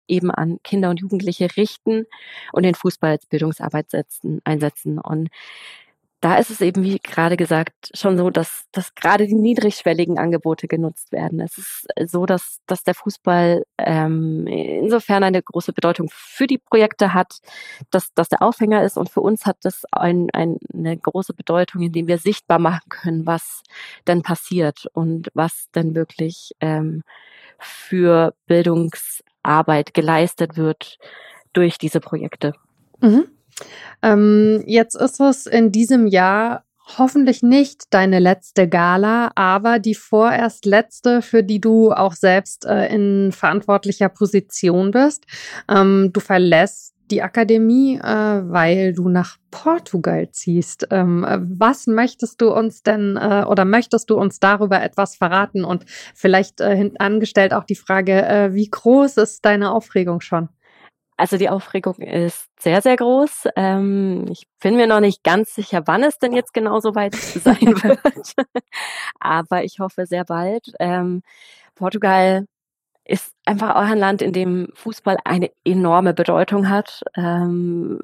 eben 0.08 0.32
an 0.32 0.60
Kinder 0.64 0.90
und 0.90 1.00
Jugendliche 1.00 1.48
richten 1.56 2.06
und 2.52 2.64
den 2.64 2.76
Fußball 2.76 3.12
als 3.12 3.26
Bildungsarbeit 3.26 3.90
setzen, 3.90 4.42
einsetzen. 4.44 5.00
Und 5.00 5.30
da 6.24 6.38
ist 6.38 6.50
es 6.50 6.62
eben, 6.62 6.84
wie 6.84 7.00
gerade 7.00 7.36
gesagt, 7.36 7.92
schon 7.94 8.18
so, 8.18 8.30
dass, 8.30 8.64
dass 8.72 8.96
gerade 8.96 9.28
die 9.28 9.36
niedrigschwelligen 9.36 10.18
Angebote 10.18 10.70
genutzt 10.70 11.12
werden. 11.12 11.42
Es 11.42 11.58
ist 11.58 11.86
so, 12.10 12.26
dass, 12.26 12.62
dass 12.66 12.84
der 12.84 12.94
Fußball 12.96 13.66
ähm, 13.78 14.48
insofern 14.48 15.26
eine 15.26 15.44
große 15.44 15.74
Bedeutung 15.74 16.10
für 16.10 16.48
die 16.48 16.60
Projekte 16.60 17.14
hat, 17.14 17.42
dass, 17.92 18.14
dass 18.14 18.30
der 18.30 18.42
Aufhänger 18.42 18.84
ist 18.84 18.98
und 18.98 19.10
für 19.10 19.20
uns 19.20 19.46
hat 19.46 19.58
das 19.64 19.84
ein, 19.92 20.30
ein, 20.32 20.60
eine 20.74 20.96
große 20.98 21.34
Bedeutung, 21.34 21.82
indem 21.82 22.08
wir 22.08 22.18
sichtbar 22.18 22.58
machen 22.58 22.88
können, 22.88 23.26
was 23.26 23.62
denn 24.08 24.22
passiert 24.22 24.88
und 24.94 25.30
was 25.34 25.70
denn 25.76 25.94
wirklich 25.94 26.54
ähm, 26.62 27.04
für 27.60 28.34
Bildungsarbeit 28.48 29.94
geleistet 29.94 30.56
wird 30.56 31.00
durch 31.52 31.78
diese 31.78 32.00
Projekte. 32.00 32.54
Mhm. 33.02 33.28
Ähm, 34.02 34.64
jetzt 34.66 34.96
ist 34.96 35.20
es 35.20 35.46
in 35.46 35.72
diesem 35.72 36.08
Jahr 36.08 36.64
hoffentlich 36.98 37.44
nicht 37.44 37.86
deine 37.92 38.20
letzte 38.20 38.68
Gala, 38.68 39.32
aber 39.36 39.80
die 39.80 39.96
vorerst 39.96 40.66
letzte, 40.66 41.22
für 41.22 41.44
die 41.44 41.62
du 41.62 41.92
auch 41.92 42.14
selbst 42.14 42.66
äh, 42.66 42.94
in 42.94 43.32
verantwortlicher 43.32 44.10
Position 44.10 44.92
bist. 44.92 45.26
Ähm, 45.70 46.12
du 46.12 46.20
verlässt 46.20 46.94
die 47.12 47.22
Akademie, 47.22 47.98
äh, 47.98 48.04
weil 48.04 48.94
du 48.94 49.10
nach 49.10 49.38
Portugal 49.52 50.30
ziehst. 50.32 50.88
Ähm, 50.90 51.26
was 51.58 51.88
möchtest 51.88 52.42
du 52.42 52.52
uns 52.52 52.84
denn 52.84 53.18
äh, 53.18 53.46
oder 53.48 53.66
möchtest 53.66 54.10
du 54.10 54.16
uns 54.16 54.40
darüber 54.40 54.82
etwas 54.82 55.16
verraten? 55.16 55.64
Und 55.64 55.86
vielleicht 56.16 56.60
äh, 56.60 56.92
angestellt 57.00 57.54
auch 57.54 57.66
die 57.66 57.76
Frage, 57.76 58.26
äh, 58.26 58.54
wie 58.54 58.70
groß 58.70 59.18
ist 59.18 59.46
deine 59.46 59.72
Aufregung 59.72 60.22
schon? 60.22 60.50
Also 61.18 61.38
die 61.38 61.50
Aufregung 61.50 61.96
ist 61.96 62.50
sehr, 62.60 62.82
sehr 62.82 62.96
groß. 62.96 63.48
Ähm, 63.56 64.26
ich 64.30 64.48
bin 64.62 64.76
mir 64.76 64.88
noch 64.88 65.00
nicht 65.00 65.24
ganz 65.24 65.54
sicher, 65.54 65.84
wann 65.86 66.04
es 66.04 66.18
denn 66.20 66.34
jetzt 66.34 66.54
genau 66.54 66.80
so 66.80 66.96
weit 66.96 67.16
sein 67.16 67.62
wird. 67.62 68.34
Aber 69.20 69.64
ich 69.64 69.80
hoffe 69.80 70.06
sehr 70.06 70.26
bald. 70.26 70.74
Ähm, 70.80 71.22
Portugal 71.76 72.46
ist 73.06 73.34
einfach 73.46 73.72
auch 73.76 73.82
ein 73.82 73.98
Land, 74.00 74.22
in 74.22 74.34
dem 74.34 74.70
Fußball 74.74 75.18
eine 75.26 75.52
enorme 75.66 76.14
Bedeutung 76.14 76.70
hat. 76.70 77.04
Ähm, 77.16 78.00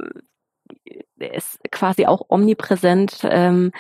ist 1.18 1.60
quasi 1.72 2.06
auch 2.06 2.26
omnipräsent. 2.30 3.20
Ähm, 3.24 3.72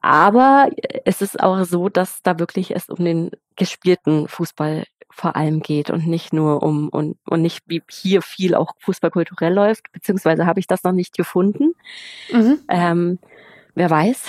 aber 0.00 0.70
es 1.04 1.22
ist 1.22 1.40
auch 1.40 1.64
so, 1.64 1.88
dass 1.88 2.22
da 2.22 2.38
wirklich 2.38 2.74
es 2.74 2.88
um 2.88 3.04
den 3.04 3.30
gespielten 3.56 4.28
Fußball 4.28 4.84
vor 5.10 5.36
allem 5.36 5.60
geht 5.60 5.90
und 5.90 6.06
nicht 6.06 6.32
nur 6.32 6.62
um 6.62 6.88
und, 6.88 7.16
und 7.24 7.42
nicht 7.42 7.62
wie 7.66 7.82
hier 7.90 8.22
viel 8.22 8.54
auch 8.54 8.72
fußballkulturell 8.80 9.52
läuft, 9.52 9.90
beziehungsweise 9.92 10.46
habe 10.46 10.60
ich 10.60 10.66
das 10.66 10.82
noch 10.84 10.92
nicht 10.92 11.16
gefunden. 11.16 11.74
Mhm. 12.30 12.58
Ähm, 12.68 13.18
wer 13.74 13.90
weiß. 13.90 14.24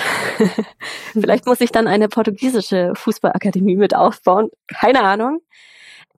Vielleicht 1.14 1.46
muss 1.46 1.62
ich 1.62 1.72
dann 1.72 1.88
eine 1.88 2.08
portugiesische 2.08 2.94
Fußballakademie 2.96 3.76
mit 3.76 3.96
aufbauen. 3.96 4.50
Keine 4.68 5.04
Ahnung. 5.04 5.42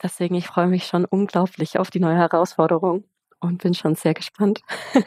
Deswegen, 0.02 0.36
ich 0.36 0.48
freue 0.48 0.68
mich 0.68 0.86
schon 0.86 1.06
unglaublich 1.06 1.78
auf 1.78 1.90
die 1.90 2.00
neue 2.00 2.16
Herausforderung 2.16 3.04
und 3.42 3.62
bin 3.64 3.74
schon 3.74 3.96
sehr 3.96 4.14
gespannt. 4.14 4.62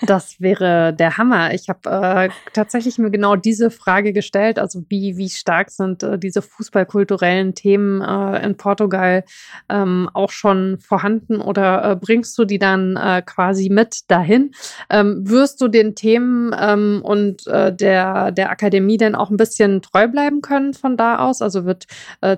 Das 0.06 0.40
wäre 0.40 0.94
der 0.94 1.18
Hammer. 1.18 1.52
Ich 1.54 1.68
habe 1.68 1.90
äh, 1.90 2.30
tatsächlich 2.52 2.98
mir 2.98 3.10
genau 3.10 3.36
diese 3.36 3.70
Frage 3.70 4.12
gestellt. 4.12 4.58
Also 4.58 4.84
wie, 4.88 5.16
wie 5.16 5.28
stark 5.28 5.70
sind 5.70 6.02
äh, 6.02 6.18
diese 6.18 6.40
fußballkulturellen 6.40 7.54
Themen 7.54 8.00
äh, 8.00 8.44
in 8.44 8.56
Portugal 8.56 9.24
ähm, 9.68 10.08
auch 10.14 10.30
schon 10.30 10.78
vorhanden 10.78 11.40
oder 11.40 11.90
äh, 11.90 11.96
bringst 11.96 12.38
du 12.38 12.44
die 12.44 12.58
dann 12.58 12.96
äh, 12.96 13.22
quasi 13.24 13.68
mit 13.68 14.10
dahin? 14.10 14.52
Ähm, 14.88 15.28
wirst 15.28 15.60
du 15.60 15.68
den 15.68 15.94
Themen 15.94 16.54
ähm, 16.58 17.00
und 17.04 17.46
äh, 17.46 17.74
der, 17.74 18.30
der 18.30 18.50
Akademie 18.50 18.96
denn 18.96 19.14
auch 19.14 19.30
ein 19.30 19.36
bisschen 19.36 19.82
treu 19.82 20.08
bleiben 20.08 20.40
können 20.40 20.74
von 20.74 20.96
da 20.96 21.18
aus? 21.18 21.42
Also 21.42 21.64
wird 21.64 21.86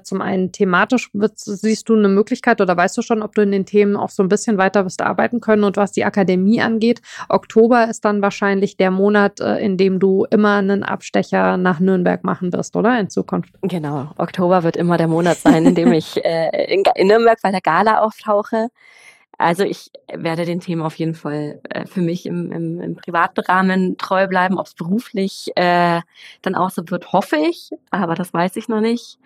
zum 0.03 0.23
einen 0.23 0.51
thematisch, 0.51 1.11
wird, 1.13 1.39
siehst 1.39 1.89
du 1.89 1.95
eine 1.95 2.09
Möglichkeit 2.09 2.61
oder 2.61 2.77
weißt 2.77 2.97
du 2.97 3.03
schon, 3.03 3.23
ob 3.23 3.35
du 3.35 3.43
in 3.43 3.53
den 3.53 3.67
Themen 3.67 3.97
auch 3.97 4.09
so 4.09 4.23
ein 4.23 4.29
bisschen 4.29 4.57
weiter 4.57 4.85
wirst 4.85 5.03
arbeiten 5.03 5.41
können 5.41 5.65
und 5.65 5.77
was 5.77 5.84
was 5.85 5.93
die 5.93 6.05
Akademie 6.05 6.63
angeht. 6.63 7.03
Oktober 7.29 7.89
ist 7.89 8.05
dann 8.07 8.23
wahrscheinlich 8.23 8.79
der 8.79 8.91
Monat, 8.91 9.39
äh, 9.41 9.59
in 9.59 9.77
dem 9.77 10.01
du 10.01 10.27
immer 10.31 10.57
einen 10.57 10.83
Abstecher 10.83 11.59
nach 11.59 11.79
Nürnberg 11.79 12.25
machen 12.25 12.53
wirst, 12.55 12.75
oder? 12.75 12.99
In 12.99 13.11
Zukunft. 13.11 13.53
Genau. 13.61 14.09
Oktober 14.17 14.63
wird 14.63 14.77
immer 14.77 14.97
der 14.97 15.09
Monat 15.09 15.37
sein, 15.37 15.67
in 15.67 15.75
dem 15.75 15.93
ich 15.93 16.17
äh, 16.25 16.73
in, 16.73 16.83
in 16.95 17.09
Nürnberg 17.09 17.39
bei 17.43 17.51
der 17.51 17.61
Gala 17.61 17.99
auftauche. 17.99 18.69
Also 19.45 19.63
ich 19.63 19.91
werde 20.11 20.47
den 20.47 20.61
Themen 20.61 20.81
auf 20.81 20.95
jeden 20.95 21.15
Fall 21.15 21.61
äh, 21.69 21.85
für 21.85 22.01
mich 22.01 22.25
im, 22.25 22.51
im, 22.51 22.81
im 22.81 22.97
privaten 22.97 23.41
Rahmen 23.41 23.99
treu 23.99 24.27
bleiben. 24.27 24.57
Ob 24.57 24.67
es 24.67 24.73
beruflich 24.73 25.53
äh, 25.55 26.01
dann 26.41 26.55
auch 26.55 26.71
so 26.71 26.83
wird, 26.87 27.13
hoffe 27.13 27.37
ich, 27.37 27.69
aber 27.91 28.15
das 28.15 28.33
weiß 28.33 28.57
ich 28.57 28.69
noch 28.69 28.81
nicht. 28.81 29.19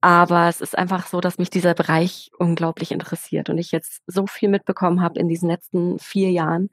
Aber 0.00 0.48
es 0.48 0.62
ist 0.62 0.78
einfach 0.78 1.06
so, 1.06 1.20
dass 1.20 1.36
mich 1.36 1.50
dieser 1.50 1.74
Bereich 1.74 2.30
unglaublich 2.38 2.90
interessiert 2.90 3.50
und 3.50 3.58
ich 3.58 3.70
jetzt 3.70 4.00
so 4.06 4.26
viel 4.26 4.48
mitbekommen 4.48 5.02
habe 5.02 5.20
in 5.20 5.28
diesen 5.28 5.50
letzten 5.50 5.98
vier 5.98 6.30
Jahren, 6.30 6.70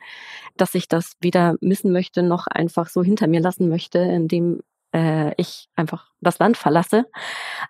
dass 0.55 0.73
ich 0.73 0.87
das 0.87 1.17
weder 1.19 1.55
missen 1.59 1.91
möchte 1.91 2.23
noch 2.23 2.47
einfach 2.47 2.87
so 2.87 3.03
hinter 3.03 3.27
mir 3.27 3.41
lassen 3.41 3.67
möchte, 3.67 3.99
indem 3.99 4.61
äh, 4.93 5.33
ich 5.35 5.67
einfach 5.75 6.11
das 6.21 6.39
Land 6.39 6.55
verlasse. 6.55 7.05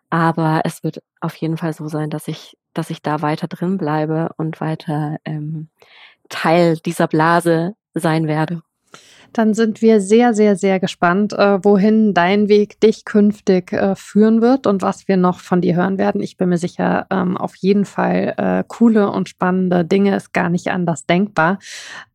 Aber 0.10 0.62
es 0.64 0.84
wird 0.84 1.02
auf 1.22 1.36
jeden 1.36 1.58
Fall 1.58 1.74
so 1.74 1.88
sein, 1.88 2.10
dass 2.10 2.28
ich, 2.28 2.58
dass 2.78 2.90
ich 2.90 3.02
da 3.02 3.22
weiter 3.22 3.48
drin 3.48 3.78
bleibe 3.78 4.32
und 4.38 4.62
weiter 4.62 5.18
ähm, 5.26 5.70
Teil 6.30 6.78
dieser 6.78 7.08
Blase 7.08 7.76
sein 7.94 8.28
werde. 8.28 8.62
Dann 9.34 9.54
sind 9.54 9.82
wir 9.82 10.02
sehr, 10.02 10.34
sehr, 10.34 10.56
sehr 10.56 10.80
gespannt, 10.80 11.34
äh, 11.34 11.64
wohin 11.64 12.14
dein 12.14 12.50
Weg 12.50 12.80
dich 12.80 13.06
künftig 13.06 13.74
äh, 13.74 13.96
führen 13.96 14.42
wird 14.42 14.68
und 14.68 14.82
was 14.82 15.08
wir 15.08 15.18
noch 15.18 15.40
von 15.40 15.62
dir 15.62 15.76
hören 15.76 15.98
werden. 15.98 16.22
Ich 16.22 16.38
bin 16.38 16.50
mir 16.50 16.58
sicher, 16.58 17.08
ähm, 17.10 17.38
auf 17.38 17.56
jeden 17.56 17.86
Fall 17.86 18.34
äh, 18.38 18.64
coole 18.68 19.10
und 19.12 19.30
spannende 19.30 19.86
Dinge 19.86 20.16
ist 20.16 20.34
gar 20.34 20.50
nicht 20.50 20.70
anders 20.70 21.06
denkbar. 21.06 21.60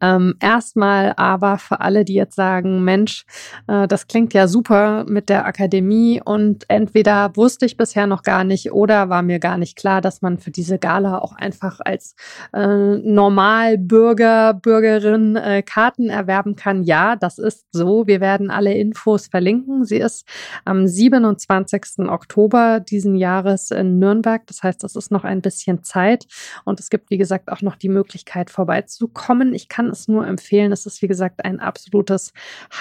Ähm, 0.00 0.34
erstmal 0.40 1.14
aber 1.16 1.58
für 1.58 1.80
alle, 1.80 2.04
die 2.04 2.14
jetzt 2.14 2.36
sagen, 2.36 2.84
Mensch, 2.84 3.24
äh, 3.66 3.86
das 3.88 4.06
klingt 4.06 4.34
ja 4.34 4.46
super 4.48 5.04
mit 5.06 5.28
der 5.28 5.46
Akademie 5.46 6.20
und 6.24 6.64
entweder 6.68 7.30
wusste 7.34 7.66
ich 7.66 7.76
bisher 7.76 8.06
noch 8.06 8.22
gar 8.22 8.44
nicht 8.44 8.72
oder 8.72 9.08
war 9.08 9.22
mir 9.22 9.38
gar 9.38 9.58
nicht 9.58 9.76
klar, 9.76 10.00
dass 10.00 10.22
man 10.22 10.38
für 10.38 10.50
diese 10.50 10.78
Gala 10.78 11.18
auch 11.18 11.36
einfach 11.36 11.80
als 11.84 12.14
äh, 12.52 12.66
Normalbürger, 12.66 14.54
Bürgerin 14.54 15.36
äh, 15.36 15.62
Karten 15.62 16.08
erwerben 16.08 16.56
kann. 16.56 16.82
Ja, 16.82 17.01
das 17.18 17.38
ist 17.38 17.66
so. 17.72 18.06
Wir 18.06 18.20
werden 18.20 18.50
alle 18.50 18.74
Infos 18.74 19.26
verlinken. 19.26 19.84
Sie 19.84 19.98
ist 19.98 20.26
am 20.64 20.86
27. 20.86 22.08
Oktober 22.08 22.80
diesen 22.80 23.14
Jahres 23.16 23.70
in 23.70 23.98
Nürnberg. 23.98 24.46
Das 24.46 24.62
heißt, 24.62 24.84
es 24.84 24.96
ist 24.96 25.10
noch 25.10 25.24
ein 25.24 25.40
bisschen 25.40 25.84
Zeit. 25.84 26.26
Und 26.64 26.80
es 26.80 26.90
gibt, 26.90 27.10
wie 27.10 27.18
gesagt, 27.18 27.50
auch 27.50 27.62
noch 27.62 27.76
die 27.76 27.88
Möglichkeit, 27.88 28.50
vorbeizukommen. 28.50 29.54
Ich 29.54 29.68
kann 29.68 29.88
es 29.88 30.08
nur 30.08 30.26
empfehlen. 30.26 30.72
Es 30.72 30.86
ist, 30.86 31.02
wie 31.02 31.08
gesagt, 31.08 31.44
ein 31.44 31.60
absolutes 31.60 32.32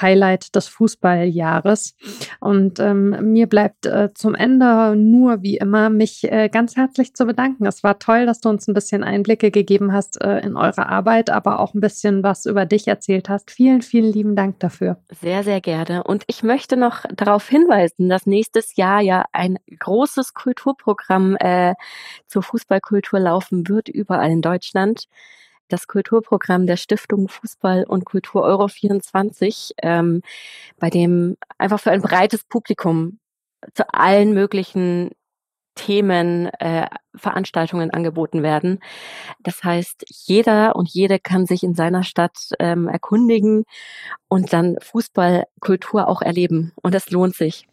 Highlight 0.02 0.56
des 0.56 0.68
Fußballjahres. 0.68 1.96
Und 2.40 2.80
ähm, 2.80 3.32
mir 3.32 3.48
bleibt 3.48 3.86
äh, 3.86 4.10
zum 4.14 4.36
Ende 4.36 4.96
nur, 4.96 5.42
wie 5.42 5.58
immer, 5.58 5.90
mich 5.90 6.32
äh, 6.32 6.50
ganz 6.50 6.76
herzlich 6.76 7.14
zu 7.14 7.26
bedanken. 7.26 7.66
Es 7.66 7.84
war 7.84 8.00
toll, 8.00 8.26
dass 8.26 8.40
du 8.40 8.50
uns 8.50 8.68
ein 8.68 8.74
bisschen 8.74 9.04
Einblicke 9.04 9.52
gegeben 9.52 9.94
hast 9.94 10.22
äh, 10.22 10.40
in 10.40 10.56
eure 10.56 10.88
Arbeit, 10.88 11.30
aber 11.30 11.60
auch 11.60 11.74
ein 11.74 11.82
bisschen 11.82 12.24
was 12.24 12.46
über 12.46 12.66
dich 12.66 12.88
erzählt 12.88 13.30
hast. 13.30 13.52
Vielen, 13.52 13.82
vielen 13.82 14.11
lieben 14.12 14.36
Dank 14.36 14.60
dafür. 14.60 14.98
Sehr, 15.10 15.44
sehr 15.44 15.62
gerne. 15.62 16.04
Und 16.04 16.24
ich 16.28 16.44
möchte 16.44 16.78
noch 16.78 17.06
darauf 17.14 17.48
hinweisen, 17.48 18.10
dass 18.10 18.26
nächstes 18.26 18.76
Jahr 18.76 19.02
ja 19.02 19.26
ein 19.32 19.58
großes 19.80 20.34
Kulturprogramm 20.34 21.36
äh, 21.38 21.74
zur 22.28 22.44
Fußballkultur 22.44 23.20
laufen 23.20 23.68
wird, 23.68 23.90
überall 23.90 24.32
in 24.32 24.42
Deutschland. 24.42 25.06
Das 25.68 25.88
Kulturprogramm 25.88 26.68
der 26.68 26.78
Stiftung 26.78 27.30
Fußball 27.30 27.86
und 27.86 28.06
Kultur 28.06 28.44
Euro 28.44 28.68
24, 28.68 29.74
ähm, 29.82 30.22
bei 30.80 30.90
dem 30.90 31.38
einfach 31.58 31.80
für 31.80 31.92
ein 31.92 32.02
breites 32.02 32.44
Publikum 32.44 33.20
zu 33.74 33.92
allen 33.94 34.34
möglichen 34.34 35.12
Themen, 35.76 36.48
äh, 36.60 36.88
Veranstaltungen 37.16 37.92
angeboten 37.92 38.44
werden. 38.44 38.80
Das 39.40 39.64
heißt, 39.64 40.06
jeder 40.08 40.76
und 40.76 40.90
jede 40.90 41.20
kann 41.20 41.46
sich 41.46 41.64
in 41.64 41.76
seiner 41.76 42.04
Stadt 42.04 42.38
ähm, 42.60 42.88
erkundigen 42.88 43.66
und 44.28 44.54
dann 44.54 44.78
Fußballkultur 44.82 46.08
auch 46.08 46.22
erleben. 46.22 46.74
Und 46.82 46.94
das 46.96 47.10
lohnt 47.10 47.36
sich. 47.36 47.68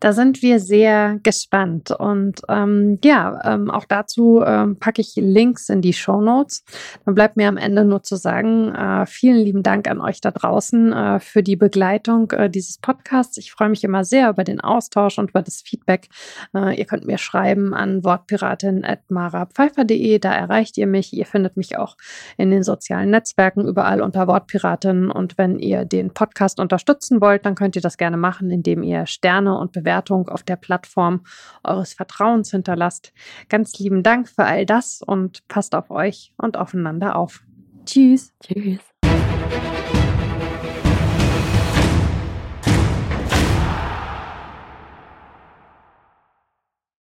Da 0.00 0.12
sind 0.12 0.42
wir 0.42 0.60
sehr 0.60 1.18
gespannt. 1.22 1.90
Und 1.90 2.42
ähm, 2.48 2.98
ja, 3.02 3.40
ähm, 3.44 3.70
auch 3.70 3.86
dazu 3.86 4.42
ähm, 4.44 4.78
packe 4.78 5.00
ich 5.00 5.14
Links 5.16 5.70
in 5.70 5.80
die 5.80 5.94
Show 5.94 6.20
Notes. 6.20 6.64
Dann 7.04 7.14
bleibt 7.14 7.36
mir 7.36 7.46
am 7.48 7.56
Ende 7.56 7.84
nur 7.84 8.02
zu 8.02 8.16
sagen, 8.16 8.74
äh, 8.74 9.06
vielen 9.06 9.38
lieben 9.38 9.62
Dank 9.62 9.88
an 9.88 10.02
euch 10.02 10.20
da 10.20 10.32
draußen 10.32 10.92
äh, 10.92 11.20
für 11.20 11.42
die 11.42 11.56
Begleitung 11.56 12.30
äh, 12.32 12.50
dieses 12.50 12.76
Podcasts. 12.78 13.38
Ich 13.38 13.52
freue 13.52 13.70
mich 13.70 13.84
immer 13.84 14.04
sehr 14.04 14.28
über 14.28 14.44
den 14.44 14.60
Austausch 14.60 15.18
und 15.18 15.30
über 15.30 15.40
das 15.40 15.62
Feedback. 15.62 16.08
Äh, 16.54 16.78
ihr 16.78 16.84
könnt 16.84 17.06
mir 17.06 17.16
schreiben 17.16 17.72
an 17.72 18.04
wortpiratin.marapfeifer.de. 18.04 20.18
Da 20.18 20.34
erreicht 20.34 20.76
ihr 20.76 20.86
mich. 20.86 21.14
Ihr 21.14 21.24
findet 21.24 21.56
mich 21.56 21.78
auch 21.78 21.96
in 22.36 22.50
den 22.50 22.62
sozialen 22.62 23.08
Netzwerken 23.10 23.66
überall 23.66 24.02
unter 24.02 24.26
Wortpiratin. 24.26 25.10
Und 25.10 25.38
wenn 25.38 25.58
ihr 25.58 25.86
den 25.86 26.12
Podcast 26.12 26.60
unterstützen 26.60 27.22
wollt, 27.22 27.46
dann 27.46 27.54
könnt 27.54 27.76
ihr 27.76 27.82
das 27.82 27.96
gerne 27.96 28.18
machen, 28.18 28.50
indem 28.50 28.82
ihr 28.82 29.06
Sterne 29.06 29.45
und 29.54 29.72
Bewertungen 29.72 29.96
Bewertung 30.06 30.28
auf 30.28 30.42
der 30.42 30.56
Plattform 30.56 31.22
eures 31.62 31.94
Vertrauens 31.94 32.50
hinterlasst. 32.50 33.12
Ganz 33.48 33.78
lieben 33.78 34.02
Dank 34.02 34.28
für 34.28 34.44
all 34.44 34.66
das 34.66 35.02
und 35.02 35.46
passt 35.48 35.74
auf 35.74 35.90
euch 35.90 36.32
und 36.36 36.56
aufeinander 36.56 37.16
auf. 37.16 37.42
Tschüss. 37.84 38.32
Tschüss. 38.42 38.80